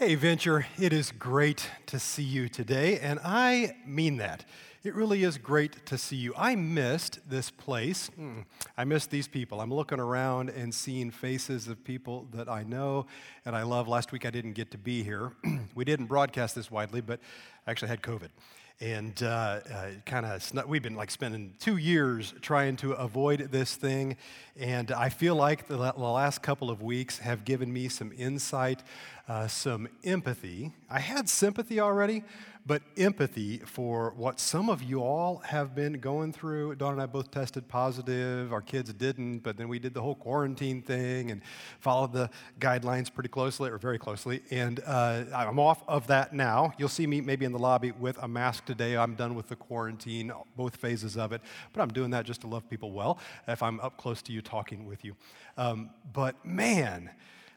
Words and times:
Hey, 0.00 0.14
Venture, 0.14 0.64
it 0.78 0.94
is 0.94 1.12
great 1.12 1.68
to 1.84 1.98
see 1.98 2.22
you 2.22 2.48
today, 2.48 2.98
and 3.00 3.20
I 3.22 3.76
mean 3.84 4.16
that. 4.16 4.46
It 4.82 4.94
really 4.94 5.24
is 5.24 5.36
great 5.36 5.84
to 5.84 5.98
see 5.98 6.16
you. 6.16 6.32
I 6.38 6.54
missed 6.54 7.18
this 7.28 7.50
place. 7.50 8.10
Mm, 8.18 8.46
I 8.78 8.84
missed 8.84 9.10
these 9.10 9.28
people. 9.28 9.60
I'm 9.60 9.70
looking 9.70 10.00
around 10.00 10.48
and 10.48 10.74
seeing 10.74 11.10
faces 11.10 11.68
of 11.68 11.84
people 11.84 12.26
that 12.32 12.48
I 12.48 12.62
know 12.62 13.08
and 13.44 13.54
I 13.54 13.62
love. 13.62 13.88
Last 13.88 14.10
week 14.10 14.24
I 14.24 14.30
didn't 14.30 14.54
get 14.54 14.70
to 14.70 14.78
be 14.78 15.02
here. 15.02 15.32
we 15.74 15.84
didn't 15.84 16.06
broadcast 16.06 16.54
this 16.54 16.70
widely, 16.70 17.02
but 17.02 17.20
I 17.66 17.70
actually 17.70 17.88
had 17.88 18.00
COVID 18.00 18.30
and 18.80 19.22
uh, 19.22 19.60
uh, 19.72 19.88
kind 20.06 20.24
of 20.24 20.66
we've 20.66 20.82
been 20.82 20.96
like 20.96 21.10
spending 21.10 21.52
two 21.58 21.76
years 21.76 22.32
trying 22.40 22.76
to 22.76 22.92
avoid 22.92 23.40
this 23.52 23.74
thing 23.74 24.16
and 24.58 24.90
i 24.92 25.08
feel 25.08 25.34
like 25.34 25.68
the, 25.68 25.76
the 25.76 25.98
last 25.98 26.42
couple 26.42 26.70
of 26.70 26.82
weeks 26.82 27.18
have 27.18 27.44
given 27.44 27.70
me 27.72 27.88
some 27.88 28.10
insight 28.16 28.82
uh, 29.30 29.46
some 29.46 29.88
empathy. 30.02 30.72
I 30.90 30.98
had 30.98 31.28
sympathy 31.28 31.78
already 31.78 32.24
but 32.66 32.82
empathy 32.96 33.58
for 33.58 34.12
what 34.16 34.38
some 34.38 34.68
of 34.68 34.82
you 34.82 35.02
all 35.02 35.38
have 35.38 35.74
been 35.74 35.94
going 35.94 36.32
through. 36.32 36.74
Dawn 36.76 36.92
and 36.92 37.02
I 37.02 37.06
both 37.06 37.30
tested 37.30 37.66
positive. 37.68 38.52
Our 38.52 38.60
kids 38.60 38.92
didn't, 38.92 39.40
but 39.40 39.56
then 39.56 39.68
we 39.68 39.78
did 39.78 39.94
the 39.94 40.02
whole 40.02 40.14
quarantine 40.14 40.82
thing 40.82 41.30
and 41.30 41.42
followed 41.80 42.12
the 42.12 42.30
guidelines 42.58 43.12
pretty 43.12 43.28
closely, 43.28 43.70
or 43.70 43.78
very 43.78 43.98
closely. 43.98 44.42
And 44.50 44.80
uh, 44.86 45.24
I'm 45.34 45.58
off 45.58 45.82
of 45.88 46.06
that 46.08 46.32
now. 46.32 46.72
You'll 46.78 46.88
see 46.88 47.06
me 47.06 47.20
maybe 47.20 47.44
in 47.44 47.52
the 47.52 47.58
lobby 47.58 47.92
with 47.92 48.18
a 48.22 48.28
mask 48.28 48.66
today. 48.66 48.96
I'm 48.96 49.14
done 49.14 49.34
with 49.34 49.48
the 49.48 49.56
quarantine, 49.56 50.32
both 50.56 50.76
phases 50.76 51.16
of 51.16 51.32
it. 51.32 51.40
But 51.72 51.82
I'm 51.82 51.90
doing 51.90 52.10
that 52.10 52.26
just 52.26 52.42
to 52.42 52.46
love 52.46 52.68
people 52.68 52.92
well 52.92 53.18
if 53.48 53.62
I'm 53.62 53.80
up 53.80 53.96
close 53.96 54.22
to 54.22 54.32
you 54.32 54.42
talking 54.42 54.86
with 54.86 55.04
you. 55.04 55.16
Um, 55.56 55.90
but 56.12 56.44
man, 56.44 57.10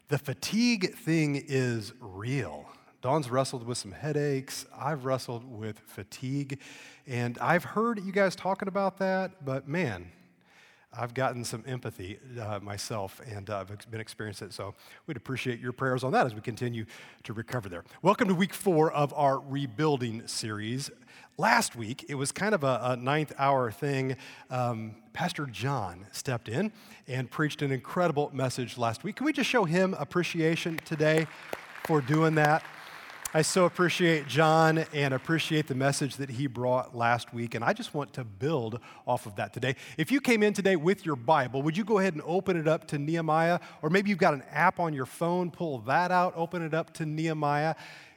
the 0.07 0.17
fatigue 0.17 0.95
thing 0.95 1.43
is 1.47 1.93
real. 1.99 2.69
Dawn's 3.03 3.29
wrestled 3.29 3.67
with 3.67 3.77
some 3.77 3.91
headaches. 3.91 4.65
I've 4.73 5.03
wrestled 5.03 5.43
with 5.43 5.77
fatigue. 5.79 6.61
And 7.05 7.37
I've 7.39 7.65
heard 7.65 8.01
you 8.01 8.13
guys 8.13 8.33
talking 8.33 8.69
about 8.69 8.97
that, 8.99 9.43
but 9.43 9.67
man, 9.67 10.09
I've 10.97 11.13
gotten 11.13 11.43
some 11.43 11.65
empathy 11.67 12.17
uh, 12.39 12.59
myself 12.61 13.19
and 13.29 13.49
uh, 13.49 13.59
I've 13.59 13.91
been 13.91 13.99
experiencing 13.99 14.47
it. 14.47 14.53
So 14.53 14.73
we'd 15.05 15.17
appreciate 15.17 15.59
your 15.59 15.73
prayers 15.73 16.05
on 16.05 16.13
that 16.13 16.25
as 16.25 16.33
we 16.33 16.39
continue 16.39 16.85
to 17.23 17.33
recover 17.33 17.67
there. 17.67 17.83
Welcome 18.01 18.29
to 18.29 18.35
week 18.35 18.53
four 18.53 18.89
of 18.93 19.13
our 19.15 19.37
rebuilding 19.37 20.25
series. 20.25 20.89
Last 21.37 21.75
week, 21.75 22.05
it 22.07 22.15
was 22.15 22.31
kind 22.31 22.55
of 22.55 22.63
a, 22.63 22.79
a 22.83 22.95
ninth 22.95 23.33
hour 23.37 23.69
thing. 23.69 24.15
Um, 24.49 24.95
Pastor 25.11 25.45
John 25.47 26.05
stepped 26.13 26.47
in 26.47 26.71
and 27.09 27.29
preached 27.29 27.63
an 27.63 27.73
incredible 27.73 28.31
message 28.33 28.77
last 28.77 29.03
week. 29.03 29.17
Can 29.17 29.25
we 29.25 29.33
just 29.33 29.49
show 29.49 29.65
him 29.65 29.93
appreciation 29.99 30.77
today 30.85 31.27
for 31.83 31.99
doing 31.99 32.35
that? 32.35 32.63
I 33.35 33.41
so 33.41 33.65
appreciate 33.65 34.27
John 34.27 34.85
and 34.93 35.11
appreciate 35.11 35.65
the 35.65 35.73
message 35.73 36.17
that 36.17 36.29
he 36.29 36.45
brought 36.45 36.95
last 36.95 37.33
week. 37.33 37.55
And 37.55 37.65
I 37.65 37.73
just 37.73 37.95
want 37.95 38.13
to 38.13 38.23
build 38.23 38.79
off 39.07 39.25
of 39.25 39.37
that 39.37 39.53
today. 39.53 39.75
If 39.97 40.11
you 40.11 40.21
came 40.21 40.43
in 40.43 40.53
today 40.53 40.75
with 40.75 41.03
your 41.03 41.15
Bible, 41.15 41.63
would 41.63 41.75
you 41.75 41.83
go 41.83 41.97
ahead 41.97 42.13
and 42.13 42.21
open 42.27 42.57
it 42.57 42.67
up 42.67 42.87
to 42.89 42.99
Nehemiah? 42.99 43.59
Or 43.81 43.89
maybe 43.89 44.11
you've 44.11 44.19
got 44.19 44.35
an 44.35 44.43
app 44.51 44.79
on 44.79 44.93
your 44.93 45.07
phone, 45.07 45.49
pull 45.49 45.79
that 45.79 46.11
out, 46.11 46.33
open 46.35 46.61
it 46.61 46.75
up 46.75 46.93
to 46.93 47.07
Nehemiah. 47.07 47.73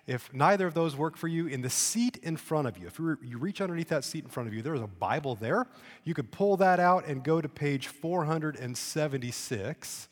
If 0.06 0.34
neither 0.34 0.66
of 0.66 0.74
those 0.74 0.94
work 0.94 1.16
for 1.16 1.28
you, 1.28 1.46
in 1.46 1.62
the 1.62 1.70
seat 1.70 2.18
in 2.22 2.36
front 2.36 2.68
of 2.68 2.76
you, 2.76 2.86
if 2.86 2.98
you 2.98 3.38
reach 3.38 3.62
underneath 3.62 3.88
that 3.88 4.04
seat 4.04 4.22
in 4.22 4.28
front 4.28 4.50
of 4.50 4.54
you, 4.54 4.60
there 4.60 4.74
is 4.74 4.82
a 4.82 4.86
Bible 4.86 5.34
there. 5.34 5.66
You 6.04 6.12
could 6.12 6.30
pull 6.30 6.58
that 6.58 6.78
out 6.78 7.06
and 7.06 7.24
go 7.24 7.40
to 7.40 7.48
page 7.48 7.86
476 7.86 10.08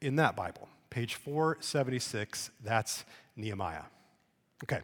in 0.00 0.16
that 0.16 0.34
Bible. 0.34 0.70
Page 0.88 1.16
476, 1.16 2.50
that's 2.64 3.04
Nehemiah. 3.36 3.82
Okay. 4.64 4.80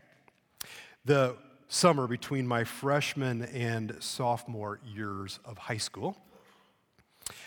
The 1.04 1.36
summer 1.68 2.06
between 2.06 2.46
my 2.46 2.64
freshman 2.64 3.42
and 3.42 3.96
sophomore 4.00 4.78
years 4.84 5.40
of 5.44 5.56
high 5.56 5.78
school. 5.78 6.16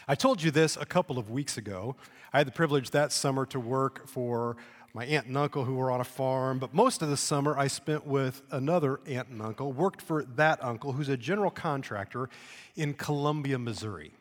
I 0.07 0.15
told 0.15 0.41
you 0.41 0.49
this 0.49 0.77
a 0.77 0.85
couple 0.85 1.19
of 1.19 1.29
weeks 1.29 1.57
ago. 1.57 1.95
I 2.33 2.39
had 2.39 2.47
the 2.47 2.51
privilege 2.51 2.89
that 2.91 3.11
summer 3.11 3.45
to 3.47 3.59
work 3.59 4.07
for 4.07 4.57
my 4.95 5.05
aunt 5.05 5.27
and 5.27 5.37
uncle 5.37 5.65
who 5.65 5.75
were 5.75 5.91
on 5.91 6.01
a 6.01 6.05
farm, 6.05 6.57
but 6.57 6.73
most 6.73 7.01
of 7.01 7.09
the 7.09 7.17
summer 7.17 7.55
I 7.57 7.67
spent 7.67 8.07
with 8.07 8.41
another 8.49 8.99
aunt 9.05 9.27
and 9.27 9.41
uncle, 9.41 9.71
worked 9.71 10.01
for 10.01 10.23
that 10.35 10.63
uncle 10.63 10.93
who's 10.93 11.09
a 11.09 11.17
general 11.17 11.51
contractor 11.51 12.29
in 12.75 12.93
Columbia, 12.93 13.59
Missouri. 13.59 14.13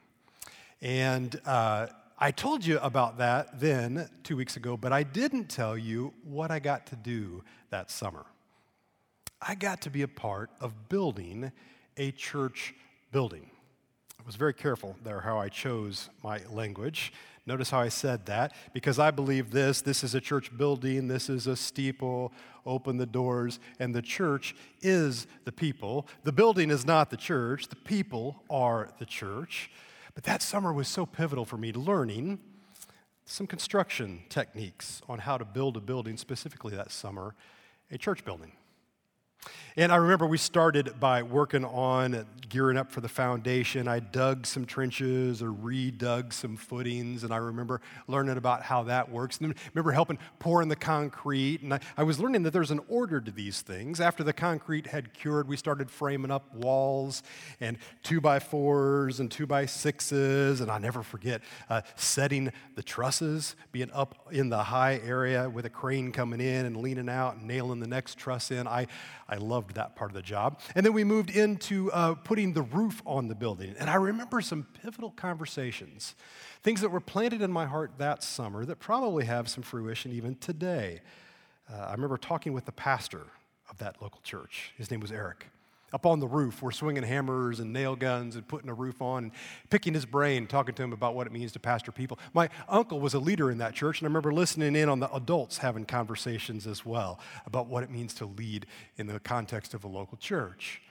And 0.82 1.40
uh, 1.46 1.86
I 2.18 2.30
told 2.30 2.64
you 2.64 2.78
about 2.78 3.18
that 3.18 3.58
then, 3.58 4.08
two 4.22 4.36
weeks 4.36 4.56
ago, 4.56 4.76
but 4.76 4.92
I 4.92 5.02
didn't 5.02 5.48
tell 5.48 5.76
you 5.76 6.14
what 6.22 6.52
I 6.52 6.60
got 6.60 6.86
to 6.86 6.96
do 6.96 7.42
that 7.70 7.90
summer. 7.90 8.24
I 9.42 9.56
got 9.56 9.80
to 9.82 9.90
be 9.90 10.02
a 10.02 10.08
part 10.08 10.50
of 10.60 10.88
building 10.88 11.50
a 11.96 12.12
church 12.12 12.74
building. 13.10 13.50
I 14.18 14.22
was 14.24 14.36
very 14.36 14.54
careful 14.54 14.96
there 15.02 15.20
how 15.20 15.38
I 15.38 15.48
chose 15.48 16.08
my 16.22 16.40
language. 16.50 17.12
Notice 17.46 17.68
how 17.68 17.80
I 17.80 17.88
said 17.88 18.24
that 18.26 18.54
because 18.72 18.98
I 18.98 19.10
believe 19.10 19.50
this 19.50 19.82
this 19.82 20.02
is 20.02 20.14
a 20.14 20.20
church 20.20 20.56
building, 20.56 21.08
this 21.08 21.28
is 21.28 21.46
a 21.46 21.56
steeple, 21.56 22.32
open 22.64 22.96
the 22.96 23.06
doors, 23.06 23.58
and 23.78 23.94
the 23.94 24.00
church 24.00 24.54
is 24.80 25.26
the 25.44 25.52
people. 25.52 26.06
The 26.22 26.32
building 26.32 26.70
is 26.70 26.86
not 26.86 27.10
the 27.10 27.16
church, 27.16 27.68
the 27.68 27.76
people 27.76 28.42
are 28.48 28.88
the 28.98 29.04
church. 29.04 29.70
But 30.14 30.24
that 30.24 30.42
summer 30.42 30.72
was 30.72 30.88
so 30.88 31.06
pivotal 31.06 31.44
for 31.44 31.56
me 31.56 31.72
learning 31.72 32.38
some 33.26 33.46
construction 33.46 34.22
techniques 34.28 35.02
on 35.08 35.20
how 35.20 35.38
to 35.38 35.44
build 35.44 35.76
a 35.76 35.80
building, 35.80 36.16
specifically 36.16 36.76
that 36.76 36.90
summer, 36.90 37.34
a 37.90 37.98
church 37.98 38.24
building. 38.24 38.52
And 39.76 39.90
I 39.90 39.96
remember 39.96 40.24
we 40.24 40.38
started 40.38 41.00
by 41.00 41.24
working 41.24 41.64
on 41.64 42.24
gearing 42.48 42.76
up 42.76 42.92
for 42.92 43.00
the 43.00 43.08
foundation. 43.08 43.88
I 43.88 43.98
dug 43.98 44.46
some 44.46 44.64
trenches 44.64 45.42
or 45.42 45.50
redug 45.50 46.32
some 46.32 46.56
footings, 46.56 47.24
and 47.24 47.34
I 47.34 47.38
remember 47.38 47.80
learning 48.06 48.36
about 48.36 48.62
how 48.62 48.84
that 48.84 49.10
works. 49.10 49.38
And 49.38 49.52
I 49.52 49.56
remember 49.74 49.90
helping 49.90 50.20
pour 50.38 50.62
in 50.62 50.68
the 50.68 50.76
concrete, 50.76 51.62
and 51.62 51.74
I, 51.74 51.80
I 51.96 52.04
was 52.04 52.20
learning 52.20 52.44
that 52.44 52.52
there's 52.52 52.70
an 52.70 52.82
order 52.88 53.20
to 53.20 53.32
these 53.32 53.62
things. 53.62 54.00
After 54.00 54.22
the 54.22 54.32
concrete 54.32 54.86
had 54.86 55.12
cured, 55.12 55.48
we 55.48 55.56
started 55.56 55.90
framing 55.90 56.30
up 56.30 56.54
walls 56.54 57.24
and 57.60 57.76
two 58.04 58.20
by 58.20 58.38
fours 58.38 59.18
and 59.18 59.28
two 59.28 59.48
by 59.48 59.66
sixes, 59.66 60.60
and 60.60 60.70
I 60.70 60.78
never 60.78 61.02
forget 61.02 61.40
uh, 61.68 61.80
setting 61.96 62.52
the 62.76 62.82
trusses, 62.84 63.56
being 63.72 63.90
up 63.90 64.28
in 64.30 64.50
the 64.50 64.62
high 64.62 65.00
area 65.04 65.50
with 65.50 65.66
a 65.66 65.70
crane 65.70 66.12
coming 66.12 66.40
in 66.40 66.66
and 66.66 66.76
leaning 66.76 67.08
out 67.08 67.34
and 67.34 67.48
nailing 67.48 67.80
the 67.80 67.88
next 67.88 68.18
truss 68.18 68.52
in. 68.52 68.68
I, 68.68 68.86
I 69.28 69.38
loved 69.64 69.76
that 69.76 69.96
part 69.96 70.10
of 70.10 70.14
the 70.14 70.22
job. 70.22 70.60
And 70.74 70.84
then 70.84 70.92
we 70.92 71.04
moved 71.04 71.30
into 71.30 71.90
uh, 71.92 72.14
putting 72.14 72.52
the 72.52 72.62
roof 72.62 73.00
on 73.06 73.28
the 73.28 73.34
building. 73.34 73.74
And 73.78 73.88
I 73.88 73.94
remember 73.94 74.42
some 74.42 74.66
pivotal 74.82 75.10
conversations, 75.10 76.14
things 76.62 76.82
that 76.82 76.90
were 76.90 77.00
planted 77.00 77.40
in 77.40 77.50
my 77.50 77.64
heart 77.64 77.92
that 77.98 78.22
summer 78.22 78.66
that 78.66 78.78
probably 78.78 79.24
have 79.24 79.48
some 79.48 79.62
fruition 79.62 80.12
even 80.12 80.34
today. 80.36 81.00
Uh, 81.72 81.76
I 81.76 81.92
remember 81.92 82.18
talking 82.18 82.52
with 82.52 82.66
the 82.66 82.72
pastor 82.72 83.22
of 83.70 83.78
that 83.78 84.02
local 84.02 84.20
church. 84.22 84.72
His 84.76 84.90
name 84.90 85.00
was 85.00 85.10
Eric 85.10 85.46
up 85.94 86.06
on 86.06 86.18
the 86.18 86.26
roof. 86.26 86.60
We're 86.60 86.72
swinging 86.72 87.04
hammers 87.04 87.60
and 87.60 87.72
nail 87.72 87.94
guns 87.94 88.34
and 88.34 88.46
putting 88.46 88.68
a 88.68 88.74
roof 88.74 89.00
on 89.00 89.24
and 89.24 89.32
picking 89.70 89.94
his 89.94 90.04
brain, 90.04 90.48
talking 90.48 90.74
to 90.74 90.82
him 90.82 90.92
about 90.92 91.14
what 91.14 91.28
it 91.28 91.32
means 91.32 91.52
to 91.52 91.60
pastor 91.60 91.92
people. 91.92 92.18
My 92.34 92.50
uncle 92.68 92.98
was 92.98 93.14
a 93.14 93.20
leader 93.20 93.48
in 93.48 93.58
that 93.58 93.74
church, 93.74 94.00
and 94.00 94.06
I 94.06 94.08
remember 94.08 94.32
listening 94.32 94.74
in 94.74 94.88
on 94.88 94.98
the 94.98 95.10
adults 95.14 95.58
having 95.58 95.84
conversations 95.84 96.66
as 96.66 96.84
well 96.84 97.20
about 97.46 97.68
what 97.68 97.84
it 97.84 97.90
means 97.90 98.12
to 98.14 98.26
lead 98.26 98.66
in 98.96 99.06
the 99.06 99.20
context 99.20 99.72
of 99.72 99.84
a 99.84 99.88
local 99.88 100.18
church. 100.18 100.82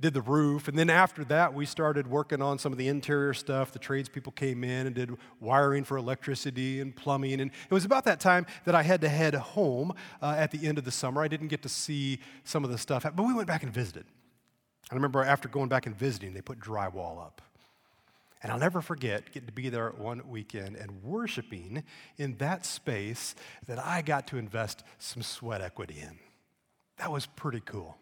Did 0.00 0.14
the 0.14 0.22
roof, 0.22 0.66
and 0.66 0.78
then 0.78 0.88
after 0.88 1.24
that, 1.24 1.52
we 1.52 1.66
started 1.66 2.06
working 2.06 2.40
on 2.40 2.58
some 2.58 2.72
of 2.72 2.78
the 2.78 2.88
interior 2.88 3.34
stuff. 3.34 3.70
The 3.70 3.78
tradespeople 3.78 4.32
came 4.32 4.64
in 4.64 4.86
and 4.86 4.94
did 4.96 5.10
wiring 5.40 5.84
for 5.84 5.96
electricity 5.98 6.80
and 6.80 6.96
plumbing. 6.96 7.40
And 7.40 7.50
it 7.50 7.74
was 7.74 7.84
about 7.84 8.04
that 8.06 8.18
time 8.18 8.46
that 8.64 8.74
I 8.74 8.82
had 8.82 9.02
to 9.02 9.08
head 9.08 9.34
home 9.34 9.92
uh, 10.20 10.34
at 10.38 10.50
the 10.50 10.66
end 10.66 10.78
of 10.78 10.84
the 10.84 10.90
summer. 10.90 11.22
I 11.22 11.28
didn't 11.28 11.48
get 11.48 11.62
to 11.62 11.68
see 11.68 12.18
some 12.44 12.64
of 12.64 12.70
the 12.70 12.78
stuff, 12.78 13.02
but 13.02 13.22
we 13.22 13.34
went 13.34 13.46
back 13.46 13.62
and 13.62 13.72
visited. 13.72 14.06
I 14.92 14.94
remember 14.94 15.24
after 15.24 15.48
going 15.48 15.70
back 15.70 15.86
and 15.86 15.96
visiting, 15.96 16.34
they 16.34 16.42
put 16.42 16.60
drywall 16.60 17.18
up. 17.18 17.40
And 18.42 18.52
I'll 18.52 18.58
never 18.58 18.82
forget 18.82 19.32
getting 19.32 19.46
to 19.46 19.52
be 19.52 19.70
there 19.70 19.88
one 19.88 20.20
weekend 20.28 20.76
and 20.76 21.02
worshiping 21.02 21.82
in 22.18 22.36
that 22.36 22.66
space 22.66 23.34
that 23.66 23.78
I 23.78 24.02
got 24.02 24.26
to 24.26 24.36
invest 24.36 24.84
some 24.98 25.22
sweat 25.22 25.62
equity 25.62 25.96
in. 26.02 26.18
That 26.98 27.10
was 27.10 27.24
pretty 27.24 27.62
cool. 27.64 27.96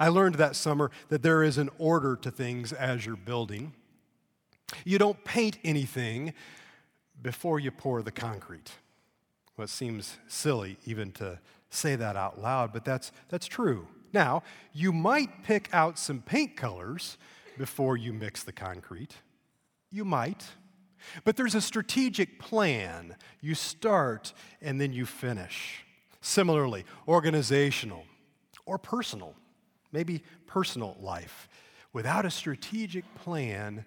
I 0.00 0.08
learned 0.08 0.36
that 0.36 0.56
summer 0.56 0.90
that 1.10 1.22
there 1.22 1.42
is 1.42 1.58
an 1.58 1.68
order 1.76 2.16
to 2.16 2.30
things 2.30 2.72
as 2.72 3.04
you're 3.04 3.14
building. 3.14 3.74
You 4.86 4.98
don't 4.98 5.22
paint 5.24 5.58
anything 5.62 6.32
before 7.20 7.60
you 7.60 7.70
pour 7.70 8.00
the 8.00 8.12
concrete. 8.12 8.72
Well, 9.58 9.66
it 9.66 9.68
seems 9.68 10.16
silly 10.26 10.78
even 10.86 11.12
to 11.12 11.38
say 11.68 11.96
that 11.96 12.16
out 12.16 12.40
loud, 12.40 12.72
but 12.72 12.86
that's, 12.86 13.12
that's 13.28 13.46
true. 13.46 13.86
Now, 14.12 14.42
you 14.72 14.92
might 14.92 15.42
pick 15.42 15.68
out 15.72 15.98
some 15.98 16.20
paint 16.20 16.56
colors 16.56 17.16
before 17.58 17.96
you 17.96 18.12
mix 18.12 18.42
the 18.42 18.52
concrete. 18.52 19.14
You 19.90 20.04
might. 20.04 20.44
But 21.24 21.36
there's 21.36 21.54
a 21.54 21.60
strategic 21.60 22.38
plan. 22.38 23.16
You 23.40 23.54
start 23.54 24.32
and 24.60 24.80
then 24.80 24.92
you 24.92 25.06
finish. 25.06 25.84
Similarly, 26.20 26.84
organizational 27.08 28.04
or 28.64 28.78
personal, 28.78 29.34
maybe 29.90 30.22
personal 30.46 30.96
life. 31.00 31.48
Without 31.92 32.24
a 32.24 32.30
strategic 32.30 33.04
plan, 33.16 33.84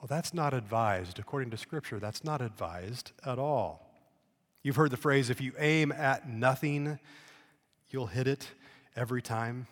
well, 0.00 0.08
that's 0.08 0.34
not 0.34 0.52
advised. 0.52 1.18
According 1.18 1.50
to 1.50 1.56
Scripture, 1.56 2.00
that's 2.00 2.24
not 2.24 2.42
advised 2.42 3.12
at 3.24 3.38
all. 3.38 3.82
You've 4.62 4.76
heard 4.76 4.90
the 4.90 4.96
phrase 4.96 5.30
if 5.30 5.40
you 5.40 5.52
aim 5.58 5.92
at 5.92 6.28
nothing, 6.28 6.98
you'll 7.88 8.08
hit 8.08 8.26
it 8.26 8.48
every 8.96 9.22
time. 9.22 9.66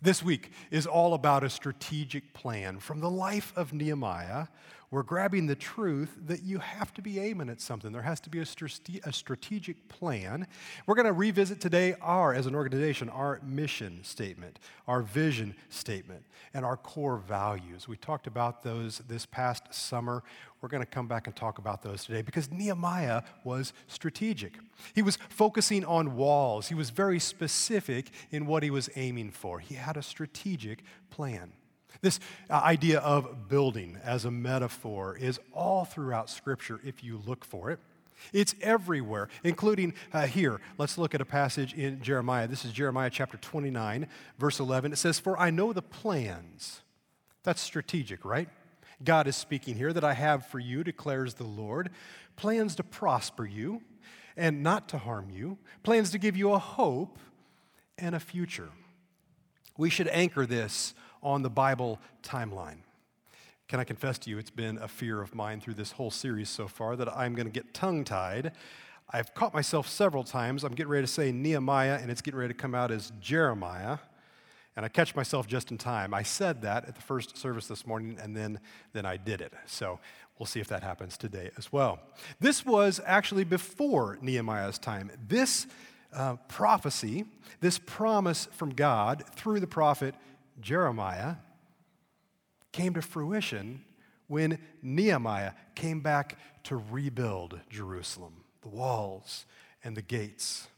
This 0.00 0.22
week 0.22 0.50
is 0.70 0.86
all 0.86 1.14
about 1.14 1.44
a 1.44 1.50
strategic 1.50 2.34
plan 2.34 2.80
from 2.80 3.00
the 3.00 3.10
life 3.10 3.52
of 3.54 3.72
Nehemiah 3.72 4.48
we're 4.92 5.02
grabbing 5.02 5.46
the 5.46 5.56
truth 5.56 6.10
that 6.26 6.42
you 6.42 6.58
have 6.58 6.92
to 6.92 7.00
be 7.00 7.18
aiming 7.18 7.48
at 7.48 7.62
something. 7.62 7.92
There 7.92 8.02
has 8.02 8.20
to 8.20 8.30
be 8.30 8.40
a, 8.40 8.46
a 9.04 9.12
strategic 9.12 9.88
plan. 9.88 10.46
We're 10.86 10.96
going 10.96 11.06
to 11.06 11.14
revisit 11.14 11.62
today 11.62 11.94
our, 12.02 12.34
as 12.34 12.44
an 12.44 12.54
organization, 12.54 13.08
our 13.08 13.40
mission 13.42 14.04
statement, 14.04 14.58
our 14.86 15.00
vision 15.00 15.56
statement, 15.70 16.26
and 16.52 16.66
our 16.66 16.76
core 16.76 17.16
values. 17.16 17.88
We 17.88 17.96
talked 17.96 18.26
about 18.26 18.62
those 18.62 18.98
this 19.08 19.24
past 19.24 19.72
summer. 19.72 20.22
We're 20.60 20.68
going 20.68 20.82
to 20.82 20.86
come 20.86 21.08
back 21.08 21.26
and 21.26 21.34
talk 21.34 21.56
about 21.56 21.82
those 21.82 22.04
today 22.04 22.20
because 22.20 22.50
Nehemiah 22.50 23.22
was 23.44 23.72
strategic. 23.88 24.58
He 24.94 25.00
was 25.00 25.16
focusing 25.30 25.86
on 25.86 26.16
walls, 26.16 26.68
he 26.68 26.74
was 26.74 26.90
very 26.90 27.18
specific 27.18 28.10
in 28.30 28.44
what 28.44 28.62
he 28.62 28.68
was 28.70 28.90
aiming 28.94 29.30
for. 29.30 29.58
He 29.58 29.74
had 29.74 29.96
a 29.96 30.02
strategic 30.02 30.84
plan. 31.08 31.52
This 32.02 32.18
uh, 32.50 32.54
idea 32.54 32.98
of 32.98 33.48
building 33.48 33.96
as 34.02 34.24
a 34.24 34.30
metaphor 34.30 35.16
is 35.16 35.38
all 35.52 35.84
throughout 35.84 36.28
Scripture 36.28 36.80
if 36.84 37.04
you 37.04 37.22
look 37.24 37.44
for 37.44 37.70
it. 37.70 37.78
It's 38.32 38.56
everywhere, 38.60 39.28
including 39.44 39.94
uh, 40.12 40.26
here. 40.26 40.60
Let's 40.78 40.98
look 40.98 41.14
at 41.14 41.20
a 41.20 41.24
passage 41.24 41.74
in 41.74 42.02
Jeremiah. 42.02 42.48
This 42.48 42.64
is 42.64 42.72
Jeremiah 42.72 43.08
chapter 43.08 43.36
29, 43.36 44.08
verse 44.36 44.58
11. 44.58 44.92
It 44.92 44.96
says, 44.96 45.20
For 45.20 45.38
I 45.38 45.50
know 45.50 45.72
the 45.72 45.82
plans. 45.82 46.80
That's 47.44 47.60
strategic, 47.60 48.24
right? 48.24 48.48
God 49.04 49.28
is 49.28 49.36
speaking 49.36 49.76
here 49.76 49.92
that 49.92 50.04
I 50.04 50.14
have 50.14 50.46
for 50.46 50.58
you, 50.58 50.82
declares 50.82 51.34
the 51.34 51.44
Lord, 51.44 51.90
plans 52.34 52.74
to 52.76 52.82
prosper 52.82 53.46
you 53.46 53.80
and 54.36 54.64
not 54.64 54.88
to 54.88 54.98
harm 54.98 55.30
you, 55.30 55.56
plans 55.84 56.10
to 56.10 56.18
give 56.18 56.36
you 56.36 56.52
a 56.52 56.58
hope 56.58 57.18
and 57.96 58.16
a 58.16 58.20
future. 58.20 58.70
We 59.76 59.88
should 59.88 60.08
anchor 60.08 60.46
this 60.46 60.94
on 61.22 61.42
the 61.42 61.50
Bible 61.50 61.98
timeline. 62.22 62.78
Can 63.68 63.80
I 63.80 63.84
confess 63.84 64.18
to 64.20 64.30
you, 64.30 64.38
it's 64.38 64.50
been 64.50 64.76
a 64.78 64.88
fear 64.88 65.22
of 65.22 65.34
mine 65.34 65.60
through 65.60 65.74
this 65.74 65.92
whole 65.92 66.10
series 66.10 66.48
so 66.50 66.68
far 66.68 66.94
that 66.96 67.08
I'm 67.16 67.34
going 67.34 67.46
to 67.46 67.52
get 67.52 67.72
tongue 67.72 68.04
tied. 68.04 68.52
I've 69.10 69.34
caught 69.34 69.54
myself 69.54 69.88
several 69.88 70.24
times. 70.24 70.64
I'm 70.64 70.74
getting 70.74 70.90
ready 70.90 71.06
to 71.06 71.12
say 71.12 71.32
Nehemiah, 71.32 71.98
and 72.00 72.10
it's 72.10 72.20
getting 72.20 72.38
ready 72.38 72.52
to 72.52 72.58
come 72.58 72.74
out 72.74 72.90
as 72.90 73.12
Jeremiah. 73.20 73.98
And 74.76 74.84
I 74.86 74.88
catch 74.88 75.14
myself 75.14 75.46
just 75.46 75.70
in 75.70 75.78
time. 75.78 76.14
I 76.14 76.22
said 76.22 76.62
that 76.62 76.86
at 76.86 76.94
the 76.96 77.02
first 77.02 77.36
service 77.36 77.66
this 77.66 77.86
morning, 77.86 78.18
and 78.22 78.36
then, 78.36 78.58
then 78.92 79.04
I 79.04 79.16
did 79.16 79.40
it. 79.40 79.52
So 79.66 80.00
we'll 80.38 80.46
see 80.46 80.60
if 80.60 80.68
that 80.68 80.82
happens 80.82 81.16
today 81.16 81.50
as 81.58 81.72
well. 81.72 82.00
This 82.40 82.64
was 82.64 83.00
actually 83.04 83.44
before 83.44 84.18
Nehemiah's 84.22 84.78
time. 84.78 85.10
This 85.28 85.66
uh, 86.14 86.36
prophecy, 86.48 87.24
this 87.60 87.78
promise 87.78 88.48
from 88.52 88.70
God 88.70 89.24
through 89.34 89.60
the 89.60 89.66
prophet 89.66 90.14
Jeremiah 90.62 91.36
came 92.72 92.94
to 92.94 93.02
fruition 93.02 93.84
when 94.28 94.58
Nehemiah 94.80 95.52
came 95.74 96.00
back 96.00 96.38
to 96.64 96.82
rebuild 96.90 97.60
Jerusalem, 97.68 98.44
the 98.62 98.68
walls 98.68 99.44
and 99.84 99.96
the 99.96 100.02
gates. 100.02 100.68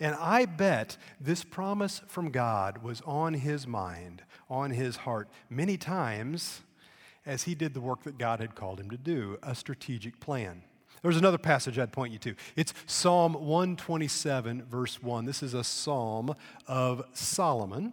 And 0.00 0.16
I 0.18 0.46
bet 0.46 0.96
this 1.20 1.44
promise 1.44 2.00
from 2.08 2.30
God 2.30 2.82
was 2.82 3.00
on 3.02 3.34
his 3.34 3.66
mind, 3.66 4.22
on 4.50 4.72
his 4.72 4.96
heart, 4.96 5.28
many 5.48 5.76
times 5.76 6.62
as 7.24 7.44
he 7.44 7.54
did 7.54 7.74
the 7.74 7.80
work 7.80 8.02
that 8.02 8.18
God 8.18 8.40
had 8.40 8.54
called 8.54 8.80
him 8.80 8.90
to 8.90 8.96
do 8.96 9.38
a 9.42 9.54
strategic 9.54 10.18
plan. 10.20 10.62
There's 11.02 11.16
another 11.16 11.38
passage 11.38 11.78
I'd 11.78 11.92
point 11.92 12.12
you 12.12 12.18
to. 12.20 12.34
It's 12.56 12.72
Psalm 12.86 13.34
127, 13.34 14.64
verse 14.64 15.02
1. 15.02 15.26
This 15.26 15.42
is 15.42 15.54
a 15.54 15.62
psalm 15.62 16.34
of 16.66 17.04
Solomon. 17.12 17.92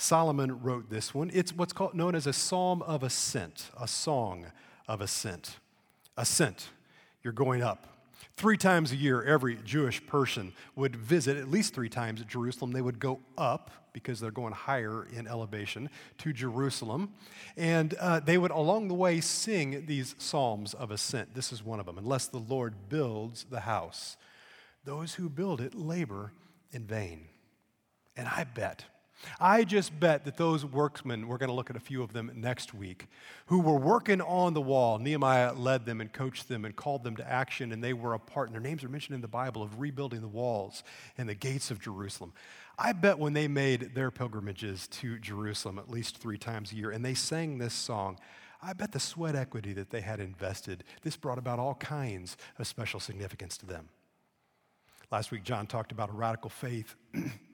Solomon 0.00 0.62
wrote 0.62 0.90
this 0.90 1.12
one. 1.12 1.28
It's 1.34 1.52
what's 1.52 1.72
called, 1.72 1.92
known 1.92 2.14
as 2.14 2.28
a 2.28 2.32
psalm 2.32 2.82
of 2.82 3.02
ascent, 3.02 3.70
a 3.78 3.88
song 3.88 4.46
of 4.86 5.00
ascent. 5.00 5.56
Ascent, 6.16 6.68
you're 7.24 7.32
going 7.32 7.62
up. 7.62 7.88
Three 8.36 8.56
times 8.56 8.92
a 8.92 8.96
year, 8.96 9.24
every 9.24 9.58
Jewish 9.64 10.06
person 10.06 10.52
would 10.76 10.94
visit, 10.94 11.36
at 11.36 11.50
least 11.50 11.74
three 11.74 11.88
times 11.88 12.22
Jerusalem. 12.28 12.70
They 12.70 12.80
would 12.80 13.00
go 13.00 13.18
up 13.36 13.72
because 13.92 14.20
they're 14.20 14.30
going 14.30 14.52
higher 14.52 15.08
in 15.12 15.26
elevation 15.26 15.90
to 16.18 16.32
Jerusalem. 16.32 17.12
And 17.56 17.94
uh, 17.94 18.20
they 18.20 18.38
would, 18.38 18.52
along 18.52 18.86
the 18.86 18.94
way, 18.94 19.20
sing 19.20 19.84
these 19.86 20.14
psalms 20.18 20.74
of 20.74 20.92
ascent. 20.92 21.34
This 21.34 21.52
is 21.52 21.64
one 21.64 21.80
of 21.80 21.86
them. 21.86 21.98
Unless 21.98 22.28
the 22.28 22.38
Lord 22.38 22.88
builds 22.88 23.46
the 23.50 23.60
house, 23.60 24.16
those 24.84 25.14
who 25.14 25.28
build 25.28 25.60
it 25.60 25.74
labor 25.74 26.32
in 26.70 26.84
vain. 26.84 27.26
And 28.16 28.28
I 28.28 28.44
bet 28.44 28.84
I 29.40 29.64
just 29.64 29.98
bet 29.98 30.24
that 30.24 30.36
those 30.36 30.64
workmen, 30.64 31.26
we're 31.26 31.38
going 31.38 31.48
to 31.48 31.54
look 31.54 31.70
at 31.70 31.76
a 31.76 31.80
few 31.80 32.02
of 32.02 32.12
them 32.12 32.30
next 32.34 32.72
week, 32.72 33.06
who 33.46 33.60
were 33.60 33.76
working 33.76 34.20
on 34.20 34.54
the 34.54 34.60
wall, 34.60 34.98
Nehemiah 34.98 35.52
led 35.54 35.86
them 35.86 36.00
and 36.00 36.12
coached 36.12 36.48
them 36.48 36.64
and 36.64 36.74
called 36.74 37.04
them 37.04 37.16
to 37.16 37.28
action, 37.28 37.72
and 37.72 37.82
they 37.82 37.92
were 37.92 38.14
a 38.14 38.18
part, 38.18 38.48
and 38.48 38.54
their 38.54 38.62
names 38.62 38.84
are 38.84 38.88
mentioned 38.88 39.14
in 39.14 39.20
the 39.20 39.28
Bible, 39.28 39.62
of 39.62 39.80
rebuilding 39.80 40.20
the 40.20 40.28
walls 40.28 40.82
and 41.16 41.28
the 41.28 41.34
gates 41.34 41.70
of 41.70 41.80
Jerusalem. 41.80 42.32
I 42.78 42.92
bet 42.92 43.18
when 43.18 43.32
they 43.32 43.48
made 43.48 43.94
their 43.94 44.12
pilgrimages 44.12 44.86
to 44.88 45.18
Jerusalem 45.18 45.78
at 45.78 45.90
least 45.90 46.18
three 46.18 46.38
times 46.38 46.70
a 46.70 46.76
year 46.76 46.90
and 46.92 47.04
they 47.04 47.14
sang 47.14 47.58
this 47.58 47.74
song, 47.74 48.18
I 48.62 48.72
bet 48.72 48.92
the 48.92 49.00
sweat 49.00 49.34
equity 49.34 49.72
that 49.72 49.90
they 49.90 50.00
had 50.00 50.20
invested, 50.20 50.84
this 51.02 51.16
brought 51.16 51.38
about 51.38 51.58
all 51.58 51.74
kinds 51.74 52.36
of 52.58 52.66
special 52.66 53.00
significance 53.00 53.56
to 53.58 53.66
them. 53.66 53.88
Last 55.10 55.30
week, 55.30 55.42
John 55.42 55.66
talked 55.66 55.90
about 55.90 56.10
a 56.10 56.12
radical 56.12 56.50
faith. 56.50 56.94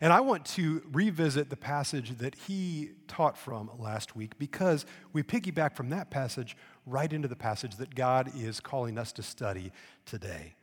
And 0.00 0.12
I 0.12 0.20
want 0.20 0.44
to 0.46 0.82
revisit 0.92 1.48
the 1.48 1.56
passage 1.56 2.18
that 2.18 2.34
he 2.34 2.90
taught 3.08 3.38
from 3.38 3.70
last 3.78 4.14
week 4.14 4.38
because 4.38 4.84
we 5.12 5.22
piggyback 5.22 5.74
from 5.74 5.88
that 5.90 6.10
passage 6.10 6.56
right 6.84 7.10
into 7.10 7.28
the 7.28 7.36
passage 7.36 7.76
that 7.76 7.94
God 7.94 8.30
is 8.36 8.60
calling 8.60 8.98
us 8.98 9.10
to 9.12 9.22
study 9.22 9.72
today. 10.04 10.54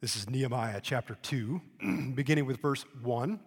This 0.00 0.16
is 0.16 0.28
Nehemiah 0.28 0.80
chapter 0.82 1.16
2, 1.22 1.60
beginning 2.14 2.46
with 2.46 2.60
verse 2.60 2.84
1. 3.02 3.38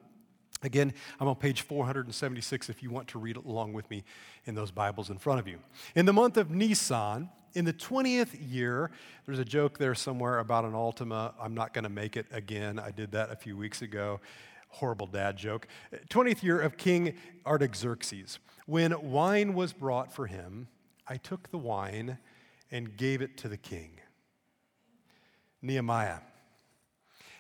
Again, 0.63 0.93
I'm 1.19 1.27
on 1.27 1.35
page 1.35 1.61
476 1.61 2.69
if 2.69 2.81
you 2.81 2.89
want 2.89 3.09
to 3.09 3.19
read 3.19 3.35
along 3.35 3.73
with 3.73 3.87
me 3.89 4.05
in 4.45 4.55
those 4.55 4.71
Bibles 4.71 5.09
in 5.09 5.17
front 5.17 5.39
of 5.39 5.47
you. 5.47 5.59
In 5.93 6.05
the 6.05 6.13
month 6.13 6.37
of 6.37 6.49
Nisan, 6.49 7.29
in 7.53 7.65
the 7.65 7.73
20th 7.73 8.35
year, 8.39 8.91
there's 9.25 9.39
a 9.39 9.45
joke 9.45 9.77
there 9.77 9.93
somewhere 9.93 10.39
about 10.39 10.63
an 10.63 10.71
Altima. 10.71 11.33
I'm 11.39 11.53
not 11.53 11.73
going 11.73 11.83
to 11.83 11.89
make 11.89 12.15
it 12.15 12.27
again. 12.31 12.79
I 12.79 12.91
did 12.91 13.11
that 13.11 13.29
a 13.29 13.35
few 13.35 13.57
weeks 13.57 13.81
ago 13.81 14.19
horrible 14.69 15.07
dad 15.07 15.37
joke. 15.37 15.67
20th 16.09 16.43
year 16.43 16.59
of 16.59 16.77
King 16.77 17.15
Artaxerxes. 17.45 18.39
When 18.65 19.11
wine 19.11 19.53
was 19.53 19.73
brought 19.73 20.11
for 20.11 20.27
him, 20.27 20.67
I 21.07 21.17
took 21.17 21.51
the 21.51 21.57
wine 21.57 22.17
and 22.71 22.97
gave 22.97 23.21
it 23.21 23.37
to 23.37 23.47
the 23.47 23.57
king. 23.57 23.99
Nehemiah 25.61 26.19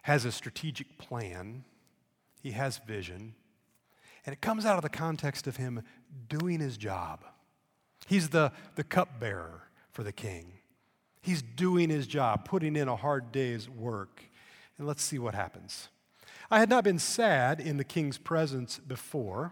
has 0.03 0.25
a 0.25 0.31
strategic 0.31 0.97
plan, 0.97 1.65
he 2.41 2.51
has 2.51 2.79
vision, 2.87 3.35
and 4.25 4.33
it 4.33 4.41
comes 4.41 4.65
out 4.65 4.77
of 4.77 4.83
the 4.83 4.89
context 4.89 5.47
of 5.47 5.57
him 5.57 5.83
doing 6.29 6.59
his 6.59 6.77
job. 6.77 7.25
He's 8.07 8.29
the, 8.29 8.51
the 8.75 8.83
cupbearer 8.83 9.63
for 9.91 10.03
the 10.03 10.11
king. 10.11 10.53
He's 11.21 11.41
doing 11.41 11.89
his 11.89 12.07
job, 12.07 12.45
putting 12.45 12.75
in 12.75 12.87
a 12.87 12.95
hard 12.95 13.31
day's 13.31 13.69
work. 13.69 14.23
And 14.77 14.87
let's 14.87 15.03
see 15.03 15.19
what 15.19 15.35
happens. 15.35 15.89
I 16.49 16.59
had 16.59 16.69
not 16.69 16.83
been 16.83 16.99
sad 16.99 17.59
in 17.59 17.77
the 17.77 17.83
king's 17.83 18.17
presence 18.17 18.79
before. 18.79 19.51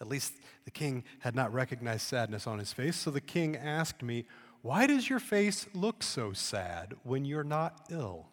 At 0.00 0.08
least 0.08 0.34
the 0.64 0.70
king 0.70 1.04
had 1.20 1.34
not 1.34 1.52
recognized 1.52 2.02
sadness 2.02 2.46
on 2.46 2.58
his 2.58 2.72
face. 2.72 2.96
So 2.96 3.10
the 3.10 3.20
king 3.20 3.56
asked 3.56 4.02
me, 4.02 4.26
Why 4.62 4.86
does 4.86 5.08
your 5.08 5.20
face 5.20 5.66
look 5.74 6.02
so 6.02 6.32
sad 6.32 6.94
when 7.02 7.24
you're 7.24 7.44
not 7.44 7.86
ill? 7.90 8.26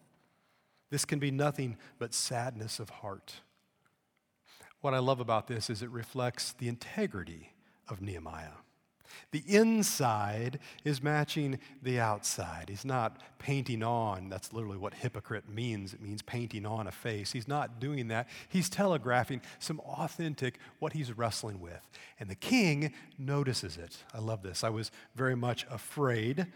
This 0.90 1.06
can 1.06 1.20
be 1.20 1.32
nothing 1.32 1.78
but 2.00 2.14
sadness 2.14 2.80
of 2.80 2.90
heart. 2.90 3.42
What 4.82 4.94
I 4.94 5.00
love 5.00 5.20
about 5.20 5.48
this 5.48 5.70
is 5.70 5.82
it 5.82 5.90
reflects 5.90 6.54
the 6.54 6.68
integrity 6.68 7.54
of 7.90 8.02
Nehemiah. 8.02 8.60
The 9.32 9.44
inside 9.48 10.60
is 10.84 11.02
matching 11.02 11.60
the 11.82 12.00
outside. 12.00 12.66
He's 12.70 12.86
not 12.86 13.18
painting 13.40 13.84
on. 13.84 14.30
That's 14.30 14.54
literally 14.54 14.78
what 14.78 14.94
hypocrite 14.94 15.50
means. 15.50 15.94
It 15.94 16.02
means 16.02 16.22
painting 16.22 16.66
on 16.66 16.88
a 16.88 16.92
face. 16.92 17.32
He's 17.32 17.48
not 17.48 17.80
doing 17.80 18.08
that. 18.10 18.28
He's 18.50 18.70
telegraphing 18.70 19.42
some 19.60 19.80
authentic 19.82 20.60
what 20.80 20.94
he's 20.94 21.18
wrestling 21.18 21.60
with. 21.60 21.88
And 22.20 22.30
the 22.30 22.36
king 22.36 22.94
notices 23.18 23.78
it. 23.78 23.98
I 24.14 24.20
love 24.20 24.44
this. 24.44 24.64
I 24.64 24.70
was 24.70 24.92
very 25.16 25.36
much 25.36 25.66
afraid. 25.70 26.48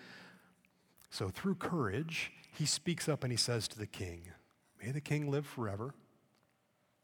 So, 1.09 1.29
through 1.29 1.55
courage, 1.55 2.31
he 2.57 2.65
speaks 2.65 3.09
up 3.09 3.23
and 3.23 3.31
he 3.31 3.37
says 3.37 3.67
to 3.69 3.77
the 3.77 3.87
king, 3.87 4.21
May 4.81 4.91
the 4.91 5.01
king 5.01 5.29
live 5.29 5.45
forever. 5.45 5.93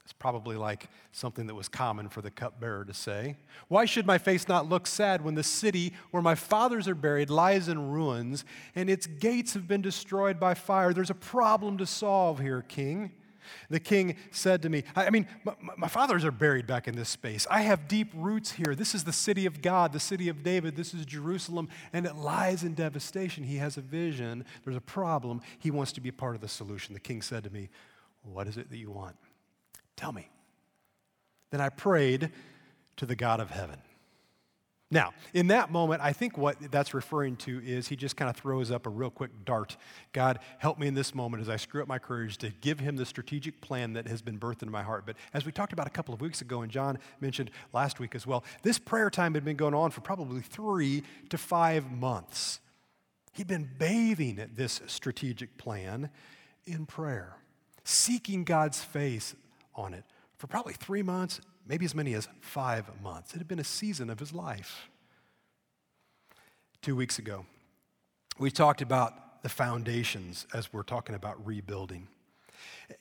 It's 0.08 0.14
probably 0.14 0.56
like 0.56 0.88
something 1.12 1.48
that 1.48 1.56
was 1.56 1.68
common 1.68 2.08
for 2.08 2.22
the 2.22 2.32
cupbearer 2.32 2.86
to 2.86 2.94
say. 2.94 3.36
Why 3.68 3.84
should 3.84 4.06
my 4.06 4.18
face 4.18 4.48
not 4.48 4.70
look 4.70 4.88
sad 4.88 5.22
when 5.22 5.36
the 5.36 5.44
city 5.44 5.92
where 6.12 6.24
my 6.24 6.34
fathers 6.34 6.88
are 6.88 6.96
buried 6.96 7.30
lies 7.30 7.68
in 7.68 7.92
ruins 7.92 8.46
and 8.74 8.90
its 8.90 9.06
gates 9.06 9.54
have 9.54 9.68
been 9.68 9.82
destroyed 9.82 10.40
by 10.40 10.54
fire? 10.54 10.94
There's 10.94 11.10
a 11.10 11.14
problem 11.14 11.78
to 11.80 11.86
solve 11.86 12.40
here, 12.40 12.62
king. 12.62 13.12
The 13.70 13.82
king 13.82 14.16
said 14.32 14.62
to 14.62 14.70
me, 14.70 14.86
I 14.96 15.10
mean, 15.10 15.28
my, 15.44 15.54
my, 15.76 15.88
fathers 15.90 16.24
are 16.24 16.32
buried 16.32 16.68
back 16.68 16.88
in 16.88 16.96
this 16.96 17.10
space. 17.10 17.46
I 17.52 17.64
have 17.64 17.90
deep 17.90 18.08
roots 18.16 18.52
here. 18.52 18.76
This 18.76 18.96
is 18.96 19.04
the 19.04 19.12
city 19.12 19.46
of 19.46 19.62
God, 19.62 19.92
the 19.92 20.00
city 20.00 20.30
of 20.30 20.42
David. 20.42 20.78
This 20.78 20.94
is 20.94 21.06
Jerusalem, 21.06 21.68
and 21.92 22.06
it 22.06 22.16
lies 22.16 22.64
in 22.64 22.76
devastation. 22.76 23.44
He 23.44 23.58
has 23.58 23.76
a 23.76 23.82
vision. 23.82 24.46
There's 24.64 24.78
a 24.78 24.82
problem. 24.82 25.42
He 25.60 25.70
wants 25.70 25.92
to 25.94 26.02
be 26.02 26.12
part 26.12 26.36
of 26.36 26.40
the 26.40 26.48
solution. 26.48 26.94
The 26.94 27.02
king 27.02 27.22
said 27.22 27.44
to 27.44 27.50
me, 27.50 27.68
What 28.24 28.48
is 28.48 28.56
it 28.56 28.70
that 28.70 28.78
you 28.78 28.90
want? 28.90 29.18
Tell 29.98 30.14
me. 30.14 30.30
Then 31.52 31.60
I 31.60 31.70
prayed 31.70 32.32
to 32.98 33.06
the 33.06 33.16
God 33.16 33.42
of 33.42 33.50
heaven. 33.50 33.80
Now, 34.90 35.12
in 35.34 35.48
that 35.48 35.70
moment, 35.70 36.02
I 36.02 36.14
think 36.14 36.38
what 36.38 36.56
that's 36.72 36.94
referring 36.94 37.36
to 37.38 37.62
is 37.66 37.90
he 37.90 37.98
just 37.98 38.16
kind 38.16 38.30
of 38.30 38.38
throws 38.38 38.72
up 38.72 38.86
a 38.86 38.90
real 38.90 39.10
quick 39.10 39.32
dart. 39.44 39.76
God, 40.14 40.40
help 40.60 40.80
me 40.80 40.88
in 40.88 40.94
this 40.94 41.14
moment 41.14 41.42
as 41.42 41.50
I 41.50 41.58
screw 41.58 41.82
up 41.82 41.90
my 41.90 42.00
courage 42.00 42.38
to 42.38 42.52
give 42.62 42.80
him 42.80 42.96
the 42.96 43.06
strategic 43.06 43.60
plan 43.60 43.94
that 43.94 44.08
has 44.08 44.22
been 44.22 44.40
birthed 44.40 44.64
in 44.64 44.72
my 44.72 44.84
heart. 44.84 45.06
But 45.06 45.18
as 45.34 45.46
we 45.46 45.52
talked 45.52 45.74
about 45.74 45.88
a 45.88 45.90
couple 45.90 46.14
of 46.14 46.22
weeks 46.22 46.40
ago, 46.40 46.62
and 46.62 46.72
John 46.72 47.00
mentioned 47.20 47.52
last 47.74 48.00
week 48.00 48.16
as 48.16 48.26
well, 48.26 48.46
this 48.64 48.80
prayer 48.80 49.10
time 49.10 49.34
had 49.34 49.44
been 49.44 49.58
going 49.58 49.74
on 49.74 49.92
for 49.92 50.00
probably 50.00 50.40
three 50.40 51.04
to 51.30 51.38
five 51.38 51.92
months. 51.92 52.62
He'd 53.34 53.48
been 53.48 53.70
bathing 53.78 54.42
this 54.56 54.80
strategic 54.88 55.58
plan 55.58 56.10
in 56.66 56.86
prayer, 56.86 57.36
seeking 57.84 58.46
God's 58.46 58.82
face 58.82 59.36
on 59.78 59.94
it 59.94 60.04
for 60.38 60.48
probably 60.48 60.74
three 60.74 61.04
months, 61.04 61.42
maybe 61.68 61.86
as 61.86 61.96
many 61.96 62.14
as 62.14 62.28
five 62.42 62.90
months. 63.02 63.34
It 63.34 63.38
had 63.38 63.48
been 63.48 63.60
a 63.60 63.64
season 63.64 64.10
of 64.10 64.20
his 64.20 64.34
life. 64.34 64.90
Two 66.82 66.96
weeks 66.96 67.20
ago, 67.20 67.46
we 68.38 68.52
talked 68.52 68.82
about 68.82 69.42
the 69.44 69.50
foundations 69.50 70.46
as 70.54 70.72
we're 70.72 70.84
talking 70.84 71.16
about 71.16 71.44
rebuilding. 71.46 72.08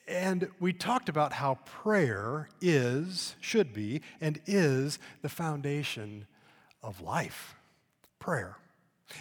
And 0.09 0.49
we 0.59 0.73
talked 0.73 1.09
about 1.09 1.33
how 1.33 1.59
prayer 1.65 2.49
is, 2.61 3.37
should 3.41 3.73
be, 3.73 4.03
and 4.21 4.41
is 4.47 4.99
the 5.23 5.29
foundation 5.29 6.27
of 6.83 7.01
life. 7.01 7.55
Prayer. 8.19 8.57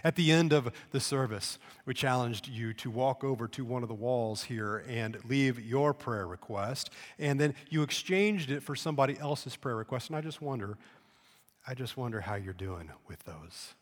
At 0.03 0.15
the 0.15 0.31
end 0.31 0.51
of 0.51 0.71
the 0.91 0.99
service, 0.99 1.59
we 1.85 1.93
challenged 1.93 2.47
you 2.47 2.73
to 2.73 2.89
walk 2.89 3.23
over 3.23 3.47
to 3.49 3.63
one 3.63 3.83
of 3.83 3.89
the 3.89 3.95
walls 3.95 4.43
here 4.43 4.83
and 4.87 5.17
leave 5.25 5.63
your 5.63 5.93
prayer 5.93 6.27
request, 6.27 6.89
and 7.19 7.39
then 7.39 7.53
you 7.69 7.83
exchanged 7.83 8.49
it 8.49 8.63
for 8.63 8.75
somebody 8.75 9.17
else's 9.19 9.55
prayer 9.55 9.75
request. 9.75 10.09
And 10.09 10.17
I 10.17 10.21
just 10.21 10.41
wonder, 10.41 10.77
I 11.67 11.73
just 11.73 11.97
wonder 11.97 12.21
how 12.21 12.35
you're 12.35 12.53
doing 12.53 12.89
with 13.07 13.23
those. 13.23 13.75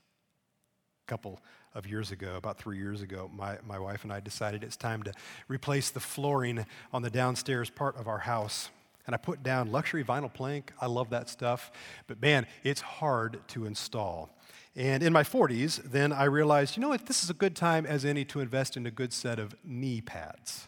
A 1.08 1.10
couple 1.10 1.40
of 1.74 1.88
years 1.88 2.12
ago, 2.12 2.36
about 2.36 2.58
three 2.58 2.78
years 2.78 3.02
ago, 3.02 3.30
my, 3.34 3.58
my 3.66 3.80
wife 3.80 4.04
and 4.04 4.14
I 4.14 4.20
decided 4.20 4.64
it's 4.64 4.78
time 4.78 5.04
to 5.04 5.14
replace 5.48 5.90
the 5.90 6.00
flooring 6.00 6.66
on 6.92 7.02
the 7.02 7.10
downstairs 7.10 7.70
part 7.70 7.98
of 7.98 8.08
our 8.08 8.20
house. 8.20 8.70
And 9.06 9.14
I 9.14 9.18
put 9.18 9.44
down 9.44 9.72
luxury 9.72 10.04
vinyl 10.04 10.34
plank. 10.34 10.72
I 10.80 10.86
love 10.86 11.10
that 11.10 11.30
stuff. 11.30 11.72
But 12.08 12.22
man, 12.22 12.46
it's 12.64 12.80
hard 12.80 13.42
to 13.50 13.66
install. 13.66 14.30
And 14.76 15.04
in 15.04 15.14
my 15.14 15.24
40s, 15.24 15.84
then 15.84 16.12
I 16.12 16.24
realized, 16.24 16.76
you 16.76 16.82
know 16.82 16.90
what, 16.90 17.06
this 17.06 17.24
is 17.24 17.30
a 17.30 17.36
good 17.36 17.56
time 17.56 17.86
as 17.86 18.06
any 18.06 18.26
to 18.26 18.40
invest 18.40 18.76
in 18.76 18.88
a 18.88 18.92
good 18.92 19.14
set 19.14 19.38
of 19.38 19.56
knee 19.64 20.02
pads. 20.02 20.68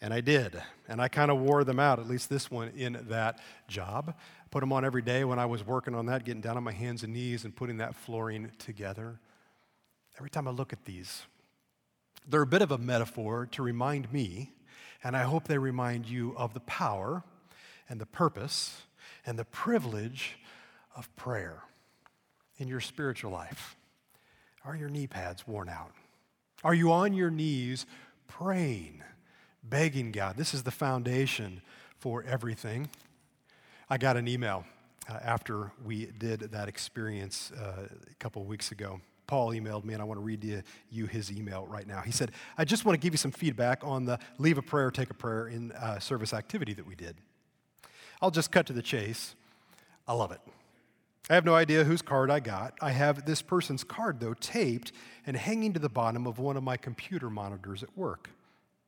And 0.00 0.14
I 0.14 0.20
did. 0.20 0.62
And 0.88 1.02
I 1.02 1.08
kind 1.08 1.30
of 1.30 1.38
wore 1.38 1.64
them 1.64 1.80
out, 1.80 1.98
at 1.98 2.08
least 2.08 2.30
this 2.30 2.50
one, 2.50 2.68
in 2.68 3.04
that 3.08 3.40
job. 3.66 4.14
Put 4.52 4.60
them 4.60 4.72
on 4.72 4.84
every 4.84 5.02
day 5.02 5.24
when 5.24 5.40
I 5.40 5.46
was 5.46 5.66
working 5.66 5.94
on 5.94 6.06
that, 6.06 6.24
getting 6.24 6.40
down 6.40 6.56
on 6.56 6.62
my 6.62 6.72
hands 6.72 7.02
and 7.02 7.12
knees 7.12 7.44
and 7.44 7.54
putting 7.54 7.78
that 7.78 7.96
flooring 7.96 8.52
together. 8.58 9.18
Every 10.16 10.30
time 10.30 10.46
I 10.46 10.52
look 10.52 10.72
at 10.72 10.84
these, 10.84 11.22
they're 12.28 12.42
a 12.42 12.46
bit 12.46 12.62
of 12.62 12.70
a 12.70 12.78
metaphor 12.78 13.46
to 13.52 13.62
remind 13.62 14.12
me, 14.12 14.52
and 15.02 15.16
I 15.16 15.22
hope 15.22 15.48
they 15.48 15.58
remind 15.58 16.06
you 16.06 16.34
of 16.36 16.54
the 16.54 16.60
power 16.60 17.24
and 17.88 18.00
the 18.00 18.06
purpose 18.06 18.82
and 19.26 19.36
the 19.38 19.44
privilege 19.44 20.38
of 20.94 21.14
prayer 21.16 21.64
in 22.60 22.68
your 22.68 22.80
spiritual 22.80 23.32
life? 23.32 23.76
Are 24.64 24.76
your 24.76 24.88
knee 24.88 25.06
pads 25.06 25.48
worn 25.48 25.68
out? 25.68 25.90
Are 26.62 26.74
you 26.74 26.92
on 26.92 27.14
your 27.14 27.30
knees 27.30 27.86
praying, 28.28 29.02
begging 29.64 30.12
God? 30.12 30.36
This 30.36 30.52
is 30.52 30.62
the 30.62 30.70
foundation 30.70 31.62
for 31.98 32.22
everything. 32.22 32.90
I 33.88 33.96
got 33.96 34.16
an 34.16 34.28
email 34.28 34.64
uh, 35.08 35.14
after 35.24 35.72
we 35.84 36.06
did 36.18 36.40
that 36.52 36.68
experience 36.68 37.50
uh, 37.58 37.86
a 38.10 38.14
couple 38.18 38.42
of 38.42 38.48
weeks 38.48 38.70
ago. 38.70 39.00
Paul 39.26 39.50
emailed 39.50 39.84
me, 39.84 39.94
and 39.94 40.02
I 40.02 40.04
want 40.04 40.18
to 40.18 40.24
read 40.24 40.44
you, 40.44 40.62
you, 40.90 41.06
his 41.06 41.32
email 41.32 41.66
right 41.66 41.86
now. 41.86 42.02
He 42.02 42.12
said, 42.12 42.32
I 42.58 42.64
just 42.64 42.84
want 42.84 43.00
to 43.00 43.00
give 43.00 43.14
you 43.14 43.18
some 43.18 43.30
feedback 43.30 43.82
on 43.82 44.04
the 44.04 44.18
leave 44.38 44.58
a 44.58 44.62
prayer, 44.62 44.90
take 44.90 45.08
a 45.08 45.14
prayer 45.14 45.46
in 45.46 45.72
uh, 45.72 45.98
service 45.98 46.34
activity 46.34 46.74
that 46.74 46.86
we 46.86 46.94
did. 46.94 47.16
I'll 48.20 48.30
just 48.30 48.50
cut 48.50 48.66
to 48.66 48.72
the 48.72 48.82
chase. 48.82 49.34
I 50.06 50.12
love 50.12 50.32
it. 50.32 50.40
I 51.30 51.34
have 51.34 51.44
no 51.44 51.54
idea 51.54 51.84
whose 51.84 52.02
card 52.02 52.28
I 52.28 52.40
got. 52.40 52.74
I 52.80 52.90
have 52.90 53.24
this 53.24 53.40
person's 53.40 53.84
card, 53.84 54.18
though, 54.18 54.34
taped 54.34 54.90
and 55.24 55.36
hanging 55.36 55.72
to 55.74 55.78
the 55.78 55.88
bottom 55.88 56.26
of 56.26 56.40
one 56.40 56.56
of 56.56 56.64
my 56.64 56.76
computer 56.76 57.30
monitors 57.30 57.84
at 57.84 57.96
work. 57.96 58.30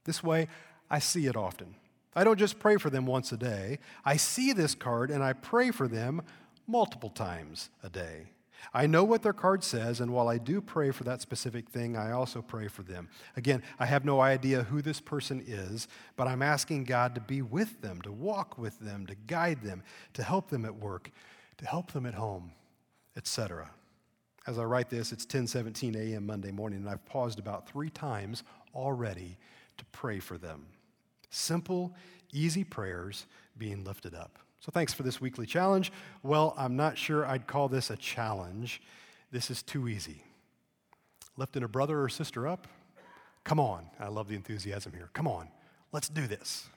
This 0.04 0.24
way, 0.24 0.48
I 0.90 0.98
see 0.98 1.26
it 1.26 1.36
often. 1.36 1.76
I 2.16 2.24
don't 2.24 2.38
just 2.38 2.58
pray 2.58 2.78
for 2.78 2.90
them 2.90 3.06
once 3.06 3.30
a 3.30 3.36
day, 3.36 3.78
I 4.04 4.16
see 4.16 4.52
this 4.52 4.74
card 4.74 5.10
and 5.10 5.22
I 5.22 5.32
pray 5.32 5.70
for 5.70 5.86
them 5.86 6.20
multiple 6.66 7.10
times 7.10 7.70
a 7.82 7.88
day. 7.88 8.26
I 8.74 8.86
know 8.86 9.02
what 9.04 9.22
their 9.22 9.32
card 9.32 9.64
says, 9.64 10.00
and 10.00 10.12
while 10.12 10.28
I 10.28 10.38
do 10.38 10.60
pray 10.60 10.90
for 10.90 11.04
that 11.04 11.20
specific 11.20 11.68
thing, 11.68 11.96
I 11.96 12.12
also 12.12 12.42
pray 12.42 12.68
for 12.68 12.82
them. 12.82 13.08
Again, 13.36 13.62
I 13.78 13.86
have 13.86 14.04
no 14.04 14.20
idea 14.20 14.64
who 14.64 14.82
this 14.82 15.00
person 15.00 15.42
is, 15.46 15.88
but 16.16 16.28
I'm 16.28 16.42
asking 16.42 16.84
God 16.84 17.14
to 17.14 17.20
be 17.20 17.42
with 17.42 17.80
them, 17.80 18.00
to 18.02 18.12
walk 18.12 18.58
with 18.58 18.78
them, 18.78 19.06
to 19.06 19.14
guide 19.26 19.62
them, 19.62 19.82
to 20.14 20.22
help 20.22 20.48
them 20.48 20.64
at 20.64 20.76
work, 20.76 21.10
to 21.58 21.66
help 21.66 21.92
them 21.92 22.06
at 22.06 22.14
home, 22.14 22.52
etc. 23.16 23.70
As 24.46 24.58
I 24.58 24.64
write 24.64 24.90
this, 24.90 25.12
it's 25.12 25.26
10:17 25.26 25.96
a.m. 25.96 26.26
Monday 26.26 26.50
morning, 26.50 26.80
and 26.80 26.88
I've 26.88 27.04
paused 27.04 27.38
about 27.38 27.68
three 27.68 27.90
times 27.90 28.42
already 28.74 29.38
to 29.78 29.84
pray 29.86 30.18
for 30.18 30.38
them. 30.38 30.66
Simple, 31.30 31.94
easy 32.32 32.64
prayers 32.64 33.26
being 33.56 33.84
lifted 33.84 34.14
up. 34.14 34.38
So 34.60 34.70
thanks 34.70 34.92
for 34.92 35.02
this 35.02 35.20
weekly 35.20 35.46
challenge. 35.46 35.92
Well, 36.22 36.54
I'm 36.56 36.76
not 36.76 36.96
sure 36.96 37.26
I'd 37.26 37.46
call 37.46 37.68
this 37.68 37.90
a 37.90 37.96
challenge. 37.96 38.80
This 39.30 39.50
is 39.50 39.62
too 39.62 39.88
easy. 39.88 40.24
Lifting 41.36 41.62
a 41.62 41.68
brother 41.68 42.00
or 42.00 42.08
sister 42.08 42.46
up? 42.46 42.68
Come 43.44 43.58
on. 43.58 43.86
I 43.98 44.08
love 44.08 44.28
the 44.28 44.36
enthusiasm 44.36 44.92
here. 44.92 45.10
Come 45.14 45.26
on. 45.26 45.48
Let's 45.90 46.08
do 46.08 46.26
this. 46.26 46.68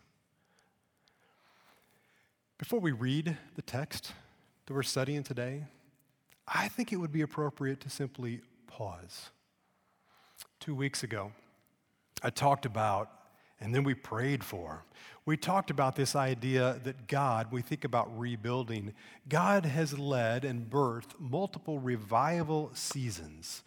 Before 2.57 2.79
we 2.79 2.91
read 2.91 3.37
the 3.55 3.61
text, 3.61 4.13
that 4.65 4.73
we're 4.73 4.83
studying 4.83 5.23
today, 5.23 5.63
I 6.47 6.67
think 6.67 6.91
it 6.91 6.97
would 6.97 7.11
be 7.11 7.21
appropriate 7.21 7.79
to 7.81 7.89
simply 7.89 8.41
pause. 8.67 9.29
Two 10.59 10.75
weeks 10.75 11.03
ago, 11.03 11.31
I 12.23 12.29
talked 12.29 12.65
about, 12.65 13.09
and 13.59 13.73
then 13.73 13.83
we 13.83 13.93
prayed 13.93 14.43
for, 14.43 14.83
we 15.25 15.37
talked 15.37 15.71
about 15.71 15.95
this 15.95 16.15
idea 16.15 16.79
that 16.83 17.07
God, 17.07 17.51
we 17.51 17.61
think 17.61 17.83
about 17.83 18.17
rebuilding, 18.17 18.93
God 19.27 19.65
has 19.65 19.97
led 19.97 20.45
and 20.45 20.69
birthed 20.69 21.19
multiple 21.19 21.79
revival 21.79 22.71
seasons. 22.73 23.63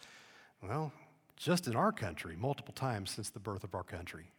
Well, 0.61 0.93
just 1.35 1.67
in 1.67 1.75
our 1.75 1.91
country, 1.91 2.35
multiple 2.37 2.73
times 2.73 3.11
since 3.11 3.29
the 3.29 3.39
birth 3.39 3.63
of 3.63 3.75
our 3.75 3.83
country. 3.83 4.31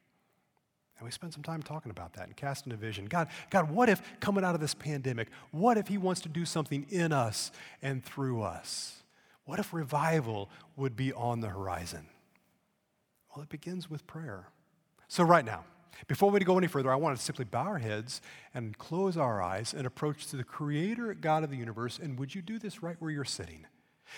And 1.01 1.07
we 1.07 1.13
spend 1.13 1.33
some 1.33 1.43
time 1.43 1.63
talking 1.63 1.91
about 1.91 2.13
that 2.13 2.27
and 2.27 2.37
casting 2.37 2.75
a 2.75 2.77
vision. 2.77 3.07
God, 3.07 3.29
God, 3.49 3.71
what 3.71 3.89
if 3.89 4.03
coming 4.21 4.45
out 4.45 4.55
of 4.55 4.61
this 4.61 4.75
pandemic, 4.75 5.29
what 5.51 5.79
if 5.79 5.89
He 5.89 5.97
wants 5.97 6.21
to 6.23 6.29
do 6.29 6.45
something 6.45 6.87
in 6.91 7.11
us 7.11 7.51
and 7.81 8.05
through 8.05 8.43
us? 8.43 9.03
What 9.47 9.59
if 9.59 9.73
revival 9.73 10.51
would 10.77 10.97
be 10.97 11.11
on 11.15 11.41
the 11.41 11.49
horizon? 11.49 12.07
Well, 13.35 13.43
it 13.43 13.49
begins 13.49 13.89
with 13.89 14.07
prayer. 14.07 14.49
So, 15.09 15.25
right 15.25 15.45
now, 15.45 15.65
before 16.07 16.31
we 16.31 16.39
go 16.41 16.59
any 16.59 16.67
further, 16.67 16.93
I 16.93 16.97
want 16.97 17.17
to 17.17 17.25
simply 17.25 17.47
bow 17.47 17.65
our 17.65 17.79
heads 17.79 18.21
and 18.53 18.77
close 18.77 19.17
our 19.17 19.41
eyes 19.41 19.73
and 19.73 19.87
approach 19.87 20.27
to 20.27 20.37
the 20.37 20.45
Creator 20.45 21.15
God 21.15 21.45
of 21.45 21.51
the 21.51 21.57
universe. 21.57 21.99
And 21.99 22.19
would 22.19 22.35
you 22.35 22.43
do 22.43 22.59
this 22.59 22.83
right 22.83 22.97
where 22.99 23.11
you're 23.11 23.25
sitting? 23.25 23.65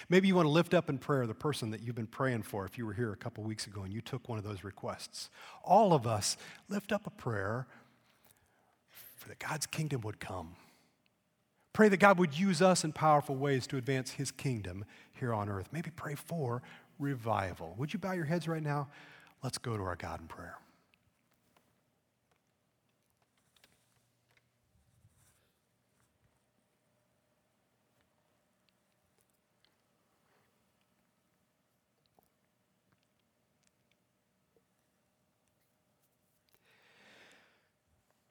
Maybe 0.08 0.28
you 0.28 0.34
want 0.34 0.46
to 0.46 0.50
lift 0.50 0.74
up 0.74 0.88
in 0.88 0.98
prayer 0.98 1.26
the 1.26 1.34
person 1.34 1.70
that 1.70 1.82
you've 1.82 1.94
been 1.94 2.06
praying 2.06 2.42
for 2.42 2.64
if 2.64 2.78
you 2.78 2.86
were 2.86 2.92
here 2.92 3.12
a 3.12 3.16
couple 3.16 3.44
weeks 3.44 3.66
ago 3.66 3.82
and 3.82 3.92
you 3.92 4.00
took 4.00 4.28
one 4.28 4.38
of 4.38 4.44
those 4.44 4.64
requests. 4.64 5.30
All 5.64 5.92
of 5.92 6.06
us 6.06 6.36
lift 6.68 6.92
up 6.92 7.06
a 7.06 7.10
prayer 7.10 7.66
for 9.16 9.28
that 9.28 9.38
God's 9.38 9.66
kingdom 9.66 10.00
would 10.02 10.20
come. 10.20 10.56
Pray 11.72 11.88
that 11.88 11.98
God 11.98 12.18
would 12.18 12.38
use 12.38 12.60
us 12.60 12.84
in 12.84 12.92
powerful 12.92 13.34
ways 13.34 13.66
to 13.68 13.76
advance 13.76 14.12
his 14.12 14.30
kingdom 14.30 14.84
here 15.14 15.32
on 15.32 15.48
earth. 15.48 15.68
Maybe 15.72 15.90
pray 15.94 16.14
for 16.14 16.62
revival. 16.98 17.74
Would 17.78 17.92
you 17.92 17.98
bow 17.98 18.12
your 18.12 18.26
heads 18.26 18.46
right 18.46 18.62
now? 18.62 18.88
Let's 19.42 19.58
go 19.58 19.76
to 19.76 19.82
our 19.82 19.96
God 19.96 20.20
in 20.20 20.26
prayer. 20.26 20.58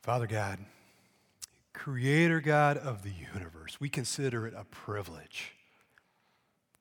Father 0.02 0.26
God, 0.26 0.58
Creator 1.74 2.42
God 2.42 2.78
of 2.78 3.04
the 3.04 3.12
universe, 3.34 3.80
we 3.80 3.88
consider 3.88 4.48
it 4.48 4.54
a 4.58 4.64
privilege 4.64 5.54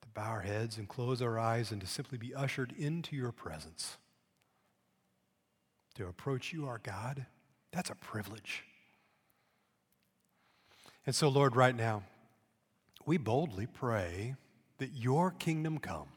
to 0.01 0.09
bow 0.09 0.31
our 0.31 0.41
heads 0.41 0.79
and 0.79 0.89
close 0.89 1.21
our 1.21 1.39
eyes 1.39 1.71
and 1.71 1.83
to 1.83 1.87
simply 1.87 2.17
be 2.17 2.35
ushered 2.35 2.73
into 2.79 3.15
your 3.15 3.31
presence. 3.31 3.99
To 5.97 6.07
approach 6.07 6.53
you, 6.53 6.67
our 6.67 6.81
God, 6.83 7.27
that's 7.73 7.91
a 7.91 7.95
privilege. 7.95 8.65
And 11.05 11.15
so, 11.15 11.29
Lord, 11.29 11.57
right 11.57 11.77
now, 11.77 12.05
we 13.05 13.19
boldly 13.19 13.67
pray 13.67 14.35
that 14.79 14.95
your 14.95 15.31
kingdom 15.31 15.79
come. 15.79 16.09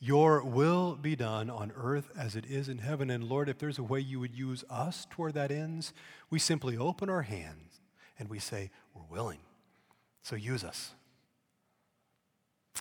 Your 0.00 0.44
will 0.44 0.96
be 0.96 1.16
done 1.16 1.48
on 1.48 1.72
earth 1.76 2.10
as 2.18 2.36
it 2.36 2.44
is 2.46 2.68
in 2.68 2.78
heaven. 2.78 3.10
And 3.10 3.24
Lord, 3.24 3.48
if 3.48 3.58
there's 3.58 3.78
a 3.78 3.82
way 3.82 4.00
you 4.00 4.20
would 4.20 4.34
use 4.34 4.64
us 4.68 5.06
toward 5.10 5.34
that 5.34 5.50
ends, 5.50 5.92
we 6.30 6.38
simply 6.38 6.76
open 6.76 7.08
our 7.08 7.22
hands 7.22 7.80
and 8.18 8.28
we 8.28 8.38
say, 8.38 8.70
We're 8.94 9.16
willing. 9.16 9.40
So 10.22 10.36
use 10.36 10.64
us. 10.64 10.92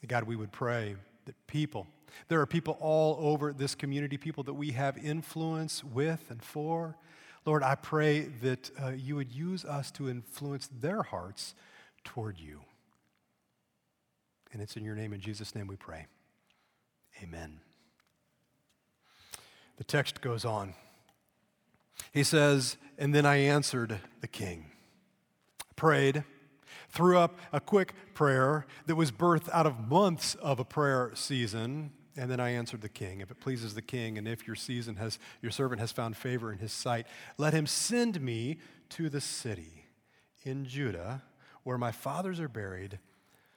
God, 0.08 0.24
we 0.24 0.36
would 0.36 0.52
pray 0.52 0.96
that 1.26 1.36
people, 1.48 1.88
there 2.28 2.42
are 2.42 2.46
people 2.46 2.78
all 2.80 3.18
over 3.20 3.54
this 3.54 3.76
community, 3.76 4.18
people 4.18 4.44
that 4.44 4.54
we 4.54 4.72
have 4.72 4.98
influence 4.98 5.84
with 5.84 6.26
and 6.30 6.44
for. 6.44 6.98
Lord, 7.46 7.64
I 7.64 7.76
pray 7.76 8.22
that 8.42 8.72
uh, 8.82 8.90
you 8.90 9.16
would 9.16 9.32
use 9.32 9.66
us 9.66 9.92
to 9.92 10.10
influence 10.10 10.70
their 10.80 11.04
hearts 11.04 11.56
toward 12.04 12.40
you. 12.40 12.62
And 14.52 14.62
it's 14.62 14.78
in 14.78 14.84
your 14.84 14.96
name, 14.96 15.14
in 15.14 15.20
Jesus' 15.20 15.56
name, 15.56 15.68
we 15.68 15.76
pray. 15.76 16.06
Amen. 17.24 17.60
The 19.78 19.84
text 19.84 20.22
goes 20.22 20.44
on. 20.44 20.74
He 22.12 22.24
says, 22.24 22.78
And 22.98 23.16
then 23.16 23.26
I 23.26 23.38
answered 23.38 24.00
the 24.22 24.28
king, 24.28 24.66
prayed, 25.76 26.24
threw 26.90 27.18
up 27.18 27.40
a 27.52 27.60
quick 27.60 27.94
prayer 28.14 28.66
that 28.86 28.96
was 28.96 29.12
birthed 29.12 29.50
out 29.52 29.66
of 29.66 29.90
months 29.90 30.36
of 30.36 30.60
a 30.60 30.66
prayer 30.66 31.12
season. 31.16 31.92
And 32.16 32.30
then 32.30 32.40
I 32.40 32.50
answered 32.52 32.82
the 32.82 32.90
king, 32.90 33.22
if 33.22 33.32
it 33.32 33.40
pleases 33.40 33.74
the 33.74 33.82
king, 33.82 34.20
and 34.20 34.28
if 34.28 34.46
your 34.46 34.56
season 34.56 34.98
has, 34.98 35.18
your 35.42 35.52
servant 35.52 35.82
has 35.82 35.92
found 35.92 36.16
favor 36.16 36.52
in 36.52 36.60
his 36.60 36.72
sight, 36.72 37.08
let 37.40 37.54
him 37.54 37.66
send 37.66 38.22
me 38.22 38.60
to 38.90 39.10
the 39.10 39.22
city 39.22 39.86
in 40.44 40.66
Judah 40.66 41.24
where 41.64 41.78
my 41.78 41.92
fathers 41.92 42.40
are 42.40 42.50
buried 42.50 43.00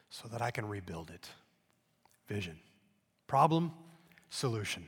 so 0.09 0.29
that 0.29 0.40
I 0.40 0.51
can 0.51 0.67
rebuild 0.67 1.11
it. 1.11 1.29
Vision. 2.29 2.59
Problem, 3.27 3.73
solution. 4.31 4.87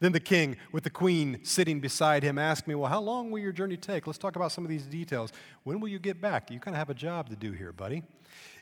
Then 0.00 0.12
the 0.12 0.20
king, 0.20 0.56
with 0.70 0.84
the 0.84 0.90
queen 0.90 1.40
sitting 1.42 1.80
beside 1.80 2.22
him, 2.22 2.38
asked 2.38 2.68
me, 2.68 2.74
Well, 2.74 2.90
how 2.90 3.00
long 3.00 3.30
will 3.30 3.40
your 3.40 3.52
journey 3.52 3.76
take? 3.76 4.06
Let's 4.06 4.18
talk 4.18 4.36
about 4.36 4.52
some 4.52 4.64
of 4.64 4.70
these 4.70 4.86
details. 4.86 5.32
When 5.64 5.80
will 5.80 5.88
you 5.88 5.98
get 5.98 6.20
back? 6.20 6.50
You 6.50 6.60
kind 6.60 6.74
of 6.74 6.78
have 6.78 6.90
a 6.90 6.94
job 6.94 7.28
to 7.30 7.36
do 7.36 7.52
here, 7.52 7.72
buddy. 7.72 8.04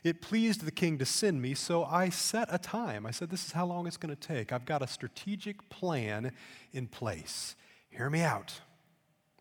It 0.03 0.21
pleased 0.21 0.65
the 0.65 0.71
king 0.71 0.97
to 0.97 1.05
send 1.05 1.41
me, 1.41 1.53
so 1.53 1.83
I 1.83 2.09
set 2.09 2.47
a 2.51 2.57
time. 2.57 3.05
I 3.05 3.11
said, 3.11 3.29
This 3.29 3.45
is 3.45 3.51
how 3.51 3.65
long 3.65 3.85
it's 3.85 3.97
going 3.97 4.15
to 4.15 4.27
take. 4.27 4.51
I've 4.51 4.65
got 4.65 4.81
a 4.81 4.87
strategic 4.87 5.69
plan 5.69 6.31
in 6.73 6.87
place. 6.87 7.55
Hear 7.89 8.09
me 8.09 8.21
out. 8.21 8.61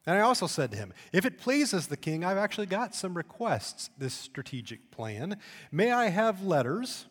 And 0.07 0.17
I 0.17 0.21
also 0.21 0.47
said 0.47 0.71
to 0.73 0.77
him, 0.77 0.93
If 1.13 1.25
it 1.25 1.39
pleases 1.39 1.87
the 1.87 1.97
king, 1.97 2.25
I've 2.25 2.37
actually 2.37 2.67
got 2.67 2.95
some 2.95 3.17
requests, 3.17 3.91
this 3.97 4.15
strategic 4.15 4.91
plan. 4.91 5.39
May 5.73 5.93
I 5.93 6.09
have 6.09 6.43
letters 6.43 7.07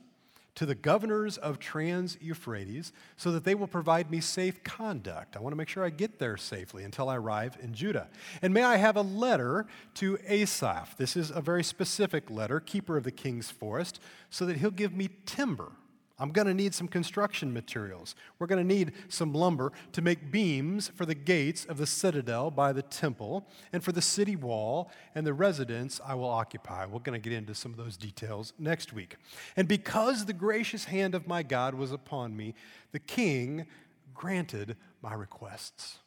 to 0.55 0.65
the 0.65 0.75
governors 0.75 1.37
of 1.37 1.59
Trans 1.59 2.17
Euphrates 2.21 2.91
so 3.17 3.31
that 3.31 3.43
they 3.43 3.55
will 3.55 3.67
provide 3.67 4.09
me 4.09 4.19
safe 4.19 4.63
conduct? 4.63 5.35
I 5.35 5.39
want 5.39 5.53
to 5.53 5.57
make 5.57 5.69
sure 5.69 5.85
I 5.85 5.89
get 5.89 6.19
there 6.19 6.37
safely 6.37 6.83
until 6.83 7.09
I 7.09 7.17
arrive 7.17 7.57
in 7.61 7.73
Judah. 7.73 8.07
And 8.41 8.53
may 8.53 8.63
I 8.63 8.77
have 8.77 8.95
a 8.95 9.01
letter 9.01 9.67
to 9.95 10.17
Asaph? 10.27 10.97
This 10.97 11.15
is 11.15 11.31
a 11.31 11.41
very 11.41 11.63
specific 11.63 12.29
letter, 12.29 12.59
keeper 12.59 12.97
of 12.97 13.03
the 13.03 13.11
king's 13.11 13.51
forest, 13.51 13.99
so 14.29 14.45
that 14.45 14.57
he'll 14.57 14.71
give 14.71 14.93
me 14.93 15.09
timber 15.25 15.71
I'm 16.17 16.31
going 16.31 16.47
to 16.47 16.53
need 16.53 16.73
some 16.73 16.87
construction 16.87 17.51
materials. 17.51 18.15
We're 18.39 18.47
going 18.47 18.65
to 18.65 18.75
need 18.75 18.93
some 19.09 19.33
lumber 19.33 19.73
to 19.91 20.01
make 20.01 20.31
beams 20.31 20.89
for 20.95 21.05
the 21.05 21.15
gates 21.15 21.65
of 21.65 21.77
the 21.77 21.85
citadel 21.85 22.49
by 22.51 22.71
the 22.71 22.81
temple 22.81 23.45
and 23.73 23.83
for 23.83 23.91
the 23.91 24.01
city 24.01 24.37
wall 24.37 24.91
and 25.13 25.27
the 25.27 25.33
residence 25.33 25.99
I 26.05 26.15
will 26.15 26.29
occupy. 26.29 26.85
We're 26.85 26.99
going 26.99 27.21
to 27.21 27.29
get 27.29 27.37
into 27.37 27.53
some 27.53 27.71
of 27.71 27.77
those 27.77 27.97
details 27.97 28.53
next 28.57 28.93
week. 28.93 29.17
And 29.57 29.67
because 29.67 30.25
the 30.25 30.33
gracious 30.33 30.85
hand 30.85 31.15
of 31.15 31.27
my 31.27 31.43
God 31.43 31.75
was 31.75 31.91
upon 31.91 32.37
me, 32.37 32.53
the 32.93 32.99
king 32.99 33.65
granted 34.13 34.77
my 35.01 35.13
requests. 35.13 35.99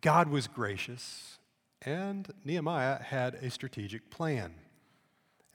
God 0.00 0.28
was 0.28 0.46
gracious, 0.46 1.38
and 1.82 2.32
Nehemiah 2.44 3.02
had 3.02 3.34
a 3.34 3.50
strategic 3.50 4.10
plan. 4.10 4.54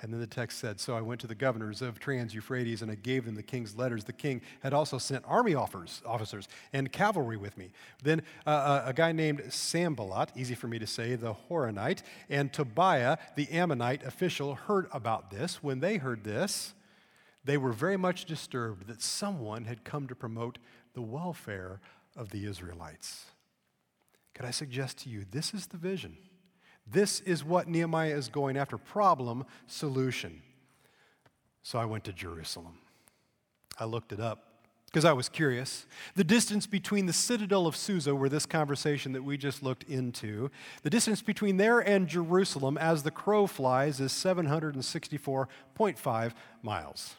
And 0.03 0.11
then 0.11 0.19
the 0.19 0.27
text 0.27 0.59
said, 0.59 0.81
So 0.81 0.97
I 0.97 1.01
went 1.01 1.21
to 1.21 1.27
the 1.27 1.33
governors 1.33 1.81
of 1.81 1.97
Trans 1.97 2.35
Euphrates 2.35 2.81
and 2.81 2.91
I 2.91 2.95
gave 2.95 3.23
them 3.23 3.35
the 3.35 3.41
king's 3.41 3.77
letters. 3.77 4.03
The 4.03 4.11
king 4.11 4.41
had 4.61 4.73
also 4.73 4.97
sent 4.97 5.23
army 5.25 5.55
officers 5.55 6.49
and 6.73 6.91
cavalry 6.91 7.37
with 7.37 7.57
me. 7.57 7.71
Then 8.03 8.21
uh, 8.45 8.49
uh, 8.49 8.83
a 8.87 8.93
guy 8.93 9.13
named 9.13 9.41
Sanballat, 9.47 10.33
easy 10.35 10.55
for 10.55 10.67
me 10.67 10.77
to 10.77 10.85
say, 10.85 11.15
the 11.15 11.33
Horonite, 11.49 12.03
and 12.29 12.51
Tobiah, 12.51 13.17
the 13.37 13.49
Ammonite 13.49 14.03
official, 14.03 14.55
heard 14.55 14.87
about 14.91 15.31
this. 15.31 15.63
When 15.63 15.79
they 15.79 15.95
heard 15.95 16.25
this, 16.25 16.73
they 17.45 17.57
were 17.57 17.71
very 17.71 17.97
much 17.97 18.25
disturbed 18.25 18.87
that 18.87 19.01
someone 19.01 19.63
had 19.63 19.85
come 19.85 20.07
to 20.07 20.15
promote 20.15 20.57
the 20.95 21.01
welfare 21.01 21.79
of 22.17 22.31
the 22.31 22.45
Israelites. 22.45 23.27
Could 24.33 24.45
I 24.45 24.51
suggest 24.51 24.97
to 24.99 25.09
you, 25.09 25.23
this 25.31 25.53
is 25.53 25.67
the 25.67 25.77
vision? 25.77 26.17
This 26.85 27.21
is 27.21 27.43
what 27.43 27.67
Nehemiah 27.67 28.15
is 28.15 28.29
going 28.29 28.55
after 28.57 28.77
problem, 28.77 29.45
solution. 29.67 30.43
So 31.61 31.79
I 31.79 31.85
went 31.85 32.03
to 32.05 32.13
Jerusalem. 32.13 32.77
I 33.79 33.85
looked 33.85 34.11
it 34.11 34.19
up 34.19 34.49
because 34.87 35.05
I 35.05 35.13
was 35.13 35.29
curious. 35.29 35.85
The 36.15 36.23
distance 36.23 36.67
between 36.67 37.07
the 37.07 37.13
citadel 37.13 37.65
of 37.65 37.75
Susa, 37.75 38.13
where 38.13 38.29
this 38.29 38.45
conversation 38.45 39.13
that 39.13 39.23
we 39.23 39.35
just 39.37 39.63
looked 39.63 39.85
into, 39.85 40.51
the 40.83 40.91
distance 40.91 41.23
between 41.23 41.57
there 41.57 41.79
and 41.79 42.07
Jerusalem 42.07 42.77
as 42.77 43.01
the 43.01 43.09
crow 43.09 43.47
flies 43.47 43.99
is 43.99 44.11
764.5 44.11 46.33
miles. 46.61 47.15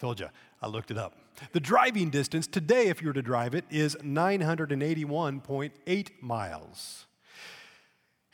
Told 0.00 0.18
you, 0.18 0.26
I 0.60 0.66
looked 0.66 0.90
it 0.90 0.98
up. 0.98 1.14
The 1.52 1.60
driving 1.60 2.10
distance 2.10 2.48
today, 2.48 2.88
if 2.88 3.00
you 3.00 3.06
were 3.08 3.14
to 3.14 3.22
drive 3.22 3.54
it, 3.54 3.64
is 3.70 3.94
981.8 3.96 6.08
miles. 6.20 7.06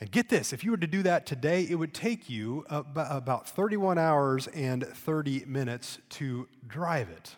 And 0.01 0.11
get 0.11 0.29
this 0.29 0.53
if 0.53 0.65
you 0.65 0.73
were 0.73 0.77
to 0.77 0.87
do 0.87 1.03
that 1.05 1.27
today, 1.27 1.67
it 1.69 1.77
would 1.77 1.95
take 1.95 2.29
you 2.29 2.65
about 2.69 3.49
31 3.49 3.99
hours 3.99 4.47
and 4.49 4.85
30 4.85 5.45
minutes 5.47 5.99
to 6.11 6.49
drive 6.67 7.09
it. 7.09 7.37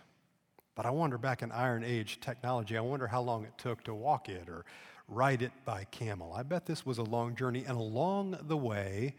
But 0.75 0.87
I 0.87 0.91
wonder 0.91 1.17
back 1.17 1.43
in 1.43 1.53
Iron 1.53 1.85
Age 1.85 2.21
technology, 2.21 2.77
I 2.77 2.81
wonder 2.81 3.07
how 3.07 3.23
long 3.23 3.45
it 3.45 3.57
took 3.57 3.83
to 3.85 3.95
walk 3.95 4.29
it 4.29 4.49
or 4.49 4.65
ride 5.09 5.43
it 5.43 5.53
by 5.65 5.85
camel. 5.91 6.33
I 6.35 6.43
bet 6.43 6.67
this 6.67 6.85
was 6.85 6.99
a 6.99 7.03
long 7.03 7.35
journey. 7.35 7.65
And 7.67 7.79
along 7.79 8.39
the 8.43 8.57
way, 8.57 9.15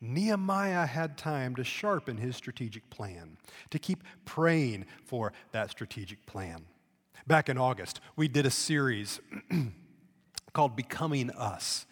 Nehemiah 0.00 0.86
had 0.86 1.16
time 1.16 1.54
to 1.56 1.64
sharpen 1.64 2.16
his 2.16 2.36
strategic 2.36 2.88
plan, 2.90 3.36
to 3.70 3.78
keep 3.78 4.04
praying 4.24 4.86
for 5.04 5.32
that 5.52 5.70
strategic 5.70 6.24
plan. 6.26 6.64
Back 7.26 7.48
in 7.48 7.58
August, 7.58 8.00
we 8.16 8.28
did 8.28 8.46
a 8.46 8.50
series 8.50 9.20
called 10.52 10.76
Becoming 10.76 11.30
Us. 11.30 11.86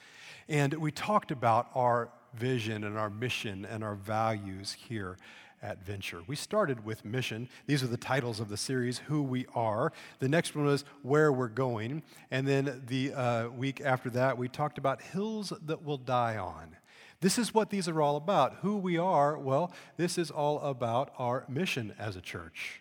And 0.48 0.72
we 0.74 0.90
talked 0.90 1.30
about 1.30 1.68
our 1.74 2.08
vision 2.34 2.84
and 2.84 2.96
our 2.96 3.10
mission 3.10 3.66
and 3.66 3.84
our 3.84 3.94
values 3.94 4.72
here 4.72 5.18
at 5.62 5.84
Venture. 5.84 6.22
We 6.26 6.36
started 6.36 6.84
with 6.84 7.04
mission. 7.04 7.48
These 7.66 7.82
are 7.82 7.88
the 7.88 7.96
titles 7.96 8.40
of 8.40 8.48
the 8.48 8.56
series 8.56 8.98
Who 8.98 9.22
We 9.22 9.46
Are. 9.54 9.92
The 10.20 10.28
next 10.28 10.54
one 10.54 10.64
was 10.64 10.84
Where 11.02 11.32
We're 11.32 11.48
Going. 11.48 12.02
And 12.30 12.46
then 12.46 12.82
the 12.86 13.12
uh, 13.12 13.48
week 13.48 13.80
after 13.80 14.08
that, 14.10 14.38
we 14.38 14.48
talked 14.48 14.78
about 14.78 15.02
Hills 15.02 15.52
That 15.66 15.82
Will 15.82 15.98
Die 15.98 16.36
On. 16.36 16.76
This 17.20 17.38
is 17.38 17.52
what 17.52 17.70
these 17.70 17.88
are 17.88 18.00
all 18.00 18.16
about. 18.16 18.58
Who 18.62 18.76
we 18.76 18.96
are, 18.96 19.36
well, 19.36 19.72
this 19.96 20.16
is 20.16 20.30
all 20.30 20.60
about 20.60 21.12
our 21.18 21.44
mission 21.48 21.92
as 21.98 22.16
a 22.16 22.20
church 22.20 22.80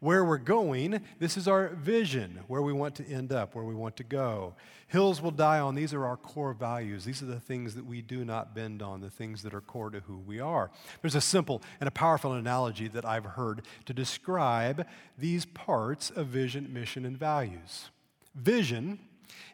where 0.00 0.24
we're 0.24 0.38
going. 0.38 1.00
This 1.18 1.36
is 1.36 1.48
our 1.48 1.68
vision, 1.68 2.40
where 2.48 2.62
we 2.62 2.72
want 2.72 2.94
to 2.96 3.06
end 3.08 3.32
up, 3.32 3.54
where 3.54 3.64
we 3.64 3.74
want 3.74 3.96
to 3.96 4.04
go. 4.04 4.54
Hills 4.88 5.20
will 5.20 5.30
die 5.30 5.58
on. 5.58 5.74
These 5.74 5.92
are 5.92 6.04
our 6.04 6.16
core 6.16 6.52
values. 6.52 7.04
These 7.04 7.22
are 7.22 7.26
the 7.26 7.40
things 7.40 7.74
that 7.74 7.84
we 7.84 8.02
do 8.02 8.24
not 8.24 8.54
bend 8.54 8.82
on, 8.82 9.00
the 9.00 9.10
things 9.10 9.42
that 9.42 9.54
are 9.54 9.60
core 9.60 9.90
to 9.90 10.00
who 10.00 10.18
we 10.18 10.38
are. 10.38 10.70
There's 11.02 11.14
a 11.14 11.20
simple 11.20 11.62
and 11.80 11.88
a 11.88 11.92
powerful 11.92 12.32
analogy 12.32 12.88
that 12.88 13.04
I've 13.04 13.24
heard 13.24 13.62
to 13.86 13.92
describe 13.92 14.86
these 15.18 15.44
parts 15.44 16.10
of 16.10 16.28
vision, 16.28 16.72
mission, 16.72 17.04
and 17.04 17.18
values. 17.18 17.90
Vision 18.34 19.00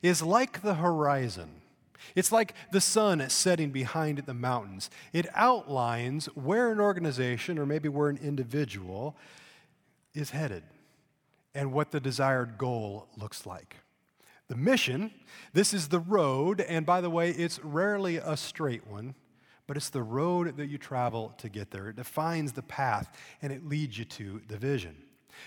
is 0.02 0.22
like 0.22 0.62
the 0.62 0.74
horizon. 0.74 1.62
It's 2.14 2.33
like 2.33 2.55
the 2.72 2.81
sun 2.81 3.28
setting 3.31 3.70
behind 3.70 4.18
the 4.18 4.35
mountains. 4.35 4.90
It 5.12 5.26
outlines 5.35 6.26
where 6.35 6.70
an 6.72 6.81
organization 6.81 7.59
or 7.59 7.64
maybe 7.64 7.88
where 7.88 8.09
an 8.09 8.18
individual 8.18 9.16
is 10.14 10.31
headed 10.31 10.62
and 11.55 11.72
what 11.72 11.90
the 11.90 12.01
desired 12.01 12.59
goal 12.59 13.09
looks 13.16 13.46
like. 13.46 13.77
The 14.48 14.57
mission, 14.57 15.12
this 15.53 15.72
is 15.72 15.88
the 15.88 16.01
road, 16.01 16.61
and 16.61 16.85
by 16.85 17.01
the 17.01 17.11
way, 17.11 17.31
it's 17.31 17.62
rarely 17.64 18.16
a 18.16 18.37
straight 18.37 18.87
one, 18.87 19.14
but 19.66 19.77
it's 19.77 19.90
the 19.90 20.03
road 20.03 20.57
that 20.57 20.66
you 20.66 20.79
travel 20.79 21.35
to 21.38 21.48
get 21.48 21.70
there. 21.70 21.88
It 21.88 21.96
defines 21.96 22.53
the 22.53 22.62
path 22.62 23.14
and 23.40 23.53
it 23.53 23.66
leads 23.66 23.98
you 23.98 24.05
to 24.05 24.42
the 24.48 24.59
vision. 24.59 24.96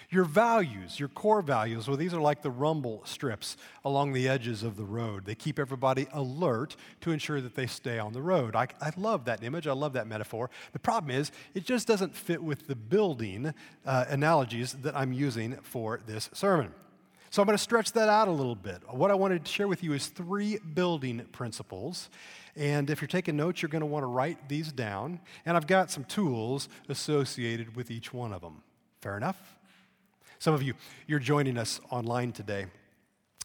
Your 0.10 0.26
values, 0.26 1.00
your 1.00 1.10
core 1.10 1.42
values, 1.42 1.88
well, 1.88 1.98
these 1.98 2.14
are 2.14 2.22
like 2.22 2.42
the 2.42 2.52
rumble 2.52 3.02
strips 3.06 3.58
along 3.84 4.14
the 4.14 4.28
edges 4.28 4.64
of 4.64 4.78
the 4.78 4.86
road. 4.86 5.26
They 5.26 5.36
keep 5.36 5.60
everybody 5.60 6.08
alert 6.14 6.76
to 7.02 7.12
ensure 7.12 7.42
that 7.42 7.56
they 7.56 7.68
stay 7.68 8.00
on 8.00 8.14
the 8.14 8.22
road. 8.22 8.56
I, 8.56 8.68
I 8.82 8.92
love 8.98 9.26
that 9.26 9.44
image. 9.44 9.68
I 9.68 9.74
love 9.74 9.94
that 9.94 10.08
metaphor. 10.08 10.50
The 10.74 10.80
problem 10.80 11.12
is, 11.12 11.32
it 11.54 11.66
just 11.66 11.88
doesn't 11.88 12.16
fit 12.16 12.44
with 12.44 12.68
the 12.68 12.76
building 12.76 13.54
uh, 13.86 14.06
analogies 14.10 14.74
that 14.82 14.96
I'm 14.96 15.14
using 15.14 15.56
for 15.62 16.02
this 16.06 16.30
sermon. 16.34 16.74
So 17.32 17.42
I'm 17.42 17.48
going 17.48 17.58
to 17.58 17.62
stretch 17.62 17.92
that 17.94 18.08
out 18.08 18.30
a 18.30 18.32
little 18.32 18.56
bit. 18.56 18.82
What 18.90 19.12
I 19.12 19.14
wanted 19.14 19.44
to 19.44 19.52
share 19.52 19.68
with 19.68 19.84
you 19.84 19.92
is 19.92 20.08
three 20.08 20.58
building 20.58 21.26
principles. 21.34 22.10
And 22.56 22.90
if 22.90 23.02
you're 23.02 23.10
taking 23.10 23.36
notes, 23.36 23.62
you're 23.62 23.68
going 23.68 23.82
to 23.82 23.86
want 23.88 24.04
to 24.04 24.08
write 24.08 24.48
these 24.48 24.72
down. 24.72 25.20
And 25.46 25.58
I've 25.58 25.68
got 25.68 25.92
some 25.92 26.06
tools 26.06 26.70
associated 26.88 27.76
with 27.76 27.92
each 27.92 28.14
one 28.14 28.32
of 28.32 28.40
them. 28.40 28.64
Fair 29.02 29.18
enough? 29.18 29.55
Some 30.46 30.54
of 30.54 30.62
you, 30.62 30.76
you're 31.08 31.18
joining 31.18 31.58
us 31.58 31.82
online 31.90 32.32
today 32.32 32.68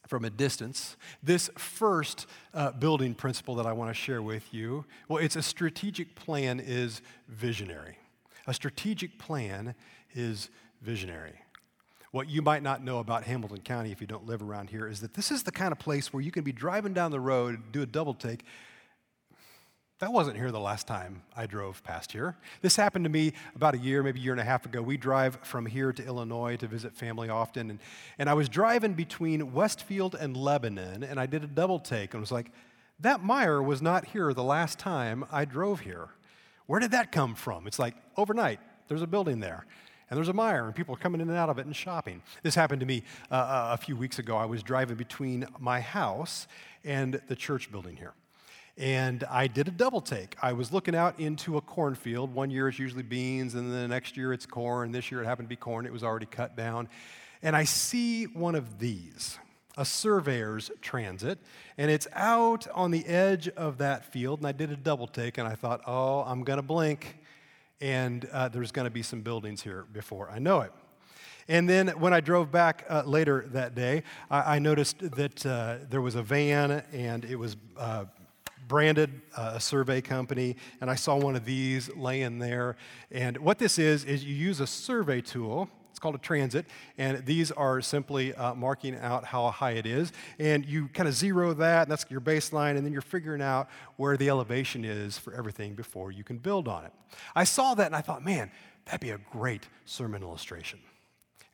from 0.07 0.27
a 0.27 0.29
distance. 0.29 0.99
This 1.23 1.49
first 1.57 2.27
uh, 2.53 2.73
building 2.73 3.15
principle 3.15 3.55
that 3.55 3.65
I 3.65 3.73
want 3.73 3.89
to 3.89 3.95
share 3.95 4.21
with 4.21 4.53
you, 4.53 4.85
well, 5.09 5.17
it's 5.17 5.35
a 5.35 5.41
strategic 5.41 6.15
plan 6.15 6.61
is 6.61 7.01
visionary. 7.27 7.97
A 8.47 8.53
strategic 8.53 9.19
plan 9.19 9.75
is 10.15 10.51
visionary. 10.83 11.41
What 12.11 12.29
you 12.29 12.43
might 12.43 12.63
not 12.63 12.85
know 12.85 12.99
about 12.99 13.25
Hamilton 13.25 13.63
County 13.63 13.93
if 13.93 14.03
you 14.03 14.07
don't 14.07 14.27
live 14.27 14.43
around 14.43 14.69
here 14.69 14.87
is 14.87 15.01
that 15.01 15.15
this 15.15 15.31
is 15.31 15.43
the 15.43 15.53
kind 15.53 15.73
of 15.73 15.79
place 15.79 16.13
where 16.13 16.23
you 16.23 16.31
can 16.31 16.45
be 16.45 16.53
driving 16.53 16.93
down 16.93 17.13
the 17.13 17.21
road, 17.21 17.73
do 17.73 17.81
a 17.81 17.87
double 17.87 18.13
take, 18.13 18.45
that 20.01 20.15
wasn't 20.15 20.37
here 20.39 20.51
the 20.51 20.59
last 20.59 20.87
time 20.87 21.23
I 21.37 21.45
drove 21.45 21.85
past 21.85 22.11
here. 22.11 22.35
This 22.63 22.75
happened 22.75 23.05
to 23.05 23.11
me 23.11 23.35
about 23.55 23.75
a 23.75 23.79
year, 23.79 24.03
maybe 24.03 24.19
a 24.19 24.23
year 24.23 24.33
and 24.33 24.41
a 24.41 24.45
half 24.45 24.65
ago. 24.65 24.81
We 24.81 24.97
drive 24.97 25.39
from 25.43 25.67
here 25.67 25.93
to 25.93 26.05
Illinois 26.05 26.57
to 26.57 26.67
visit 26.67 26.95
family 26.97 27.29
often. 27.29 27.69
And, 27.69 27.79
and 28.19 28.29
I 28.31 28.33
was 28.33 28.49
driving 28.49 28.95
between 28.95 29.53
Westfield 29.53 30.15
and 30.15 30.35
Lebanon, 30.35 31.05
and 31.05 31.21
I 31.21 31.27
did 31.27 31.45
a 31.45 31.47
double 31.47 31.79
take 31.79 32.15
and 32.15 32.21
was 32.23 32.33
like, 32.33 32.51
that 33.01 33.21
Meijer 33.21 33.63
was 33.63 33.83
not 33.83 34.07
here 34.07 34.33
the 34.33 34.43
last 34.43 34.79
time 34.79 35.25
I 35.31 35.45
drove 35.45 35.81
here. 35.81 36.09
Where 36.65 36.81
did 36.81 36.93
that 36.93 37.13
come 37.13 37.35
from? 37.35 37.67
It's 37.67 37.79
like 37.79 37.95
overnight, 38.17 38.59
there's 38.89 39.03
a 39.03 39.07
building 39.07 39.41
there. 39.41 39.67
And 40.09 40.17
there's 40.17 40.31
a 40.31 40.33
Meijer, 40.33 40.65
and 40.65 40.75
people 40.75 40.95
are 40.95 40.99
coming 40.99 41.21
in 41.21 41.29
and 41.29 41.37
out 41.37 41.51
of 41.51 41.59
it 41.59 41.67
and 41.67 41.77
shopping. 41.77 42.23
This 42.43 42.55
happened 42.55 42.81
to 42.81 42.87
me 42.87 43.05
uh, 43.31 43.35
uh 43.35 43.71
a 43.75 43.77
few 43.77 43.97
weeks 43.97 44.19
ago. 44.19 44.37
I 44.37 44.47
was 44.47 44.63
driving 44.63 44.97
between 44.97 45.47
my 45.59 45.81
house 45.81 46.49
and 46.85 47.21
the 47.29 47.37
church 47.37 47.71
building 47.71 47.97
here 47.97 48.15
and 48.81 49.25
I 49.25 49.47
did 49.47 49.69
a 49.69 49.71
double 49.71 50.01
take. 50.01 50.37
I 50.41 50.55
was 50.55 50.73
looking 50.73 50.95
out 50.95 51.21
into 51.21 51.59
a 51.59 51.61
cornfield. 51.61 52.35
One 52.35 52.51
year 52.51 52.67
it's 52.67 52.79
usually 52.79 53.03
beans, 53.03 53.55
and 53.55 53.71
then 53.71 53.83
the 53.83 53.89
next 53.89 54.17
year 54.17 54.33
it's 54.33 54.47
corn. 54.47 54.91
This 54.91 55.11
year 55.11 55.23
it 55.23 55.27
happened 55.27 55.47
to 55.47 55.51
be 55.51 55.57
corn, 55.57 55.85
it 55.85 55.93
was 55.93 56.03
already 56.03 56.25
cut 56.25 56.57
down. 56.57 56.89
And 57.43 57.55
I 57.55 57.65
see 57.65 58.25
one 58.25 58.55
of 58.55 58.79
these, 58.79 59.39
a 59.77 59.85
surveyor's 59.85 60.71
transit, 60.81 61.39
and 61.77 61.91
it's 61.91 62.09
out 62.15 62.67
on 62.75 62.91
the 62.91 63.05
edge 63.05 63.49
of 63.49 63.77
that 63.79 64.11
field. 64.13 64.41
And 64.41 64.49
I 64.49 64.53
did 64.53 64.71
a 64.71 64.77
double 64.77 65.07
take, 65.07 65.37
and 65.37 65.47
I 65.47 65.57
thought, 65.57 65.83
oh, 65.87 66.21
I'm 66.21 66.43
going 66.43 66.57
to 66.59 66.63
blink, 66.63 67.19
and 67.83 68.27
uh, 68.33 68.49
there's 68.49 68.73
going 68.73 68.87
to 68.87 68.91
be 68.91 69.03
some 69.03 69.21
buildings 69.21 69.63
here 69.63 69.85
before 69.93 70.31
I 70.31 70.39
know 70.39 70.63
it. 70.63 70.73
And 71.49 71.69
then 71.69 71.89
when 71.89 72.15
I 72.15 72.21
drove 72.21 72.51
back 72.51 72.87
uh, 72.89 73.03
later 73.05 73.45
that 73.49 73.75
day, 73.75 74.05
I, 74.31 74.57
I 74.57 74.59
noticed 74.59 75.01
that 75.01 75.45
uh, 75.45 75.79
there 75.91 76.01
was 76.01 76.15
a 76.15 76.23
van 76.23 76.85
and 76.93 77.25
it 77.25 77.37
was 77.37 77.57
uh, 77.77 78.05
branded 78.71 79.11
uh, 79.37 79.55
a 79.57 79.61
survey 79.61 80.01
company, 80.01 80.55
and 80.81 80.89
I 80.89 80.95
saw 80.95 81.17
one 81.17 81.35
of 81.35 81.45
these 81.45 81.91
laying 81.97 82.39
there. 82.39 82.77
And 83.11 83.37
what 83.39 83.59
this 83.59 83.81
is, 83.81 84.05
is 84.05 84.25
you 84.25 84.33
use 84.33 84.61
a 84.61 84.67
survey 84.67 85.21
tool. 85.21 85.69
It's 85.91 85.99
called 85.99 86.15
a 86.15 86.19
transit, 86.19 86.67
and 86.97 87.27
these 87.27 87.51
are 87.51 87.81
simply 87.81 88.33
uh, 88.33 88.55
marking 88.55 88.95
out 88.95 89.25
how 89.25 89.51
high 89.51 89.73
it 89.73 89.87
is. 89.87 90.13
And 90.39 90.65
you 90.65 90.87
kind 90.95 91.09
of 91.09 91.17
zero 91.17 91.53
that, 91.55 91.83
and 91.83 91.91
that's 91.91 92.07
your 92.09 92.21
baseline, 92.21 92.77
and 92.77 92.87
then 92.87 92.93
you're 92.93 93.03
figuring 93.03 93.43
out 93.43 93.69
where 93.97 94.17
the 94.17 94.29
elevation 94.29 94.85
is 94.85 95.19
for 95.19 95.35
everything 95.35 95.75
before 95.75 96.13
you 96.13 96.23
can 96.23 96.39
build 96.39 96.69
on 96.69 96.85
it. 96.85 96.93
I 97.35 97.43
saw 97.43 97.75
that 97.75 97.87
and 97.87 97.97
I 97.97 98.03
thought, 98.03 98.25
man, 98.25 98.53
that'd 98.85 99.01
be 99.01 99.11
a 99.11 99.19
great 99.33 99.67
sermon 99.85 100.23
illustration. 100.23 100.79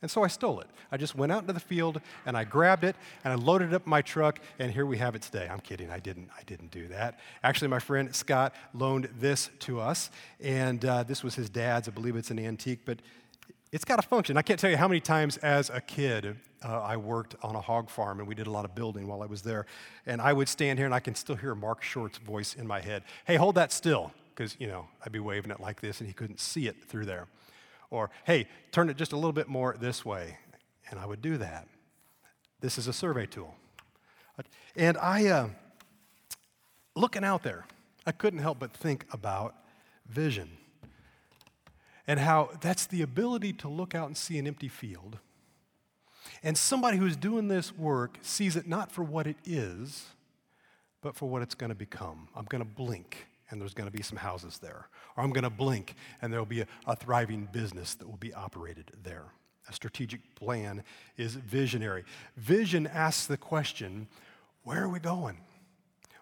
And 0.02 0.10
so 0.10 0.22
I 0.22 0.28
stole 0.28 0.60
it. 0.60 0.66
I 0.92 0.98
just 0.98 1.14
went 1.14 1.32
out 1.32 1.42
into 1.42 1.54
the 1.54 1.60
field 1.60 2.00
and 2.26 2.36
I 2.36 2.44
grabbed 2.44 2.84
it 2.84 2.96
and 3.24 3.32
I 3.32 3.36
loaded 3.36 3.72
it 3.72 3.74
up 3.74 3.86
my 3.86 4.02
truck 4.02 4.40
and 4.58 4.70
here 4.70 4.84
we 4.84 4.98
have 4.98 5.14
it 5.14 5.22
today. 5.22 5.48
I'm 5.50 5.60
kidding. 5.60 5.90
I 5.90 5.98
didn't. 5.98 6.28
I 6.38 6.42
didn't 6.44 6.70
do 6.70 6.86
that. 6.88 7.18
Actually, 7.42 7.68
my 7.68 7.78
friend 7.78 8.14
Scott 8.14 8.54
loaned 8.74 9.08
this 9.18 9.48
to 9.60 9.80
us 9.80 10.10
and 10.40 10.84
uh, 10.84 11.02
this 11.02 11.24
was 11.24 11.34
his 11.34 11.48
dad's. 11.48 11.88
I 11.88 11.92
believe 11.92 12.14
it's 12.14 12.30
an 12.30 12.38
antique, 12.38 12.80
but 12.84 13.00
it's 13.72 13.84
got 13.84 13.98
a 13.98 14.02
function. 14.02 14.36
I 14.36 14.42
can't 14.42 14.60
tell 14.60 14.70
you 14.70 14.76
how 14.76 14.86
many 14.86 15.00
times 15.00 15.38
as 15.38 15.70
a 15.70 15.80
kid 15.80 16.36
uh, 16.62 16.80
I 16.80 16.96
worked 16.96 17.34
on 17.42 17.56
a 17.56 17.60
hog 17.60 17.88
farm 17.88 18.18
and 18.18 18.28
we 18.28 18.34
did 18.34 18.46
a 18.46 18.50
lot 18.50 18.64
of 18.64 18.74
building 18.74 19.06
while 19.06 19.22
I 19.22 19.26
was 19.26 19.42
there. 19.42 19.66
And 20.04 20.20
I 20.20 20.32
would 20.32 20.48
stand 20.48 20.78
here 20.78 20.86
and 20.86 20.94
I 20.94 21.00
can 21.00 21.14
still 21.14 21.36
hear 21.36 21.54
Mark 21.54 21.82
Short's 21.82 22.18
voice 22.18 22.54
in 22.54 22.66
my 22.66 22.80
head. 22.80 23.02
Hey, 23.26 23.36
hold 23.36 23.54
that 23.54 23.72
still. 23.72 24.12
Because, 24.34 24.56
you 24.58 24.66
know, 24.66 24.86
I'd 25.04 25.12
be 25.12 25.18
waving 25.18 25.50
it 25.50 25.60
like 25.60 25.80
this 25.80 26.00
and 26.00 26.06
he 26.06 26.12
couldn't 26.12 26.40
see 26.40 26.68
it 26.68 26.84
through 26.84 27.06
there. 27.06 27.26
Or, 27.90 28.10
hey, 28.24 28.48
turn 28.72 28.88
it 28.90 28.96
just 28.96 29.12
a 29.12 29.16
little 29.16 29.32
bit 29.32 29.48
more 29.48 29.76
this 29.78 30.04
way. 30.04 30.38
And 30.90 30.98
I 30.98 31.06
would 31.06 31.22
do 31.22 31.36
that. 31.38 31.68
This 32.60 32.78
is 32.78 32.86
a 32.88 32.92
survey 32.92 33.26
tool. 33.26 33.54
And 34.74 34.96
I, 34.98 35.26
uh, 35.26 35.48
looking 36.94 37.24
out 37.24 37.42
there, 37.42 37.66
I 38.06 38.12
couldn't 38.12 38.40
help 38.40 38.58
but 38.58 38.72
think 38.72 39.06
about 39.12 39.54
vision 40.06 40.50
and 42.06 42.20
how 42.20 42.50
that's 42.60 42.86
the 42.86 43.02
ability 43.02 43.52
to 43.52 43.68
look 43.68 43.94
out 43.94 44.06
and 44.06 44.16
see 44.16 44.38
an 44.38 44.46
empty 44.46 44.68
field. 44.68 45.18
And 46.42 46.56
somebody 46.56 46.98
who's 46.98 47.16
doing 47.16 47.48
this 47.48 47.76
work 47.76 48.18
sees 48.22 48.56
it 48.56 48.68
not 48.68 48.92
for 48.92 49.02
what 49.02 49.26
it 49.26 49.36
is, 49.44 50.06
but 51.00 51.16
for 51.16 51.28
what 51.28 51.42
it's 51.42 51.54
going 51.54 51.70
to 51.70 51.76
become. 51.76 52.28
I'm 52.34 52.44
going 52.44 52.62
to 52.62 52.68
blink 52.68 53.26
and 53.50 53.60
there's 53.60 53.74
going 53.74 53.88
to 53.88 53.96
be 53.96 54.02
some 54.02 54.18
houses 54.18 54.58
there. 54.58 54.88
Or 55.16 55.24
I'm 55.24 55.30
going 55.30 55.44
to 55.44 55.50
blink 55.50 55.94
and 56.20 56.32
there'll 56.32 56.46
be 56.46 56.62
a, 56.62 56.66
a, 56.86 56.96
thriving 56.96 57.48
business 57.52 57.94
that 57.94 58.08
will 58.08 58.16
be 58.16 58.34
operated 58.34 58.92
there. 59.02 59.26
A 59.68 59.72
strategic 59.72 60.34
plan 60.34 60.84
is 61.16 61.34
visionary. 61.34 62.04
Vision 62.36 62.86
asks 62.86 63.26
the 63.26 63.36
question 63.36 64.08
where 64.62 64.82
are 64.82 64.88
we 64.88 64.98
going? 64.98 65.38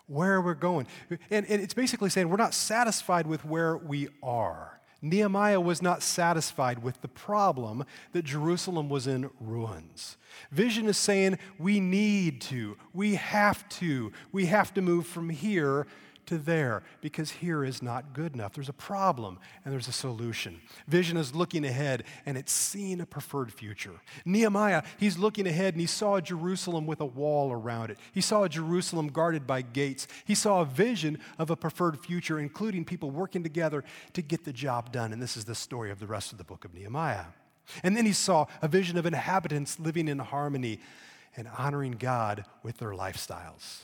Where 0.07 0.35
are 0.35 0.41
we 0.43 0.55
going? 0.55 0.87
And, 1.31 1.47
and 1.47 1.63
it's 1.63 1.73
basically 1.73 2.11
saying 2.11 2.29
we're 2.29 2.37
not 2.37 2.53
satisfied 2.53 3.27
with 3.27 3.45
where 3.45 3.77
we 3.77 4.09
are. 4.23 4.81
Nehemiah 5.05 5.61
was 5.61 5.83
not 5.83 6.03
satisfied 6.03 6.83
with 6.83 7.03
the 7.03 7.09
problem 7.09 7.85
that 8.13 8.25
Jerusalem 8.25 8.89
was 8.89 9.07
in 9.07 9.31
ruins. 9.39 10.17
Vision 10.51 10.87
is 10.87 10.97
saying 10.97 11.39
we 11.59 11.79
need 11.79 12.41
to, 12.43 12.77
we 12.95 13.17
have 13.17 13.69
to, 13.69 14.13
we 14.33 14.47
have 14.47 14.73
to 14.75 14.83
move 14.83 15.07
from 15.07 15.29
here 15.29 15.87
to 16.27 16.39
there 16.39 16.83
because 17.01 17.31
here 17.31 17.65
is 17.65 17.83
not 17.83 18.13
good 18.13 18.35
enough. 18.35 18.53
There's 18.55 18.69
a 18.69 18.73
problem 18.73 19.39
and 19.65 19.73
there's 19.73 19.89
a 19.89 19.93
solution. 19.93 20.61
Vision 20.87 21.17
is 21.17 21.35
looking 21.35 21.65
ahead 21.65 22.05
and 22.27 22.37
it's 22.37 22.53
seeing 22.53 23.01
a 23.01 23.07
preferred 23.07 23.53
future. 23.53 24.01
Nehemiah, 24.25 24.83
he's 24.99 25.19
looking 25.19 25.47
ahead 25.47 25.75
and 25.75 25.81
he 25.81 25.87
saw 25.87 26.21
Jerusalem 26.21 26.87
with 26.87 27.01
a 27.01 27.07
wall 27.07 27.53
around 27.53 27.91
it. 27.91 27.99
He 28.13 28.21
saw 28.21 28.47
Jerusalem 28.49 29.09
guarded 29.09 29.47
by 29.47 29.63
gates. 29.63 30.07
He 30.25 30.35
saw 30.35 30.61
a 30.61 30.67
vision 30.67 31.19
of 31.39 31.51
a 31.51 31.57
preferred 31.57 31.99
future, 32.01 32.39
including 32.39 32.85
people 32.85 33.11
working 33.11 33.43
together 33.43 33.85
to 34.13 34.23
get 34.23 34.45
the 34.45 34.53
job 34.53 34.93
done. 34.93 35.13
And 35.13 35.23
this 35.23 35.37
is 35.37 35.45
the 35.45 35.55
story 35.55 35.91
of 35.91 36.01
the 36.01 36.07
rest 36.07 36.33
of 36.33 36.39
the 36.39 36.45
book 36.45 36.65
of 36.65 36.75
Nehemiah. 36.75 37.27
And 37.83 37.97
then 37.97 38.07
he 38.07 38.13
saw 38.13 38.47
a 38.63 38.69
vision 38.69 38.99
of 38.99 39.07
inhabitants 39.07 39.79
living 39.79 40.09
in 40.09 40.19
harmony 40.19 40.81
and 41.37 41.49
honoring 41.59 41.93
God 41.93 42.45
with 42.63 42.79
their 42.79 42.91
lifestyles. 42.91 43.83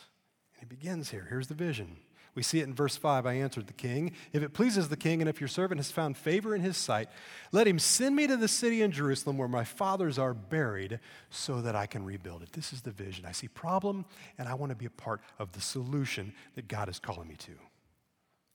And 0.55 0.61
he 0.61 0.67
begins 0.67 1.11
here. 1.11 1.27
Here's 1.29 1.49
the 1.49 1.55
vision. 1.55 1.97
We 2.35 2.43
see 2.43 2.61
it 2.61 2.65
in 2.65 2.75
verse 2.75 2.97
5. 2.97 3.27
I 3.27 3.35
answered 3.35 3.67
the 3.67 3.73
king, 3.73 4.13
If 4.33 4.43
it 4.43 4.53
pleases 4.53 4.89
the 4.89 4.97
king, 4.97 5.21
and 5.21 5.29
if 5.29 5.41
your 5.41 5.49
servant 5.49 5.81
has 5.81 5.91
found 5.91 6.17
favor 6.17 6.55
in 6.55 6.61
his 6.61 6.77
sight, 6.77 7.09
let 7.51 7.67
him 7.67 7.79
send 7.79 8.15
me 8.15 8.27
to 8.29 8.37
the 8.37 8.49
city 8.49 8.83
in 8.83 8.93
Jerusalem 8.93 9.37
where 9.37 9.49
my 9.49 9.65
fathers 9.65 10.19
are 10.19 10.33
buried 10.33 11.01
so 11.29 11.61
that 11.61 11.75
I 11.75 11.87
can 11.87 12.05
rebuild 12.05 12.43
it. 12.43 12.53
This 12.53 12.73
is 12.73 12.83
the 12.83 12.93
vision. 12.93 13.27
I 13.27 13.33
see 13.33 13.49
problem, 13.49 14.05
and 14.39 14.49
I 14.49 14.55
want 14.55 14.71
to 14.71 14.77
be 14.77 14.87
a 14.87 14.91
part 14.91 15.21
of 15.39 15.53
the 15.53 15.61
solution 15.61 16.33
that 16.55 16.69
God 16.69 16.89
is 16.89 17.01
calling 17.01 17.27
me 17.27 17.35
to. 17.37 17.53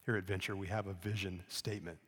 Here 0.06 0.16
at 0.16 0.24
Venture, 0.24 0.56
we 0.56 0.68
have 0.68 0.86
a 0.86 0.94
vision 0.94 1.42
statement. 1.48 1.98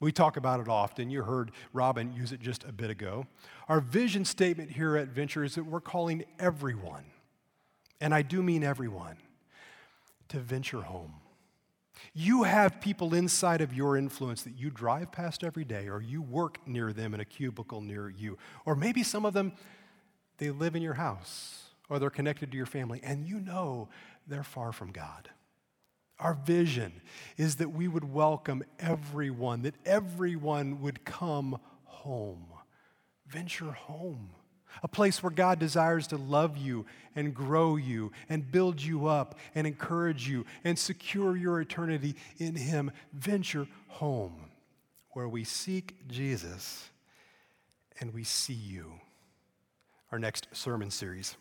We 0.00 0.12
talk 0.12 0.36
about 0.36 0.60
it 0.60 0.68
often. 0.68 1.10
You 1.10 1.22
heard 1.22 1.52
Robin 1.72 2.12
use 2.12 2.32
it 2.32 2.40
just 2.40 2.64
a 2.64 2.72
bit 2.72 2.90
ago. 2.90 3.26
Our 3.68 3.80
vision 3.80 4.24
statement 4.24 4.70
here 4.70 4.96
at 4.96 5.08
Venture 5.08 5.44
is 5.44 5.54
that 5.54 5.64
we're 5.64 5.80
calling 5.80 6.24
everyone, 6.38 7.04
and 8.00 8.12
I 8.12 8.22
do 8.22 8.42
mean 8.42 8.64
everyone 8.64 9.16
to 10.28 10.38
venture 10.38 10.82
home. 10.82 11.14
You 12.14 12.44
have 12.44 12.80
people 12.80 13.14
inside 13.14 13.60
of 13.60 13.74
your 13.74 13.96
influence 13.96 14.42
that 14.42 14.56
you 14.56 14.70
drive 14.70 15.10
past 15.12 15.42
every 15.42 15.64
day, 15.64 15.88
or 15.88 16.00
you 16.00 16.22
work 16.22 16.58
near 16.66 16.92
them 16.92 17.14
in 17.14 17.20
a 17.20 17.24
cubicle 17.24 17.80
near 17.80 18.08
you. 18.08 18.38
Or 18.64 18.74
maybe 18.76 19.02
some 19.02 19.24
of 19.24 19.34
them, 19.34 19.52
they 20.38 20.50
live 20.50 20.76
in 20.76 20.82
your 20.82 20.94
house, 20.94 21.70
or 21.88 21.98
they're 21.98 22.10
connected 22.10 22.50
to 22.50 22.56
your 22.56 22.66
family, 22.66 23.00
and 23.02 23.26
you 23.26 23.40
know 23.40 23.88
they're 24.26 24.44
far 24.44 24.72
from 24.72 24.92
God. 24.92 25.30
Our 26.20 26.34
vision 26.34 27.00
is 27.36 27.56
that 27.56 27.70
we 27.70 27.86
would 27.88 28.12
welcome 28.12 28.64
everyone, 28.78 29.62
that 29.62 29.76
everyone 29.84 30.80
would 30.80 31.04
come 31.04 31.58
home. 31.84 32.46
Venture 33.26 33.72
home, 33.72 34.30
a 34.82 34.88
place 34.88 35.22
where 35.22 35.30
God 35.30 35.58
desires 35.58 36.06
to 36.08 36.16
love 36.16 36.56
you 36.56 36.86
and 37.14 37.34
grow 37.34 37.76
you 37.76 38.12
and 38.28 38.50
build 38.50 38.80
you 38.80 39.06
up 39.06 39.38
and 39.54 39.66
encourage 39.66 40.28
you 40.28 40.46
and 40.64 40.78
secure 40.78 41.36
your 41.36 41.60
eternity 41.60 42.14
in 42.38 42.54
Him. 42.54 42.90
Venture 43.12 43.66
home, 43.88 44.50
where 45.10 45.28
we 45.28 45.44
seek 45.44 46.08
Jesus 46.08 46.90
and 48.00 48.14
we 48.14 48.24
see 48.24 48.52
you. 48.52 48.92
Our 50.12 50.18
next 50.18 50.48
sermon 50.52 50.90
series 50.90 51.36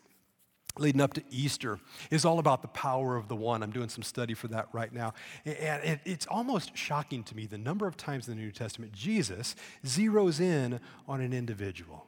leading 0.79 1.01
up 1.01 1.13
to 1.13 1.23
Easter 1.29 1.79
is 2.11 2.25
all 2.25 2.39
about 2.39 2.61
the 2.61 2.67
power 2.69 3.15
of 3.15 3.27
the 3.27 3.35
one. 3.35 3.63
I'm 3.63 3.71
doing 3.71 3.89
some 3.89 4.03
study 4.03 4.33
for 4.33 4.47
that 4.49 4.67
right 4.73 4.91
now. 4.91 5.13
And 5.45 5.99
it's 6.05 6.27
almost 6.27 6.75
shocking 6.75 7.23
to 7.25 7.35
me 7.35 7.45
the 7.45 7.57
number 7.57 7.87
of 7.87 7.97
times 7.97 8.27
in 8.27 8.35
the 8.35 8.41
New 8.41 8.51
Testament 8.51 8.93
Jesus 8.93 9.55
zeroes 9.85 10.39
in 10.39 10.79
on 11.07 11.21
an 11.21 11.33
individual. 11.33 12.06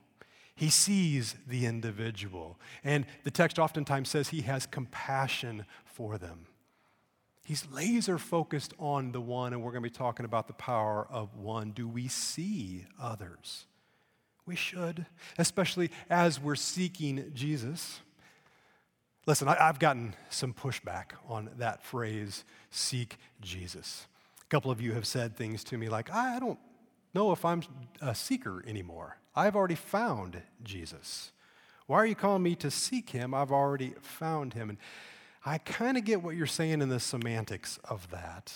He 0.59 0.69
sees 0.69 1.35
the 1.47 1.65
individual. 1.65 2.59
And 2.83 3.05
the 3.23 3.31
text 3.31 3.57
oftentimes 3.59 4.09
says 4.09 4.27
he 4.27 4.41
has 4.41 4.65
compassion 4.65 5.65
for 5.85 6.17
them. 6.17 6.47
He's 7.45 7.65
laser 7.71 8.17
focused 8.17 8.73
on 8.77 9.13
the 9.13 9.21
one, 9.21 9.53
and 9.53 9.63
we're 9.63 9.71
going 9.71 9.81
to 9.83 9.89
be 9.89 9.95
talking 9.95 10.25
about 10.25 10.47
the 10.47 10.53
power 10.53 11.07
of 11.09 11.33
one. 11.37 11.71
Do 11.71 11.87
we 11.87 12.09
see 12.09 12.85
others? 13.01 13.67
We 14.45 14.57
should, 14.57 15.05
especially 15.37 15.91
as 16.09 16.41
we're 16.41 16.55
seeking 16.55 17.31
Jesus. 17.33 18.01
Listen, 19.25 19.47
I, 19.47 19.55
have 19.55 19.79
gotten 19.79 20.13
some 20.29 20.53
pushback 20.53 21.11
on 21.29 21.51
that 21.57 21.85
phrase, 21.85 22.43
seek 22.69 23.15
Jesus. 23.39 24.07
A 24.41 24.47
couple 24.47 24.71
of 24.71 24.81
you 24.81 24.91
have 24.91 25.07
said 25.07 25.37
things 25.37 25.63
to 25.63 25.77
me 25.77 25.87
like, 25.87 26.11
I 26.11 26.37
don't 26.37 26.59
know 27.13 27.31
if 27.31 27.45
I'm 27.45 27.63
a 28.01 28.13
seeker 28.13 28.61
anymore. 28.67 29.19
I've 29.39 29.55
already 29.55 29.75
found 29.75 30.41
Jesus. 30.63 31.31
Why 31.87 31.95
are 31.99 32.05
you 32.05 32.13
calling 32.13 32.43
me 32.43 32.55
to 32.55 32.69
seek 32.69 33.11
him? 33.11 33.33
I've 33.33 33.53
already 33.53 33.93
found 34.01 34.53
him. 34.53 34.69
And 34.69 34.77
I 35.45 35.59
kind 35.59 35.95
of 35.95 36.03
get 36.03 36.21
what 36.21 36.35
you're 36.35 36.45
saying 36.45 36.81
in 36.81 36.89
the 36.89 36.99
semantics 36.99 37.79
of 37.85 38.09
that. 38.11 38.53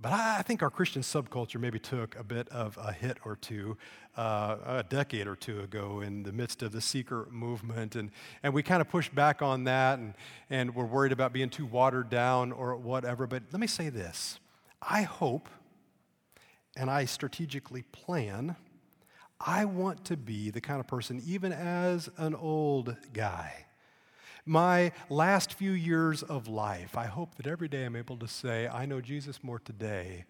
But 0.00 0.12
I 0.12 0.42
think 0.42 0.62
our 0.62 0.70
Christian 0.70 1.02
subculture 1.02 1.60
maybe 1.60 1.80
took 1.80 2.16
a 2.16 2.22
bit 2.22 2.48
of 2.50 2.78
a 2.80 2.92
hit 2.92 3.18
or 3.24 3.34
two 3.34 3.76
uh, 4.16 4.56
a 4.64 4.84
decade 4.84 5.26
or 5.26 5.34
two 5.34 5.62
ago 5.62 6.00
in 6.00 6.22
the 6.22 6.32
midst 6.32 6.62
of 6.62 6.70
the 6.70 6.80
seeker 6.80 7.26
movement. 7.32 7.96
And, 7.96 8.12
and 8.44 8.54
we 8.54 8.62
kind 8.62 8.80
of 8.80 8.88
pushed 8.88 9.16
back 9.16 9.42
on 9.42 9.64
that 9.64 9.98
and, 9.98 10.14
and 10.48 10.76
we're 10.76 10.84
worried 10.84 11.10
about 11.10 11.32
being 11.32 11.50
too 11.50 11.66
watered 11.66 12.08
down 12.08 12.52
or 12.52 12.76
whatever. 12.76 13.26
But 13.26 13.42
let 13.50 13.58
me 13.58 13.66
say 13.66 13.88
this 13.88 14.38
I 14.80 15.02
hope 15.02 15.48
and 16.76 16.88
I 16.88 17.04
strategically 17.06 17.82
plan. 17.82 18.54
I 19.40 19.64
want 19.64 20.04
to 20.06 20.16
be 20.16 20.50
the 20.50 20.60
kind 20.60 20.80
of 20.80 20.86
person, 20.86 21.22
even 21.26 21.52
as 21.52 22.08
an 22.16 22.34
old 22.34 22.96
guy, 23.12 23.66
my 24.46 24.92
last 25.08 25.54
few 25.54 25.72
years 25.72 26.22
of 26.22 26.48
life, 26.48 26.96
I 26.96 27.06
hope 27.06 27.36
that 27.36 27.46
every 27.46 27.68
day 27.68 27.84
I'm 27.84 27.96
able 27.96 28.18
to 28.18 28.28
say, 28.28 28.68
I 28.68 28.84
know 28.84 29.00
Jesus 29.00 29.42
more 29.42 29.58
today 29.58 30.24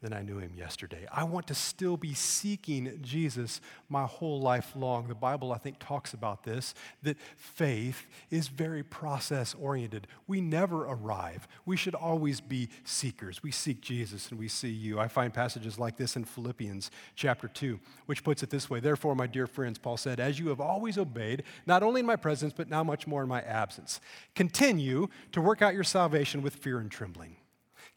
than 0.00 0.12
I 0.12 0.22
knew 0.22 0.38
him 0.38 0.52
yesterday. 0.56 1.06
I 1.10 1.24
want 1.24 1.46
to 1.48 1.54
still 1.54 1.96
be 1.96 2.14
seeking 2.14 2.98
Jesus 3.02 3.60
my 3.88 4.04
whole 4.04 4.40
life 4.40 4.72
long. 4.76 5.08
The 5.08 5.14
Bible, 5.14 5.52
I 5.52 5.58
think, 5.58 5.78
talks 5.80 6.14
about 6.14 6.44
this 6.44 6.74
that 7.02 7.16
faith 7.36 8.06
is 8.30 8.48
very 8.48 8.82
process 8.82 9.54
oriented. 9.54 10.06
We 10.26 10.40
never 10.40 10.84
arrive. 10.84 11.48
We 11.66 11.76
should 11.76 11.94
always 11.94 12.40
be 12.40 12.68
seekers. 12.84 13.42
We 13.42 13.50
seek 13.50 13.80
Jesus 13.80 14.30
and 14.30 14.38
we 14.38 14.48
see 14.48 14.70
you. 14.70 15.00
I 15.00 15.08
find 15.08 15.34
passages 15.34 15.78
like 15.78 15.96
this 15.96 16.16
in 16.16 16.24
Philippians 16.24 16.90
chapter 17.16 17.48
2, 17.48 17.80
which 18.06 18.22
puts 18.22 18.42
it 18.42 18.50
this 18.50 18.70
way 18.70 18.80
Therefore, 18.80 19.14
my 19.14 19.26
dear 19.26 19.46
friends, 19.46 19.78
Paul 19.78 19.96
said, 19.96 20.20
as 20.20 20.38
you 20.38 20.48
have 20.48 20.60
always 20.60 20.96
obeyed, 20.96 21.42
not 21.66 21.82
only 21.82 22.00
in 22.00 22.06
my 22.06 22.16
presence, 22.16 22.52
but 22.56 22.70
now 22.70 22.84
much 22.84 23.06
more 23.06 23.22
in 23.22 23.28
my 23.28 23.42
absence, 23.42 24.00
continue 24.34 25.08
to 25.32 25.40
work 25.40 25.62
out 25.62 25.74
your 25.74 25.84
salvation 25.84 26.42
with 26.42 26.54
fear 26.54 26.78
and 26.78 26.90
trembling. 26.90 27.36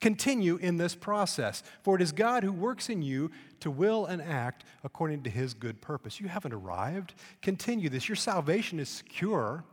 Continue 0.02 0.58
in 0.58 0.78
this 0.78 0.96
process, 0.96 1.62
for 1.84 1.96
it 1.96 2.02
is 2.02 2.12
God 2.12 2.44
who 2.44 2.52
works 2.52 2.90
in 2.90 3.04
you 3.04 3.30
to 3.60 3.70
will 3.70 4.08
and 4.08 4.20
act 4.20 4.66
according 4.84 5.22
to 5.24 5.30
his 5.30 5.54
good 5.54 5.80
purpose. 5.80 6.20
You 6.20 6.28
haven't 6.28 6.54
arrived. 6.54 7.14
Continue 7.44 7.88
this. 7.88 8.10
Your 8.10 8.16
salvation 8.16 8.80
is 8.80 8.90
secure, 8.90 9.64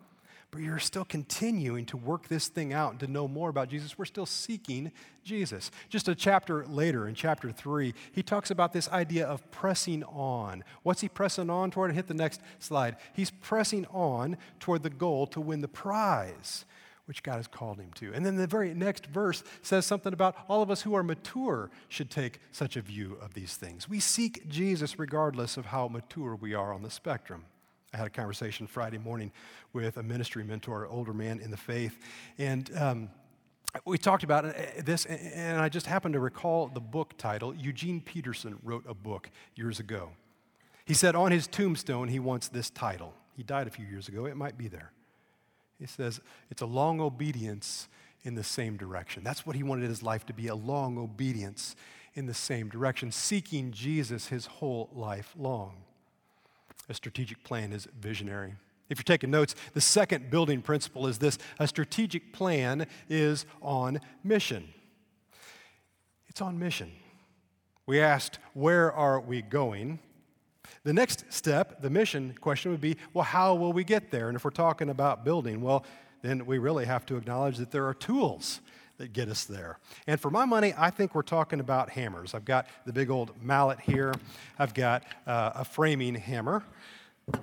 but 0.51 0.61
you're 0.61 0.79
still 0.79 1.07
continuing 1.07 1.87
to 1.87 1.97
work 1.97 2.29
this 2.29 2.49
thing 2.49 2.75
out 2.75 2.91
and 2.91 3.01
to 3.01 3.07
know 3.07 3.27
more 3.27 3.49
about 3.49 3.71
Jesus. 3.71 3.97
We're 3.97 4.05
still 4.05 4.27
seeking 4.27 4.93
Jesus. 5.25 5.71
Just 5.88 6.09
a 6.09 6.14
chapter 6.14 6.67
later, 6.67 7.09
in 7.09 7.14
chapter 7.14 7.51
three, 7.51 7.95
he 8.12 8.23
talks 8.23 8.51
about 8.51 8.75
this 8.75 8.91
idea 8.91 9.27
of 9.27 9.51
pressing 9.51 10.05
on. 10.05 10.62
What's 10.83 11.01
he 11.01 11.09
pressing 11.09 11.49
on 11.49 11.71
toward? 11.71 11.95
Hit 11.95 12.07
the 12.07 12.12
next 12.12 12.43
slide. 12.59 12.97
He's 13.14 13.31
pressing 13.31 13.87
on 13.87 14.37
toward 14.61 14.83
the 14.83 14.91
goal 14.91 15.27
to 15.29 15.41
win 15.41 15.62
the 15.62 15.69
prize 15.69 16.67
which 17.09 17.23
God 17.23 17.37
has 17.37 17.47
called 17.47 17.81
him 17.81 17.90
to. 17.94 18.12
And 18.12 18.25
then 18.25 18.37
the 18.37 18.47
very 18.47 18.75
next 18.75 19.07
verse 19.07 19.42
says 19.62 19.87
something 19.87 20.12
about 20.12 20.37
all 20.47 20.61
of 20.61 20.71
us 20.71 20.83
who 20.83 20.94
are 20.94 21.03
mature 21.03 21.71
should 21.88 22.11
take 22.11 22.38
such 22.53 22.77
a 22.77 22.83
view 22.83 23.16
of 23.23 23.33
these 23.33 23.57
things. 23.57 23.88
We 23.88 23.99
seek 23.99 24.47
Jesus 24.47 24.99
regardless 24.99 25.57
of 25.57 25.64
how 25.64 25.88
mature 25.88 26.37
we 26.37 26.53
are 26.53 26.71
on 26.71 26.83
the 26.83 26.90
spectrum. 26.90 27.47
I 27.94 27.97
had 27.97 28.07
a 28.07 28.11
conversation 28.11 28.66
Friday 28.66 28.99
morning 28.99 29.33
with 29.73 29.97
a 29.97 30.03
ministry 30.03 30.44
mentor, 30.44 30.87
older 30.87 31.14
man 31.14 31.40
in 31.40 31.51
the 31.51 31.57
faith, 31.57 31.99
and 32.37 32.71
um, 32.77 33.09
we 33.87 33.97
talked 33.97 34.25
about 34.25 34.44
uh, 34.44 34.53
this, 34.85 35.07
and 35.07 35.59
I 35.59 35.71
just 35.71 35.87
happened 35.87 36.12
to 36.12 36.21
recall 36.21 36.68
the 36.68 36.81
book 36.81 37.14
title. 37.16 37.55
Eugene 37.55 38.03
Peterson 38.03 38.59
wrote 38.62 38.85
a 38.87 38.94
book 38.94 39.31
years 39.55 39.81
ago. 39.81 40.11
He 40.85 40.92
said 40.92 41.14
on 41.14 41.33
his 41.33 41.47
tombstone, 41.47 42.09
he 42.09 42.18
wants 42.18 42.49
this 42.49 42.68
title. 42.68 43.14
He 43.35 43.42
died 43.42 43.66
a 43.66 43.71
few 43.71 43.87
years 43.87 44.09
ago, 44.09 44.27
it 44.27 44.37
might 44.37 44.59
be 44.59 44.68
there. 44.68 44.92
He 45.79 45.87
says 45.87 46.21
it's 46.51 46.62
a 46.62 46.67
long 46.67 47.01
obedience 47.01 47.88
in 48.23 48.35
the 48.35 48.45
same 48.45 48.77
direction. 48.77 49.23
That's 49.23 49.47
what 49.47 49.57
he 49.57 49.62
wanted 49.62 49.88
his 49.88 50.03
life 50.03 50.27
to 50.27 50.33
be 50.33 50.49
a 50.49 50.55
long 50.55 50.99
obedience 50.99 51.77
in 52.14 52.27
the 52.27 52.35
same 52.35 52.69
direction, 52.69 53.12
seeking 53.12 53.71
Jesus 53.71 54.29
his 54.29 54.47
whole 54.47 54.91
life 54.93 55.33
long. 55.37 55.77
A 56.88 56.95
strategic 56.95 57.45
plan 57.45 57.73
is 57.73 57.87
visionary. 58.01 58.55
If 58.88 58.99
you're 58.99 59.05
taking 59.05 59.31
notes, 59.31 59.55
the 59.75 59.81
second 59.81 60.31
building 60.31 60.62
principle 60.62 61.07
is 61.07 61.19
this 61.19 61.38
a 61.59 61.69
strategic 61.69 62.33
plan 62.33 62.87
is 63.09 63.47
on 63.61 64.01
mission. 64.25 64.69
It's 66.29 66.41
on 66.41 66.59
mission. 66.59 66.93
We 67.87 68.01
asked, 68.01 68.38
Where 68.55 68.93
are 68.93 69.21
we 69.21 69.43
going? 69.43 69.99
The 70.85 70.93
next 70.93 71.25
step, 71.33 71.81
the 71.83 71.91
mission 71.91 72.35
question 72.41 72.71
would 72.71 72.81
be 72.81 72.97
well, 73.15 73.25
how 73.25 73.55
will 73.55 73.73
we 73.73 73.85
get 73.85 74.11
there? 74.11 74.29
And 74.29 74.37
if 74.37 74.45
we're 74.45 74.51
talking 74.51 74.91
about 74.91 75.25
building, 75.25 75.61
well, 75.61 75.85
then 76.23 76.47
we 76.47 76.59
really 76.59 76.85
have 76.85 77.07
to 77.07 77.17
acknowledge 77.17 77.57
that 77.59 77.71
there 77.71 77.87
are 77.87 77.95
tools 77.95 78.61
that 78.99 79.13
get 79.13 79.29
us 79.29 79.45
there. 79.45 79.79
And 80.07 80.21
for 80.21 80.31
my 80.31 80.45
money, 80.45 80.75
I 80.77 80.91
think 80.91 81.15
we're 81.15 81.23
talking 81.23 81.61
about 81.61 81.91
hammers. 81.91 82.35
I've 82.35 82.45
got 82.45 82.67
the 82.85 82.93
big 82.93 83.11
old 83.11 83.41
mallet 83.43 83.81
here, 83.81 84.13
I've 84.59 84.75
got 84.75 85.05
uh, 85.27 85.53
a 85.55 85.65
framing 85.65 86.15
hammer. 86.17 86.65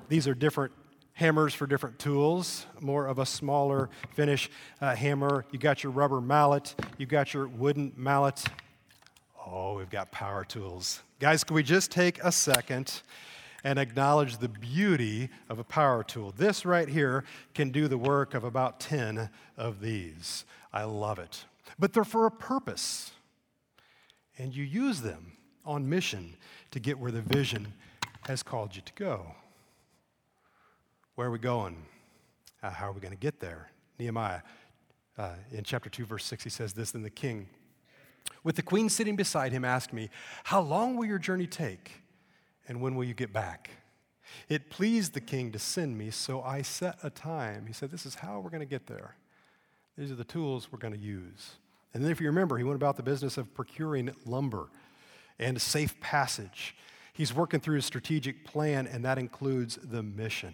These 0.09 0.27
are 0.27 0.33
different 0.33 0.73
hammers 1.13 1.53
for 1.53 1.65
different 1.65 1.97
tools, 1.97 2.65
more 2.81 3.07
of 3.07 3.19
a 3.19 3.25
smaller 3.25 3.89
finish 4.13 4.49
uh, 4.81 4.95
hammer. 4.95 5.45
You 5.51 5.59
got 5.59 5.81
your 5.81 5.91
rubber 5.93 6.19
mallet, 6.19 6.75
you 6.97 7.05
got 7.05 7.33
your 7.33 7.47
wooden 7.47 7.93
mallet. 7.95 8.43
Oh, 9.47 9.77
we've 9.77 9.89
got 9.89 10.11
power 10.11 10.43
tools. 10.43 11.01
Guys, 11.17 11.45
can 11.45 11.55
we 11.55 11.63
just 11.63 11.91
take 11.91 12.21
a 12.21 12.31
second 12.31 13.01
and 13.63 13.79
acknowledge 13.79 14.37
the 14.37 14.49
beauty 14.49 15.29
of 15.49 15.59
a 15.59 15.63
power 15.63 16.03
tool? 16.03 16.33
This 16.35 16.65
right 16.65 16.89
here 16.89 17.23
can 17.53 17.69
do 17.69 17.87
the 17.87 17.97
work 17.97 18.33
of 18.33 18.43
about 18.43 18.81
10 18.81 19.29
of 19.55 19.79
these. 19.79 20.43
I 20.73 20.83
love 20.83 21.17
it. 21.19 21.45
But 21.79 21.93
they're 21.93 22.03
for 22.03 22.25
a 22.25 22.31
purpose, 22.31 23.11
and 24.37 24.53
you 24.53 24.65
use 24.65 25.01
them 25.01 25.31
on 25.63 25.87
mission 25.87 26.35
to 26.71 26.81
get 26.81 26.99
where 26.99 27.11
the 27.11 27.21
vision 27.21 27.73
has 28.27 28.43
called 28.43 28.75
you 28.75 28.81
to 28.81 28.93
go. 28.93 29.25
Where 31.15 31.29
are 31.29 31.31
we 31.31 31.39
going? 31.39 31.77
Uh, 32.61 32.71
how 32.71 32.89
are 32.89 32.91
we 32.91 32.99
going 32.99 33.13
to 33.13 33.17
get 33.17 33.39
there? 33.39 33.71
Nehemiah, 33.99 34.41
uh, 35.17 35.35
in 35.53 35.63
chapter 35.63 35.89
2, 35.89 36.03
verse 36.05 36.25
6, 36.25 36.43
he 36.43 36.49
says 36.49 36.73
this 36.73 36.91
Then 36.91 37.03
the 37.03 37.09
king 37.09 37.47
with 38.43 38.55
the 38.55 38.61
queen 38.61 38.89
sitting 38.89 39.15
beside 39.15 39.51
him, 39.51 39.65
asked 39.65 39.93
me, 39.93 40.09
How 40.45 40.61
long 40.61 40.95
will 40.95 41.05
your 41.05 41.19
journey 41.19 41.47
take? 41.47 42.03
And 42.67 42.81
when 42.81 42.95
will 42.95 43.03
you 43.03 43.13
get 43.13 43.33
back? 43.33 43.69
It 44.49 44.69
pleased 44.69 45.13
the 45.13 45.21
king 45.21 45.51
to 45.51 45.59
send 45.59 45.97
me, 45.97 46.09
so 46.11 46.41
I 46.41 46.61
set 46.61 46.97
a 47.03 47.09
time. 47.09 47.65
He 47.67 47.73
said, 47.73 47.91
This 47.91 48.05
is 48.05 48.15
how 48.15 48.39
we're 48.39 48.49
going 48.49 48.61
to 48.61 48.65
get 48.65 48.87
there. 48.87 49.15
These 49.97 50.11
are 50.11 50.15
the 50.15 50.23
tools 50.23 50.71
we're 50.71 50.79
going 50.79 50.93
to 50.93 50.99
use. 50.99 51.53
And 51.93 52.03
then, 52.03 52.11
if 52.11 52.19
you 52.19 52.27
remember, 52.27 52.57
he 52.57 52.63
went 52.63 52.75
about 52.75 52.97
the 52.97 53.03
business 53.03 53.37
of 53.37 53.53
procuring 53.53 54.13
lumber 54.25 54.67
and 55.39 55.57
a 55.57 55.59
safe 55.59 55.99
passage. 56.01 56.75
He's 57.13 57.33
working 57.33 57.61
through 57.61 57.77
a 57.77 57.81
strategic 57.81 58.43
plan, 58.43 58.87
and 58.87 59.05
that 59.05 59.17
includes 59.17 59.79
the 59.81 60.03
mission. 60.03 60.53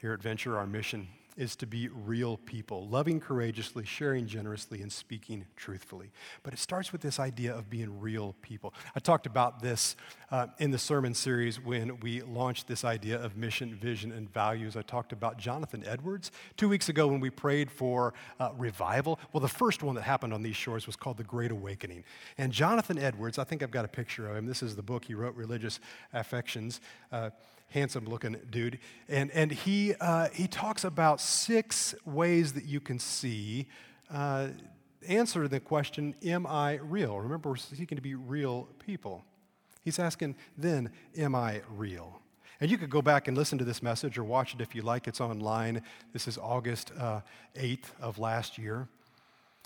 Here 0.00 0.12
at 0.12 0.22
Venture, 0.22 0.56
our 0.56 0.66
mission 0.66 1.08
is 1.36 1.54
to 1.56 1.66
be 1.66 1.88
real 1.88 2.38
people, 2.38 2.88
loving 2.88 3.20
courageously, 3.20 3.84
sharing 3.84 4.26
generously, 4.26 4.80
and 4.80 4.90
speaking 4.90 5.44
truthfully. 5.56 6.10
But 6.42 6.54
it 6.54 6.58
starts 6.58 6.92
with 6.92 7.02
this 7.02 7.20
idea 7.20 7.54
of 7.54 7.68
being 7.68 8.00
real 8.00 8.34
people. 8.42 8.72
I 8.94 9.00
talked 9.00 9.26
about 9.26 9.60
this 9.60 9.96
uh, 10.30 10.46
in 10.58 10.70
the 10.70 10.78
sermon 10.78 11.14
series 11.14 11.60
when 11.60 12.00
we 12.00 12.22
launched 12.22 12.66
this 12.66 12.84
idea 12.84 13.22
of 13.22 13.36
mission, 13.36 13.74
vision, 13.74 14.12
and 14.12 14.32
values. 14.32 14.76
I 14.76 14.82
talked 14.82 15.12
about 15.12 15.38
Jonathan 15.38 15.84
Edwards 15.86 16.30
two 16.56 16.68
weeks 16.68 16.88
ago 16.88 17.06
when 17.06 17.20
we 17.20 17.30
prayed 17.30 17.70
for 17.70 18.14
uh, 18.40 18.50
revival. 18.56 19.20
Well, 19.32 19.40
the 19.40 19.48
first 19.48 19.82
one 19.82 19.94
that 19.96 20.02
happened 20.02 20.32
on 20.32 20.42
these 20.42 20.56
shores 20.56 20.86
was 20.86 20.96
called 20.96 21.18
The 21.18 21.24
Great 21.24 21.50
Awakening. 21.50 22.04
And 22.38 22.52
Jonathan 22.52 22.98
Edwards, 22.98 23.38
I 23.38 23.44
think 23.44 23.62
I've 23.62 23.70
got 23.70 23.84
a 23.84 23.88
picture 23.88 24.28
of 24.28 24.36
him. 24.36 24.46
This 24.46 24.62
is 24.62 24.74
the 24.74 24.82
book 24.82 25.04
he 25.04 25.14
wrote, 25.14 25.34
Religious 25.34 25.80
Affections. 26.12 26.80
Uh, 27.12 27.30
handsome 27.68 28.04
looking 28.06 28.36
dude. 28.50 28.78
And, 29.08 29.30
and 29.32 29.50
he, 29.50 29.94
uh, 30.00 30.28
he 30.32 30.46
talks 30.46 30.84
about 30.84 31.20
six 31.20 31.94
ways 32.04 32.52
that 32.54 32.64
you 32.64 32.80
can 32.80 32.98
see 32.98 33.66
uh, 34.10 34.48
answer 35.08 35.48
the 35.48 35.60
question, 35.60 36.14
Am 36.22 36.46
I 36.46 36.74
real? 36.74 37.18
Remember, 37.20 37.50
we're 37.50 37.56
seeking 37.56 37.96
to 37.96 38.02
be 38.02 38.14
real 38.14 38.68
people. 38.84 39.24
He's 39.82 39.98
asking, 39.98 40.36
then, 40.56 40.90
Am 41.16 41.34
I 41.34 41.62
real? 41.76 42.20
And 42.60 42.70
you 42.70 42.78
could 42.78 42.90
go 42.90 43.02
back 43.02 43.28
and 43.28 43.36
listen 43.36 43.58
to 43.58 43.64
this 43.64 43.82
message 43.82 44.16
or 44.16 44.24
watch 44.24 44.54
it 44.54 44.60
if 44.60 44.74
you 44.74 44.82
like. 44.82 45.06
It's 45.06 45.20
online. 45.20 45.82
This 46.12 46.26
is 46.26 46.38
August 46.38 46.90
uh, 46.98 47.20
8th 47.54 47.90
of 48.00 48.18
last 48.18 48.56
year. 48.56 48.88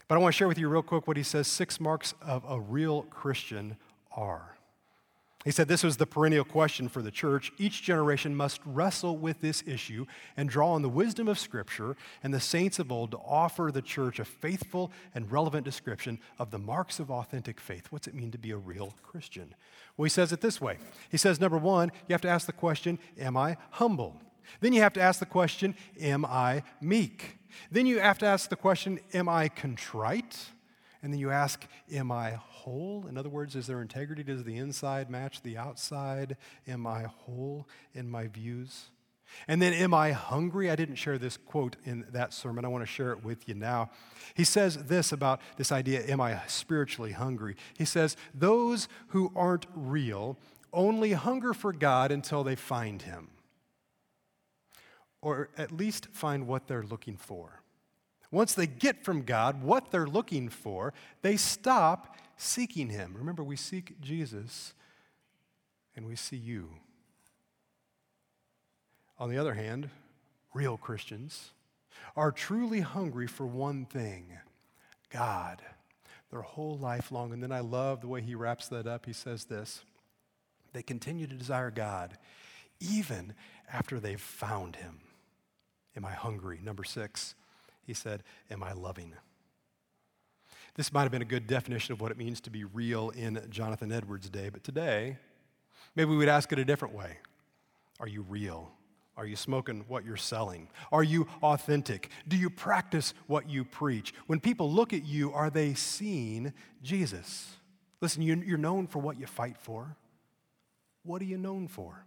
But 0.08 0.16
I 0.16 0.18
want 0.18 0.34
to 0.34 0.36
share 0.36 0.48
with 0.48 0.58
you 0.58 0.68
real 0.68 0.82
quick 0.82 1.06
what 1.06 1.16
he 1.16 1.22
says 1.22 1.46
six 1.46 1.78
marks 1.78 2.14
of 2.20 2.44
a 2.48 2.58
real 2.58 3.02
Christian 3.02 3.76
are. 4.10 4.56
He 5.44 5.50
said 5.50 5.68
this 5.68 5.82
was 5.82 5.96
the 5.96 6.06
perennial 6.06 6.44
question 6.44 6.86
for 6.88 7.00
the 7.00 7.10
church. 7.10 7.50
Each 7.56 7.82
generation 7.82 8.34
must 8.34 8.60
wrestle 8.66 9.16
with 9.16 9.40
this 9.40 9.62
issue 9.66 10.04
and 10.36 10.50
draw 10.50 10.72
on 10.72 10.82
the 10.82 10.88
wisdom 10.88 11.28
of 11.28 11.38
Scripture 11.38 11.96
and 12.22 12.34
the 12.34 12.40
saints 12.40 12.78
of 12.78 12.92
old 12.92 13.12
to 13.12 13.16
offer 13.18 13.70
the 13.72 13.80
church 13.80 14.18
a 14.18 14.24
faithful 14.26 14.92
and 15.14 15.32
relevant 15.32 15.64
description 15.64 16.18
of 16.38 16.50
the 16.50 16.58
marks 16.58 17.00
of 17.00 17.10
authentic 17.10 17.58
faith. 17.58 17.86
What's 17.88 18.06
it 18.06 18.14
mean 18.14 18.30
to 18.32 18.38
be 18.38 18.50
a 18.50 18.58
real 18.58 18.94
Christian? 19.02 19.54
Well, 19.96 20.04
he 20.04 20.10
says 20.10 20.30
it 20.30 20.42
this 20.42 20.60
way 20.60 20.76
He 21.10 21.16
says, 21.16 21.40
number 21.40 21.58
one, 21.58 21.90
you 22.06 22.12
have 22.12 22.22
to 22.22 22.28
ask 22.28 22.46
the 22.46 22.52
question, 22.52 22.98
Am 23.18 23.36
I 23.36 23.56
humble? 23.70 24.20
Then 24.60 24.74
you 24.74 24.82
have 24.82 24.92
to 24.94 25.00
ask 25.00 25.20
the 25.20 25.26
question, 25.26 25.74
Am 26.00 26.26
I 26.26 26.64
meek? 26.82 27.38
Then 27.70 27.86
you 27.86 28.00
have 28.00 28.18
to 28.18 28.26
ask 28.26 28.50
the 28.50 28.56
question, 28.56 29.00
Am 29.14 29.26
I 29.26 29.48
contrite? 29.48 30.50
And 31.02 31.14
then 31.14 31.20
you 31.20 31.30
ask, 31.30 31.66
Am 31.90 32.12
I 32.12 32.32
whole? 32.60 33.06
In 33.08 33.18
other 33.18 33.28
words, 33.28 33.56
is 33.56 33.66
there 33.66 33.82
integrity? 33.82 34.22
Does 34.22 34.44
the 34.44 34.56
inside 34.56 35.10
match 35.10 35.42
the 35.42 35.56
outside? 35.56 36.36
Am 36.66 36.86
I 36.86 37.04
whole 37.04 37.68
in 37.94 38.08
my 38.10 38.26
views? 38.26 38.90
And 39.46 39.60
then, 39.60 39.72
am 39.72 39.94
I 39.94 40.12
hungry? 40.12 40.70
I 40.70 40.76
didn't 40.76 40.96
share 40.96 41.18
this 41.18 41.36
quote 41.36 41.76
in 41.84 42.06
that 42.12 42.32
sermon. 42.32 42.64
I 42.64 42.68
want 42.68 42.82
to 42.82 42.90
share 42.90 43.12
it 43.12 43.24
with 43.24 43.48
you 43.48 43.54
now. 43.54 43.90
He 44.34 44.44
says 44.44 44.76
this 44.76 45.12
about 45.12 45.40
this 45.56 45.72
idea 45.72 46.02
Am 46.06 46.20
I 46.20 46.40
spiritually 46.46 47.12
hungry? 47.12 47.56
He 47.78 47.84
says, 47.84 48.16
Those 48.34 48.88
who 49.08 49.32
aren't 49.34 49.66
real 49.74 50.36
only 50.72 51.12
hunger 51.12 51.54
for 51.54 51.72
God 51.72 52.12
until 52.12 52.44
they 52.44 52.56
find 52.56 53.02
Him, 53.02 53.28
or 55.20 55.50
at 55.56 55.72
least 55.72 56.08
find 56.12 56.46
what 56.46 56.66
they're 56.66 56.84
looking 56.84 57.16
for. 57.16 57.60
Once 58.32 58.54
they 58.54 58.66
get 58.66 59.04
from 59.04 59.22
God 59.22 59.62
what 59.62 59.90
they're 59.90 60.06
looking 60.06 60.48
for, 60.48 60.92
they 61.22 61.36
stop 61.36 62.16
seeking 62.40 62.90
Him. 62.90 63.14
Remember, 63.16 63.42
we 63.42 63.56
seek 63.56 64.00
Jesus 64.00 64.74
and 65.96 66.06
we 66.06 66.16
see 66.16 66.36
you. 66.36 66.70
On 69.18 69.30
the 69.30 69.38
other 69.38 69.54
hand, 69.54 69.90
real 70.54 70.76
Christians 70.76 71.50
are 72.16 72.32
truly 72.32 72.80
hungry 72.80 73.26
for 73.26 73.46
one 73.46 73.84
thing 73.84 74.38
God, 75.10 75.60
their 76.30 76.42
whole 76.42 76.78
life 76.78 77.10
long. 77.10 77.32
And 77.32 77.42
then 77.42 77.52
I 77.52 77.60
love 77.60 78.00
the 78.00 78.08
way 78.08 78.22
he 78.22 78.34
wraps 78.34 78.68
that 78.68 78.86
up. 78.86 79.06
He 79.06 79.12
says 79.12 79.44
this 79.44 79.82
they 80.72 80.82
continue 80.82 81.26
to 81.26 81.34
desire 81.34 81.70
God 81.70 82.16
even 82.78 83.34
after 83.72 84.00
they've 84.00 84.20
found 84.20 84.76
Him. 84.76 85.00
Am 85.96 86.04
I 86.04 86.12
hungry? 86.12 86.60
Number 86.62 86.84
six, 86.84 87.34
he 87.86 87.94
said, 87.94 88.22
Am 88.50 88.62
I 88.62 88.72
loving? 88.72 89.14
This 90.76 90.92
might 90.92 91.02
have 91.02 91.12
been 91.12 91.22
a 91.22 91.26
good 91.26 91.46
definition 91.46 91.92
of 91.92 92.00
what 92.00 92.10
it 92.10 92.18
means 92.18 92.40
to 92.42 92.50
be 92.50 92.64
real 92.64 93.10
in 93.10 93.44
Jonathan 93.50 93.92
Edwards' 93.92 94.30
day, 94.30 94.48
but 94.48 94.64
today, 94.64 95.16
maybe 95.96 96.10
we 96.10 96.16
would 96.16 96.28
ask 96.28 96.52
it 96.52 96.58
a 96.58 96.64
different 96.64 96.94
way. 96.94 97.18
Are 97.98 98.08
you 98.08 98.22
real? 98.22 98.70
Are 99.16 99.26
you 99.26 99.36
smoking 99.36 99.84
what 99.88 100.04
you're 100.04 100.16
selling? 100.16 100.68
Are 100.90 101.02
you 101.02 101.26
authentic? 101.42 102.08
Do 102.26 102.36
you 102.36 102.48
practice 102.48 103.12
what 103.26 103.50
you 103.50 103.64
preach? 103.64 104.14
When 104.26 104.40
people 104.40 104.72
look 104.72 104.94
at 104.94 105.04
you, 105.04 105.32
are 105.32 105.50
they 105.50 105.74
seeing 105.74 106.54
Jesus? 106.82 107.56
Listen, 108.00 108.22
you're 108.22 108.56
known 108.56 108.86
for 108.86 108.98
what 109.00 109.18
you 109.20 109.26
fight 109.26 109.58
for. 109.58 109.96
What 111.02 111.20
are 111.20 111.26
you 111.26 111.36
known 111.36 111.68
for? 111.68 112.06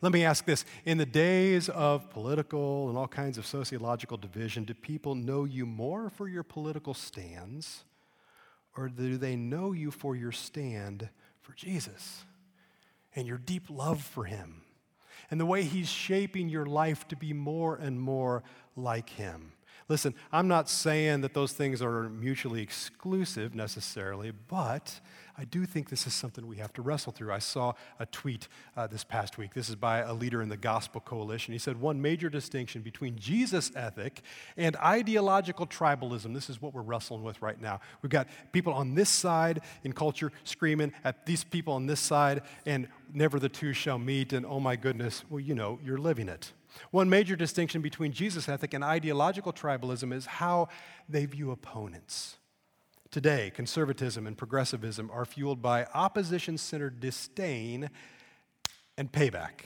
Let 0.00 0.12
me 0.12 0.24
ask 0.24 0.44
this 0.44 0.64
In 0.84 0.98
the 0.98 1.06
days 1.06 1.68
of 1.68 2.10
political 2.10 2.88
and 2.88 2.98
all 2.98 3.08
kinds 3.08 3.38
of 3.38 3.46
sociological 3.46 4.16
division, 4.16 4.64
do 4.64 4.74
people 4.74 5.14
know 5.14 5.44
you 5.44 5.66
more 5.66 6.10
for 6.10 6.28
your 6.28 6.42
political 6.42 6.94
stands, 6.94 7.84
or 8.76 8.88
do 8.88 9.16
they 9.16 9.36
know 9.36 9.72
you 9.72 9.90
for 9.90 10.16
your 10.16 10.32
stand 10.32 11.08
for 11.40 11.52
Jesus 11.52 12.24
and 13.14 13.26
your 13.26 13.38
deep 13.38 13.64
love 13.68 14.02
for 14.02 14.24
Him 14.24 14.62
and 15.30 15.40
the 15.40 15.46
way 15.46 15.62
He's 15.62 15.88
shaping 15.88 16.48
your 16.48 16.66
life 16.66 17.06
to 17.08 17.16
be 17.16 17.32
more 17.32 17.76
and 17.76 18.00
more 18.00 18.42
like 18.76 19.10
Him? 19.10 19.52
Listen, 19.88 20.14
I'm 20.30 20.46
not 20.46 20.68
saying 20.68 21.22
that 21.22 21.34
those 21.34 21.52
things 21.52 21.82
are 21.82 22.08
mutually 22.08 22.62
exclusive 22.62 23.56
necessarily, 23.56 24.30
but 24.30 25.00
I 25.40 25.44
do 25.44 25.64
think 25.64 25.88
this 25.88 26.06
is 26.06 26.12
something 26.12 26.46
we 26.46 26.58
have 26.58 26.74
to 26.74 26.82
wrestle 26.82 27.12
through. 27.12 27.32
I 27.32 27.38
saw 27.38 27.72
a 27.98 28.04
tweet 28.04 28.46
uh, 28.76 28.86
this 28.88 29.04
past 29.04 29.38
week. 29.38 29.54
This 29.54 29.70
is 29.70 29.74
by 29.74 30.00
a 30.00 30.12
leader 30.12 30.42
in 30.42 30.50
the 30.50 30.56
Gospel 30.58 31.00
Coalition. 31.00 31.52
He 31.52 31.58
said, 31.58 31.80
One 31.80 32.02
major 32.02 32.28
distinction 32.28 32.82
between 32.82 33.16
Jesus' 33.16 33.72
ethic 33.74 34.20
and 34.58 34.76
ideological 34.76 35.66
tribalism. 35.66 36.34
This 36.34 36.50
is 36.50 36.60
what 36.60 36.74
we're 36.74 36.82
wrestling 36.82 37.22
with 37.22 37.40
right 37.40 37.58
now. 37.58 37.80
We've 38.02 38.10
got 38.10 38.28
people 38.52 38.74
on 38.74 38.94
this 38.94 39.08
side 39.08 39.62
in 39.82 39.94
culture 39.94 40.30
screaming 40.44 40.92
at 41.04 41.24
these 41.24 41.42
people 41.42 41.72
on 41.72 41.86
this 41.86 42.00
side, 42.00 42.42
and 42.66 42.86
never 43.14 43.38
the 43.38 43.48
two 43.48 43.72
shall 43.72 43.98
meet, 43.98 44.34
and 44.34 44.44
oh 44.44 44.60
my 44.60 44.76
goodness, 44.76 45.24
well, 45.30 45.40
you 45.40 45.54
know, 45.54 45.78
you're 45.82 45.96
living 45.96 46.28
it. 46.28 46.52
One 46.90 47.08
major 47.08 47.34
distinction 47.34 47.80
between 47.80 48.12
Jesus' 48.12 48.46
ethic 48.46 48.74
and 48.74 48.84
ideological 48.84 49.54
tribalism 49.54 50.12
is 50.12 50.26
how 50.26 50.68
they 51.08 51.24
view 51.24 51.50
opponents. 51.50 52.36
Today, 53.10 53.50
conservatism 53.52 54.26
and 54.26 54.38
progressivism 54.38 55.10
are 55.12 55.24
fueled 55.24 55.60
by 55.60 55.84
opposition 55.94 56.56
centered 56.56 57.00
disdain 57.00 57.90
and 58.96 59.10
payback, 59.10 59.62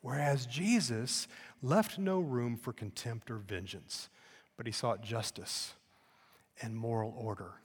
whereas 0.00 0.46
Jesus 0.46 1.28
left 1.60 1.98
no 1.98 2.18
room 2.18 2.56
for 2.56 2.72
contempt 2.72 3.30
or 3.30 3.36
vengeance, 3.36 4.08
but 4.56 4.64
he 4.64 4.72
sought 4.72 5.02
justice 5.02 5.74
and 6.62 6.74
moral 6.74 7.14
order. 7.18 7.60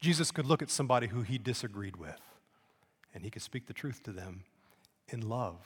Jesus 0.00 0.30
could 0.30 0.46
look 0.46 0.62
at 0.62 0.70
somebody 0.70 1.08
who 1.08 1.20
he 1.20 1.36
disagreed 1.36 1.96
with, 1.96 2.20
and 3.12 3.22
he 3.22 3.30
could 3.30 3.42
speak 3.42 3.66
the 3.66 3.74
truth 3.74 4.02
to 4.04 4.10
them 4.10 4.44
in 5.08 5.28
love 5.28 5.58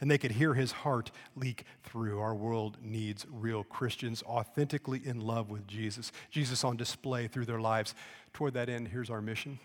and 0.00 0.10
they 0.10 0.18
could 0.18 0.32
hear 0.32 0.54
his 0.54 0.72
heart 0.72 1.10
leak 1.36 1.64
through. 1.82 2.20
Our 2.20 2.34
world 2.34 2.78
needs 2.82 3.26
real 3.30 3.64
Christians 3.64 4.22
authentically 4.24 5.00
in 5.04 5.20
love 5.20 5.50
with 5.50 5.66
Jesus, 5.66 6.12
Jesus 6.30 6.64
on 6.64 6.76
display 6.76 7.28
through 7.28 7.46
their 7.46 7.60
lives. 7.60 7.94
Toward 8.32 8.54
that 8.54 8.68
end, 8.68 8.88
here's 8.88 9.10
our 9.10 9.20
mission. 9.20 9.58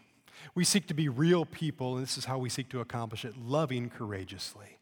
We 0.53 0.63
seek 0.63 0.87
to 0.87 0.93
be 0.93 1.09
real 1.09 1.45
people, 1.45 1.95
and 1.95 2.03
this 2.03 2.17
is 2.17 2.25
how 2.25 2.37
we 2.37 2.49
seek 2.49 2.69
to 2.69 2.79
accomplish 2.79 3.25
it 3.25 3.37
loving 3.37 3.89
courageously. 3.89 4.77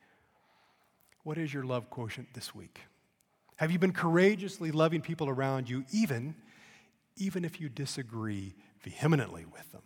What 1.24 1.38
is 1.38 1.54
your 1.54 1.64
love 1.64 1.90
quotient 1.90 2.34
this 2.34 2.54
week? 2.54 2.82
Have 3.58 3.72
you 3.72 3.80
been 3.80 3.94
courageously 3.94 4.72
loving 4.72 5.02
people 5.02 5.30
around 5.30 5.70
you, 5.70 5.86
even, 5.92 6.36
even 7.16 7.46
if 7.46 7.62
you 7.62 7.70
disagree 7.70 8.54
vehemently 8.82 9.46
with 9.46 9.72
them? 9.72 9.82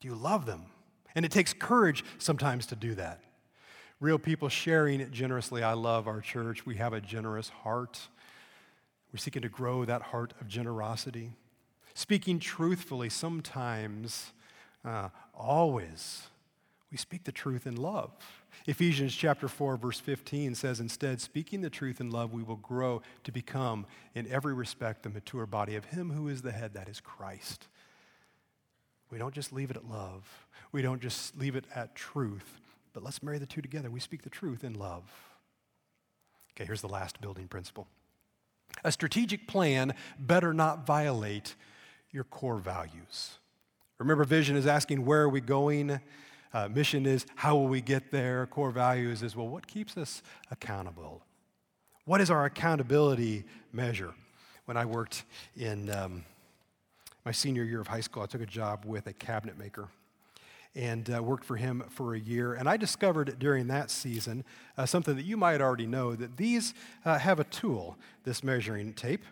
Do 0.00 0.08
you 0.08 0.14
love 0.14 0.46
them? 0.46 0.66
And 1.14 1.24
it 1.24 1.30
takes 1.30 1.52
courage 1.52 2.04
sometimes 2.18 2.66
to 2.66 2.76
do 2.76 2.94
that 2.94 3.20
real 4.00 4.18
people 4.18 4.48
sharing 4.48 5.00
it 5.00 5.12
generously. 5.12 5.62
I 5.62 5.74
love 5.74 6.08
our 6.08 6.20
church. 6.20 6.64
We 6.64 6.76
have 6.76 6.92
a 6.92 7.00
generous 7.00 7.50
heart. 7.50 8.08
We're 9.12 9.18
seeking 9.18 9.42
to 9.42 9.48
grow 9.48 9.84
that 9.84 10.02
heart 10.02 10.32
of 10.40 10.48
generosity. 10.48 11.32
Speaking 11.94 12.38
truthfully, 12.38 13.10
sometimes, 13.10 14.32
uh, 14.84 15.10
always, 15.34 16.22
we 16.90 16.96
speak 16.96 17.24
the 17.24 17.32
truth 17.32 17.66
in 17.66 17.76
love. 17.76 18.10
Ephesians 18.66 19.14
chapter 19.14 19.48
4 19.48 19.76
verse 19.76 20.00
15 20.00 20.54
says 20.54 20.80
instead 20.80 21.20
speaking 21.20 21.60
the 21.60 21.70
truth 21.70 22.00
in 22.00 22.10
love 22.10 22.32
we 22.32 22.42
will 22.42 22.56
grow 22.56 23.00
to 23.22 23.32
become 23.32 23.86
in 24.14 24.30
every 24.30 24.52
respect 24.52 25.02
the 25.02 25.08
mature 25.08 25.46
body 25.46 25.76
of 25.76 25.86
him 25.86 26.10
who 26.10 26.28
is 26.28 26.42
the 26.42 26.52
head 26.52 26.74
that 26.74 26.88
is 26.88 27.00
Christ. 27.00 27.68
We 29.10 29.18
don't 29.18 29.34
just 29.34 29.52
leave 29.52 29.70
it 29.70 29.76
at 29.76 29.88
love. 29.88 30.46
We 30.72 30.82
don't 30.82 31.00
just 31.00 31.38
leave 31.38 31.56
it 31.56 31.64
at 31.74 31.94
truth. 31.94 32.60
But 32.92 33.02
let's 33.04 33.22
marry 33.22 33.38
the 33.38 33.46
two 33.46 33.62
together. 33.62 33.90
We 33.90 34.00
speak 34.00 34.22
the 34.22 34.30
truth 34.30 34.64
in 34.64 34.74
love. 34.74 35.04
Okay, 36.54 36.64
here's 36.64 36.80
the 36.80 36.88
last 36.88 37.20
building 37.20 37.48
principle. 37.48 37.86
A 38.84 38.92
strategic 38.92 39.46
plan 39.46 39.94
better 40.18 40.52
not 40.52 40.86
violate 40.86 41.54
your 42.10 42.24
core 42.24 42.58
values. 42.58 43.38
Remember, 43.98 44.24
vision 44.24 44.56
is 44.56 44.66
asking, 44.66 45.04
where 45.04 45.22
are 45.22 45.28
we 45.28 45.40
going? 45.40 46.00
Uh, 46.52 46.68
mission 46.68 47.06
is, 47.06 47.26
how 47.36 47.54
will 47.54 47.68
we 47.68 47.80
get 47.80 48.10
there? 48.10 48.46
Core 48.46 48.70
values 48.70 49.22
is, 49.22 49.36
well, 49.36 49.48
what 49.48 49.66
keeps 49.66 49.96
us 49.96 50.22
accountable? 50.50 51.22
What 52.06 52.20
is 52.20 52.30
our 52.30 52.44
accountability 52.44 53.44
measure? 53.72 54.14
When 54.64 54.76
I 54.76 54.84
worked 54.84 55.24
in 55.56 55.90
um, 55.90 56.24
my 57.24 57.32
senior 57.32 57.64
year 57.64 57.80
of 57.80 57.86
high 57.86 58.00
school, 58.00 58.22
I 58.22 58.26
took 58.26 58.40
a 58.40 58.46
job 58.46 58.84
with 58.84 59.06
a 59.06 59.12
cabinet 59.12 59.58
maker 59.58 59.88
and 60.74 61.12
uh, 61.12 61.22
worked 61.22 61.44
for 61.44 61.56
him 61.56 61.82
for 61.88 62.14
a 62.14 62.20
year. 62.20 62.54
And 62.54 62.68
I 62.68 62.76
discovered 62.76 63.38
during 63.38 63.66
that 63.68 63.90
season 63.90 64.44
uh, 64.78 64.86
something 64.86 65.16
that 65.16 65.24
you 65.24 65.36
might 65.36 65.60
already 65.60 65.86
know 65.86 66.14
that 66.14 66.36
these 66.36 66.74
uh, 67.04 67.18
have 67.18 67.40
a 67.40 67.44
tool, 67.44 67.96
this 68.24 68.44
measuring 68.44 68.94
tape. 68.94 69.24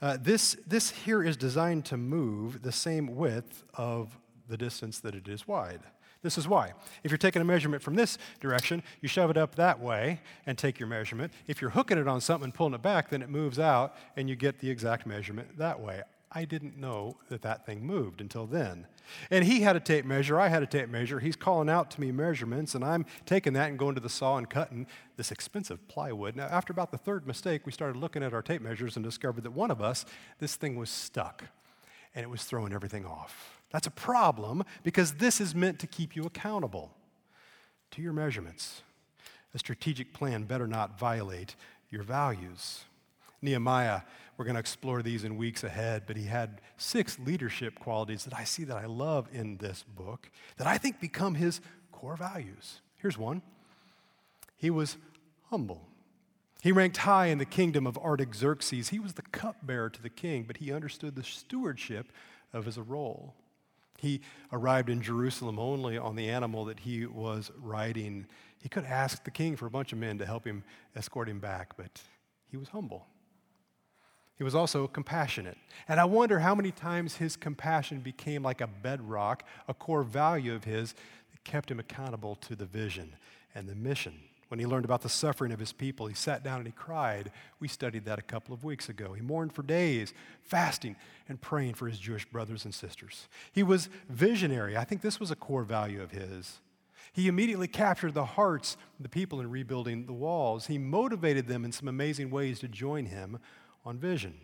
Uh, 0.00 0.18
this, 0.20 0.56
this 0.66 0.90
here 0.90 1.22
is 1.22 1.36
designed 1.36 1.84
to 1.86 1.96
move 1.96 2.62
the 2.62 2.72
same 2.72 3.16
width 3.16 3.64
of 3.74 4.16
the 4.48 4.56
distance 4.56 5.00
that 5.00 5.14
it 5.14 5.28
is 5.28 5.48
wide. 5.48 5.80
This 6.22 6.38
is 6.38 6.48
why. 6.48 6.72
If 7.02 7.10
you're 7.10 7.18
taking 7.18 7.42
a 7.42 7.44
measurement 7.44 7.82
from 7.82 7.96
this 7.96 8.16
direction, 8.40 8.82
you 9.02 9.08
shove 9.08 9.30
it 9.30 9.36
up 9.36 9.56
that 9.56 9.78
way 9.78 10.20
and 10.46 10.56
take 10.56 10.80
your 10.80 10.88
measurement. 10.88 11.32
If 11.46 11.60
you're 11.60 11.70
hooking 11.70 11.98
it 11.98 12.08
on 12.08 12.22
something 12.22 12.44
and 12.44 12.54
pulling 12.54 12.72
it 12.72 12.80
back, 12.80 13.10
then 13.10 13.20
it 13.20 13.28
moves 13.28 13.58
out 13.58 13.94
and 14.16 14.28
you 14.28 14.34
get 14.34 14.58
the 14.58 14.70
exact 14.70 15.06
measurement 15.06 15.58
that 15.58 15.78
way. 15.78 16.02
I 16.36 16.44
didn't 16.44 16.76
know 16.76 17.16
that 17.28 17.42
that 17.42 17.64
thing 17.64 17.86
moved 17.86 18.20
until 18.20 18.46
then. 18.46 18.86
And 19.30 19.44
he 19.44 19.60
had 19.60 19.76
a 19.76 19.80
tape 19.80 20.04
measure, 20.04 20.40
I 20.40 20.48
had 20.48 20.62
a 20.62 20.66
tape 20.66 20.88
measure. 20.88 21.20
He's 21.20 21.36
calling 21.36 21.68
out 21.68 21.90
to 21.92 22.00
me 22.00 22.10
measurements, 22.10 22.74
and 22.74 22.82
I'm 22.82 23.06
taking 23.24 23.52
that 23.52 23.68
and 23.68 23.78
going 23.78 23.94
to 23.94 24.00
the 24.00 24.08
saw 24.08 24.36
and 24.36 24.50
cutting 24.50 24.86
this 25.16 25.30
expensive 25.30 25.86
plywood. 25.86 26.34
Now, 26.34 26.46
after 26.46 26.72
about 26.72 26.90
the 26.90 26.98
third 26.98 27.26
mistake, 27.26 27.66
we 27.66 27.72
started 27.72 27.96
looking 27.96 28.22
at 28.22 28.34
our 28.34 28.42
tape 28.42 28.62
measures 28.62 28.96
and 28.96 29.04
discovered 29.04 29.44
that 29.44 29.52
one 29.52 29.70
of 29.70 29.80
us, 29.80 30.04
this 30.40 30.56
thing 30.56 30.76
was 30.76 30.90
stuck, 30.90 31.44
and 32.14 32.24
it 32.24 32.28
was 32.28 32.44
throwing 32.44 32.72
everything 32.72 33.06
off. 33.06 33.60
That's 33.70 33.86
a 33.86 33.92
problem 33.92 34.64
because 34.82 35.14
this 35.14 35.40
is 35.40 35.54
meant 35.54 35.78
to 35.80 35.86
keep 35.86 36.16
you 36.16 36.24
accountable 36.24 36.92
to 37.92 38.02
your 38.02 38.12
measurements. 38.12 38.82
A 39.54 39.58
strategic 39.58 40.12
plan 40.12 40.44
better 40.44 40.66
not 40.66 40.98
violate 40.98 41.54
your 41.90 42.02
values. 42.02 42.84
Nehemiah 43.40 44.00
we're 44.36 44.44
going 44.44 44.54
to 44.54 44.60
explore 44.60 45.02
these 45.02 45.24
in 45.24 45.36
weeks 45.36 45.64
ahead, 45.64 46.04
but 46.06 46.16
he 46.16 46.24
had 46.24 46.60
six 46.76 47.18
leadership 47.18 47.78
qualities 47.78 48.24
that 48.24 48.34
I 48.34 48.44
see 48.44 48.64
that 48.64 48.76
I 48.76 48.86
love 48.86 49.28
in 49.32 49.58
this 49.58 49.82
book 49.82 50.30
that 50.56 50.66
I 50.66 50.78
think 50.78 51.00
become 51.00 51.34
his 51.34 51.60
core 51.92 52.16
values. 52.16 52.80
Here's 52.96 53.18
one 53.18 53.42
he 54.56 54.70
was 54.70 54.96
humble. 55.50 55.88
He 56.62 56.72
ranked 56.72 56.96
high 56.96 57.26
in 57.26 57.36
the 57.36 57.44
kingdom 57.44 57.86
of 57.86 57.98
Artaxerxes. 57.98 58.88
He 58.88 58.98
was 58.98 59.12
the 59.12 59.22
cupbearer 59.22 59.90
to 59.90 60.02
the 60.02 60.08
king, 60.08 60.44
but 60.44 60.56
he 60.56 60.72
understood 60.72 61.14
the 61.14 61.22
stewardship 61.22 62.10
of 62.54 62.64
his 62.64 62.78
role. 62.78 63.34
He 63.98 64.22
arrived 64.50 64.88
in 64.88 65.02
Jerusalem 65.02 65.58
only 65.58 65.98
on 65.98 66.16
the 66.16 66.30
animal 66.30 66.64
that 66.64 66.80
he 66.80 67.04
was 67.04 67.50
riding. 67.60 68.26
He 68.62 68.68
could 68.70 68.84
ask 68.84 69.22
the 69.24 69.30
king 69.30 69.56
for 69.56 69.66
a 69.66 69.70
bunch 69.70 69.92
of 69.92 69.98
men 69.98 70.18
to 70.18 70.26
help 70.26 70.46
him 70.46 70.64
escort 70.96 71.28
him 71.28 71.38
back, 71.38 71.76
but 71.76 72.00
he 72.50 72.56
was 72.56 72.68
humble. 72.68 73.06
He 74.36 74.44
was 74.44 74.54
also 74.54 74.86
compassionate. 74.88 75.56
And 75.86 76.00
I 76.00 76.04
wonder 76.04 76.40
how 76.40 76.54
many 76.54 76.72
times 76.72 77.16
his 77.16 77.36
compassion 77.36 78.00
became 78.00 78.42
like 78.42 78.60
a 78.60 78.66
bedrock, 78.66 79.44
a 79.68 79.74
core 79.74 80.02
value 80.02 80.54
of 80.54 80.64
his 80.64 80.92
that 80.92 81.44
kept 81.44 81.70
him 81.70 81.78
accountable 81.78 82.34
to 82.36 82.56
the 82.56 82.66
vision 82.66 83.14
and 83.54 83.68
the 83.68 83.74
mission. 83.74 84.14
When 84.48 84.60
he 84.60 84.66
learned 84.66 84.84
about 84.84 85.02
the 85.02 85.08
suffering 85.08 85.52
of 85.52 85.58
his 85.58 85.72
people, 85.72 86.06
he 86.06 86.14
sat 86.14 86.44
down 86.44 86.58
and 86.58 86.66
he 86.66 86.72
cried. 86.72 87.30
We 87.60 87.68
studied 87.68 88.04
that 88.04 88.18
a 88.18 88.22
couple 88.22 88.54
of 88.54 88.64
weeks 88.64 88.88
ago. 88.88 89.12
He 89.12 89.22
mourned 89.22 89.52
for 89.52 89.62
days, 89.62 90.12
fasting 90.42 90.96
and 91.28 91.40
praying 91.40 91.74
for 91.74 91.88
his 91.88 91.98
Jewish 91.98 92.26
brothers 92.26 92.64
and 92.64 92.74
sisters. 92.74 93.28
He 93.52 93.62
was 93.62 93.88
visionary. 94.08 94.76
I 94.76 94.84
think 94.84 95.00
this 95.00 95.18
was 95.18 95.30
a 95.30 95.36
core 95.36 95.64
value 95.64 96.02
of 96.02 96.10
his. 96.10 96.60
He 97.12 97.28
immediately 97.28 97.68
captured 97.68 98.14
the 98.14 98.24
hearts 98.24 98.76
of 98.98 99.04
the 99.04 99.08
people 99.08 99.40
in 99.40 99.50
rebuilding 99.50 100.06
the 100.06 100.12
walls. 100.12 100.66
He 100.66 100.78
motivated 100.78 101.46
them 101.46 101.64
in 101.64 101.72
some 101.72 101.88
amazing 101.88 102.30
ways 102.30 102.58
to 102.60 102.68
join 102.68 103.06
him 103.06 103.38
on 103.84 103.98
vision. 103.98 104.34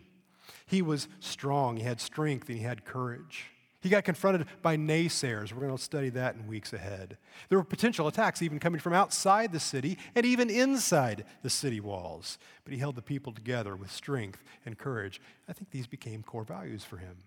He 0.65 0.81
was 0.81 1.07
strong, 1.19 1.77
he 1.77 1.83
had 1.83 1.99
strength, 1.99 2.49
and 2.49 2.57
he 2.57 2.63
had 2.63 2.85
courage. 2.85 3.51
He 3.81 3.89
got 3.89 4.03
confronted 4.03 4.45
by 4.61 4.77
naysayers. 4.77 5.51
We're 5.51 5.61
going 5.61 5.75
to 5.75 5.83
study 5.83 6.09
that 6.09 6.35
in 6.35 6.45
weeks 6.45 6.71
ahead. 6.71 7.17
There 7.49 7.57
were 7.57 7.63
potential 7.63 8.07
attacks 8.07 8.43
even 8.43 8.59
coming 8.59 8.79
from 8.79 8.93
outside 8.93 9.51
the 9.51 9.59
city 9.59 9.97
and 10.13 10.23
even 10.23 10.51
inside 10.51 11.25
the 11.41 11.49
city 11.49 11.79
walls. 11.79 12.37
But 12.63 12.73
he 12.73 12.79
held 12.79 12.95
the 12.95 13.01
people 13.01 13.33
together 13.33 13.75
with 13.75 13.91
strength 13.91 14.43
and 14.67 14.77
courage. 14.77 15.19
I 15.49 15.53
think 15.53 15.71
these 15.71 15.87
became 15.87 16.21
core 16.21 16.43
values 16.43 16.83
for 16.83 16.97
him. 16.97 17.17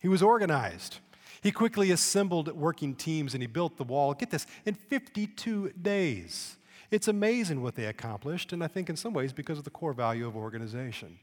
He 0.00 0.08
was 0.08 0.22
organized. 0.22 0.98
He 1.42 1.52
quickly 1.52 1.90
assembled 1.90 2.50
working 2.56 2.94
teams 2.94 3.34
and 3.34 3.42
he 3.42 3.46
built 3.46 3.76
the 3.76 3.84
wall, 3.84 4.14
get 4.14 4.30
this, 4.30 4.46
in 4.64 4.74
52 4.74 5.72
days. 5.82 6.56
It's 6.90 7.08
amazing 7.08 7.62
what 7.62 7.74
they 7.74 7.84
accomplished, 7.84 8.54
and 8.54 8.64
I 8.64 8.66
think 8.66 8.88
in 8.88 8.96
some 8.96 9.12
ways 9.12 9.34
because 9.34 9.58
of 9.58 9.64
the 9.64 9.70
core 9.70 9.92
value 9.92 10.26
of 10.26 10.36
organization. 10.36 11.18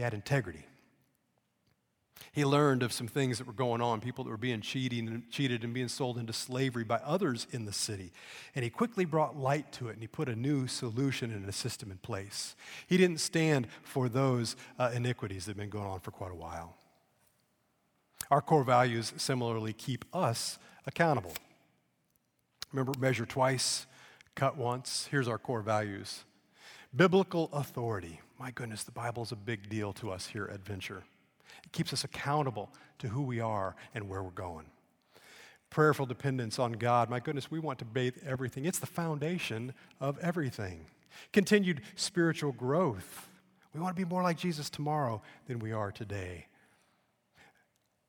He 0.00 0.02
had 0.02 0.14
integrity. 0.14 0.64
He 2.32 2.42
learned 2.42 2.82
of 2.82 2.90
some 2.90 3.06
things 3.06 3.36
that 3.36 3.46
were 3.46 3.52
going 3.52 3.82
on, 3.82 4.00
people 4.00 4.24
that 4.24 4.30
were 4.30 4.38
being 4.38 4.62
cheating 4.62 5.06
and 5.06 5.30
cheated 5.30 5.62
and 5.62 5.74
being 5.74 5.88
sold 5.88 6.16
into 6.16 6.32
slavery 6.32 6.84
by 6.84 6.96
others 7.04 7.46
in 7.50 7.66
the 7.66 7.72
city. 7.74 8.10
And 8.54 8.64
he 8.64 8.70
quickly 8.70 9.04
brought 9.04 9.36
light 9.36 9.72
to 9.72 9.88
it 9.88 9.92
and 9.92 10.00
he 10.00 10.06
put 10.06 10.30
a 10.30 10.34
new 10.34 10.66
solution 10.68 11.30
and 11.30 11.46
a 11.46 11.52
system 11.52 11.90
in 11.90 11.98
place. 11.98 12.56
He 12.86 12.96
didn't 12.96 13.20
stand 13.20 13.66
for 13.82 14.08
those 14.08 14.56
uh, 14.78 14.90
iniquities 14.94 15.44
that 15.44 15.50
have 15.50 15.58
been 15.58 15.68
going 15.68 15.84
on 15.84 16.00
for 16.00 16.12
quite 16.12 16.32
a 16.32 16.34
while. 16.34 16.78
Our 18.30 18.40
core 18.40 18.64
values 18.64 19.12
similarly 19.18 19.74
keep 19.74 20.06
us 20.14 20.58
accountable. 20.86 21.34
Remember, 22.72 22.98
measure 22.98 23.26
twice, 23.26 23.84
cut 24.34 24.56
once. 24.56 25.08
Here's 25.10 25.28
our 25.28 25.36
core 25.36 25.60
values 25.60 26.24
biblical 26.94 27.48
authority. 27.52 28.20
My 28.38 28.50
goodness, 28.50 28.84
the 28.84 28.92
Bible 28.92 29.22
is 29.22 29.32
a 29.32 29.36
big 29.36 29.68
deal 29.68 29.92
to 29.94 30.10
us 30.10 30.26
here 30.26 30.50
at 30.52 30.64
Venture. 30.64 31.04
It 31.64 31.72
keeps 31.72 31.92
us 31.92 32.04
accountable 32.04 32.70
to 32.98 33.08
who 33.08 33.22
we 33.22 33.40
are 33.40 33.76
and 33.94 34.08
where 34.08 34.22
we're 34.22 34.30
going. 34.30 34.66
Prayerful 35.68 36.06
dependence 36.06 36.58
on 36.58 36.72
God. 36.72 37.08
My 37.08 37.20
goodness, 37.20 37.50
we 37.50 37.60
want 37.60 37.78
to 37.78 37.84
bathe 37.84 38.16
everything. 38.26 38.64
It's 38.64 38.80
the 38.80 38.86
foundation 38.86 39.72
of 40.00 40.18
everything. 40.18 40.86
Continued 41.32 41.82
spiritual 41.94 42.52
growth. 42.52 43.28
We 43.72 43.80
want 43.80 43.94
to 43.94 44.02
be 44.02 44.08
more 44.08 44.22
like 44.22 44.36
Jesus 44.36 44.68
tomorrow 44.68 45.22
than 45.46 45.60
we 45.60 45.72
are 45.72 45.92
today. 45.92 46.46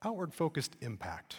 Outward 0.03 0.33
focused 0.33 0.75
impact. 0.81 1.37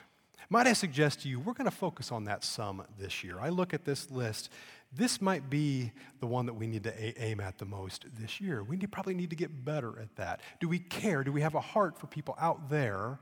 Might 0.48 0.66
I 0.66 0.74
suggest 0.74 1.22
to 1.22 1.28
you, 1.28 1.40
we're 1.40 1.54
going 1.54 1.68
to 1.68 1.74
focus 1.74 2.12
on 2.12 2.24
that 2.24 2.44
some 2.44 2.84
this 2.98 3.24
year. 3.24 3.40
I 3.40 3.48
look 3.48 3.74
at 3.74 3.84
this 3.84 4.10
list 4.10 4.50
this 4.94 5.22
might 5.22 5.48
be 5.48 5.92
the 6.20 6.26
one 6.26 6.46
that 6.46 6.54
we 6.54 6.66
need 6.66 6.84
to 6.84 7.22
aim 7.22 7.40
at 7.40 7.58
the 7.58 7.64
most 7.64 8.04
this 8.18 8.40
year. 8.40 8.62
We 8.62 8.76
need, 8.76 8.92
probably 8.92 9.14
need 9.14 9.30
to 9.30 9.36
get 9.36 9.64
better 9.64 9.98
at 9.98 10.14
that. 10.16 10.40
Do 10.60 10.68
we 10.68 10.78
care? 10.78 11.24
Do 11.24 11.32
we 11.32 11.40
have 11.40 11.54
a 11.54 11.60
heart 11.60 11.98
for 11.98 12.06
people 12.06 12.36
out 12.38 12.68
there 12.68 13.18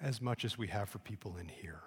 as 0.00 0.20
much 0.20 0.44
as 0.44 0.58
we 0.58 0.66
have 0.68 0.90
for 0.90 0.98
people 0.98 1.36
in 1.38 1.48
here? 1.48 1.80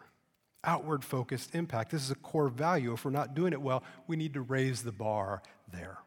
Outward 0.64 1.04
focused 1.04 1.54
impact. 1.54 1.92
This 1.92 2.02
is 2.02 2.10
a 2.10 2.16
core 2.16 2.48
value. 2.48 2.94
If 2.94 3.06
we're 3.06 3.12
not 3.12 3.36
doing 3.36 3.54
it 3.54 3.62
well, 3.62 3.84
we 4.08 4.16
need 4.16 4.34
to 4.34 4.42
raise 4.42 4.82
the 4.82 4.92
bar 4.92 5.44
there. 5.72 6.00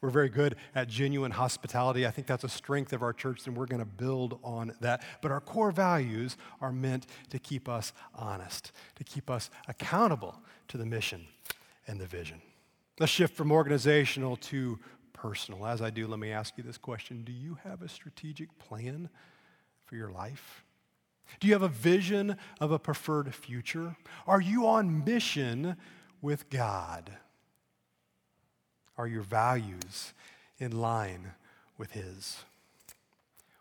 We're 0.00 0.10
very 0.10 0.28
good 0.28 0.56
at 0.74 0.88
genuine 0.88 1.30
hospitality. 1.30 2.06
I 2.06 2.10
think 2.10 2.26
that's 2.26 2.44
a 2.44 2.48
strength 2.48 2.92
of 2.92 3.02
our 3.02 3.12
church, 3.12 3.46
and 3.46 3.56
we're 3.56 3.66
going 3.66 3.80
to 3.80 3.86
build 3.86 4.38
on 4.42 4.74
that. 4.80 5.02
But 5.22 5.30
our 5.30 5.40
core 5.40 5.70
values 5.70 6.36
are 6.60 6.72
meant 6.72 7.06
to 7.30 7.38
keep 7.38 7.68
us 7.68 7.92
honest, 8.14 8.72
to 8.96 9.04
keep 9.04 9.30
us 9.30 9.50
accountable 9.68 10.42
to 10.68 10.78
the 10.78 10.86
mission 10.86 11.26
and 11.86 12.00
the 12.00 12.06
vision. 12.06 12.40
Let's 12.98 13.12
shift 13.12 13.36
from 13.36 13.50
organizational 13.50 14.36
to 14.36 14.78
personal. 15.12 15.66
As 15.66 15.82
I 15.82 15.90
do, 15.90 16.06
let 16.06 16.18
me 16.18 16.30
ask 16.30 16.56
you 16.56 16.62
this 16.62 16.78
question 16.78 17.22
Do 17.24 17.32
you 17.32 17.58
have 17.64 17.82
a 17.82 17.88
strategic 17.88 18.56
plan 18.58 19.08
for 19.84 19.96
your 19.96 20.10
life? 20.10 20.64
Do 21.40 21.48
you 21.48 21.54
have 21.54 21.62
a 21.62 21.68
vision 21.68 22.36
of 22.60 22.70
a 22.70 22.78
preferred 22.78 23.34
future? 23.34 23.96
Are 24.26 24.40
you 24.40 24.66
on 24.66 25.04
mission 25.04 25.76
with 26.20 26.48
God? 26.50 27.10
Are 28.96 29.06
your 29.06 29.22
values 29.22 30.14
in 30.58 30.78
line 30.78 31.32
with 31.78 31.92
His? 31.92 32.44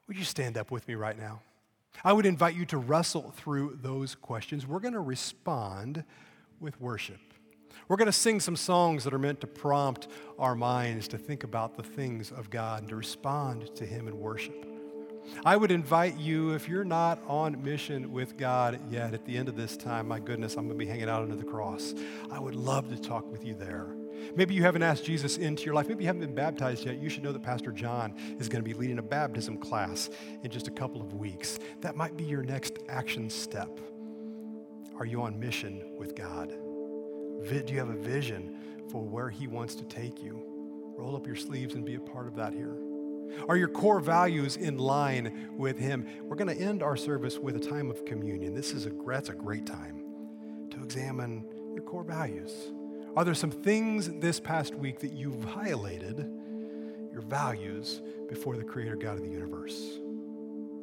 Would 0.07 0.17
you 0.17 0.25
stand 0.25 0.57
up 0.57 0.69
with 0.69 0.87
me 0.87 0.95
right 0.95 1.17
now? 1.17 1.41
I 2.03 2.13
would 2.13 2.25
invite 2.25 2.55
you 2.55 2.65
to 2.67 2.77
wrestle 2.77 3.33
through 3.35 3.79
those 3.81 4.15
questions. 4.15 4.67
We're 4.67 4.79
going 4.79 4.93
to 4.93 4.99
respond 4.99 6.03
with 6.59 6.79
worship. 6.79 7.19
We're 7.87 7.97
going 7.97 8.07
to 8.07 8.11
sing 8.11 8.39
some 8.39 8.55
songs 8.55 9.03
that 9.03 9.13
are 9.13 9.19
meant 9.19 9.41
to 9.41 9.47
prompt 9.47 10.07
our 10.39 10.55
minds 10.55 11.07
to 11.09 11.17
think 11.17 11.43
about 11.43 11.75
the 11.75 11.83
things 11.83 12.31
of 12.31 12.49
God 12.49 12.81
and 12.81 12.89
to 12.89 12.95
respond 12.95 13.75
to 13.75 13.85
Him 13.85 14.07
in 14.07 14.19
worship. 14.19 14.65
I 15.45 15.55
would 15.55 15.71
invite 15.71 16.17
you, 16.17 16.51
if 16.51 16.67
you're 16.67 16.83
not 16.83 17.21
on 17.27 17.63
mission 17.63 18.11
with 18.11 18.37
God 18.37 18.79
yet, 18.91 19.13
at 19.13 19.25
the 19.25 19.37
end 19.37 19.47
of 19.47 19.55
this 19.55 19.77
time, 19.77 20.07
my 20.07 20.19
goodness, 20.19 20.55
I'm 20.55 20.67
going 20.67 20.77
to 20.77 20.85
be 20.85 20.89
hanging 20.89 21.09
out 21.09 21.21
under 21.21 21.35
the 21.35 21.43
cross. 21.43 21.93
I 22.31 22.39
would 22.39 22.55
love 22.55 22.89
to 22.89 22.97
talk 22.97 23.29
with 23.31 23.45
you 23.45 23.53
there. 23.53 23.87
Maybe 24.35 24.53
you 24.53 24.63
haven't 24.63 24.83
asked 24.83 25.05
Jesus 25.05 25.37
into 25.37 25.63
your 25.63 25.73
life. 25.73 25.87
Maybe 25.87 26.03
you 26.03 26.07
haven't 26.07 26.21
been 26.21 26.35
baptized 26.35 26.85
yet. 26.85 26.97
You 26.97 27.09
should 27.09 27.23
know 27.23 27.31
that 27.31 27.43
Pastor 27.43 27.71
John 27.71 28.13
is 28.39 28.47
going 28.47 28.63
to 28.63 28.67
be 28.67 28.73
leading 28.73 28.99
a 28.99 29.03
baptism 29.03 29.57
class 29.57 30.09
in 30.43 30.51
just 30.51 30.67
a 30.67 30.71
couple 30.71 31.01
of 31.01 31.13
weeks. 31.13 31.59
That 31.81 31.95
might 31.95 32.15
be 32.15 32.23
your 32.23 32.43
next 32.43 32.79
action 32.89 33.29
step. 33.29 33.79
Are 34.97 35.05
you 35.05 35.21
on 35.21 35.39
mission 35.39 35.97
with 35.97 36.15
God? 36.15 36.53
Do 37.49 37.73
you 37.73 37.79
have 37.79 37.89
a 37.89 37.93
vision 37.93 38.57
for 38.89 39.03
where 39.03 39.29
He 39.29 39.47
wants 39.47 39.75
to 39.75 39.83
take 39.83 40.23
you? 40.23 40.41
Roll 40.97 41.15
up 41.15 41.27
your 41.27 41.35
sleeves 41.35 41.75
and 41.75 41.85
be 41.85 41.95
a 41.95 41.99
part 41.99 42.27
of 42.27 42.35
that 42.35 42.53
here. 42.53 42.75
Are 43.49 43.57
your 43.57 43.67
core 43.67 43.99
values 43.99 44.57
in 44.57 44.77
line 44.77 45.49
with 45.57 45.77
Him? 45.77 46.07
We're 46.23 46.35
going 46.35 46.55
to 46.55 46.61
end 46.61 46.83
our 46.83 46.95
service 46.95 47.37
with 47.37 47.55
a 47.55 47.59
time 47.59 47.89
of 47.89 48.05
communion. 48.05 48.53
This 48.53 48.71
is 48.71 48.85
a, 48.85 48.91
that's 49.07 49.29
a 49.29 49.33
great 49.33 49.65
time 49.65 50.03
to 50.71 50.83
examine 50.83 51.45
your 51.73 51.83
core 51.83 52.03
values. 52.03 52.51
Are 53.15 53.25
there 53.25 53.33
some 53.33 53.51
things 53.51 54.09
this 54.19 54.39
past 54.39 54.75
week 54.75 54.99
that 54.99 55.13
you've 55.13 55.35
violated 55.35 56.17
your 57.11 57.21
values 57.21 58.01
before 58.29 58.57
the 58.57 58.63
Creator 58.63 58.95
God 58.95 59.17
of 59.17 59.23
the 59.23 59.29
universe? 59.29 59.99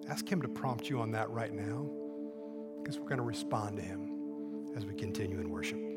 Ask 0.08 0.30
Him 0.30 0.42
to 0.42 0.48
prompt 0.48 0.90
you 0.90 1.00
on 1.00 1.12
that 1.12 1.30
right 1.30 1.52
now 1.52 1.88
because 2.82 2.98
we're 2.98 3.08
going 3.08 3.18
to 3.18 3.24
respond 3.24 3.76
to 3.76 3.82
Him 3.82 4.11
as 4.76 4.84
we 4.84 4.94
continue 4.94 5.40
in 5.40 5.50
worship. 5.50 5.89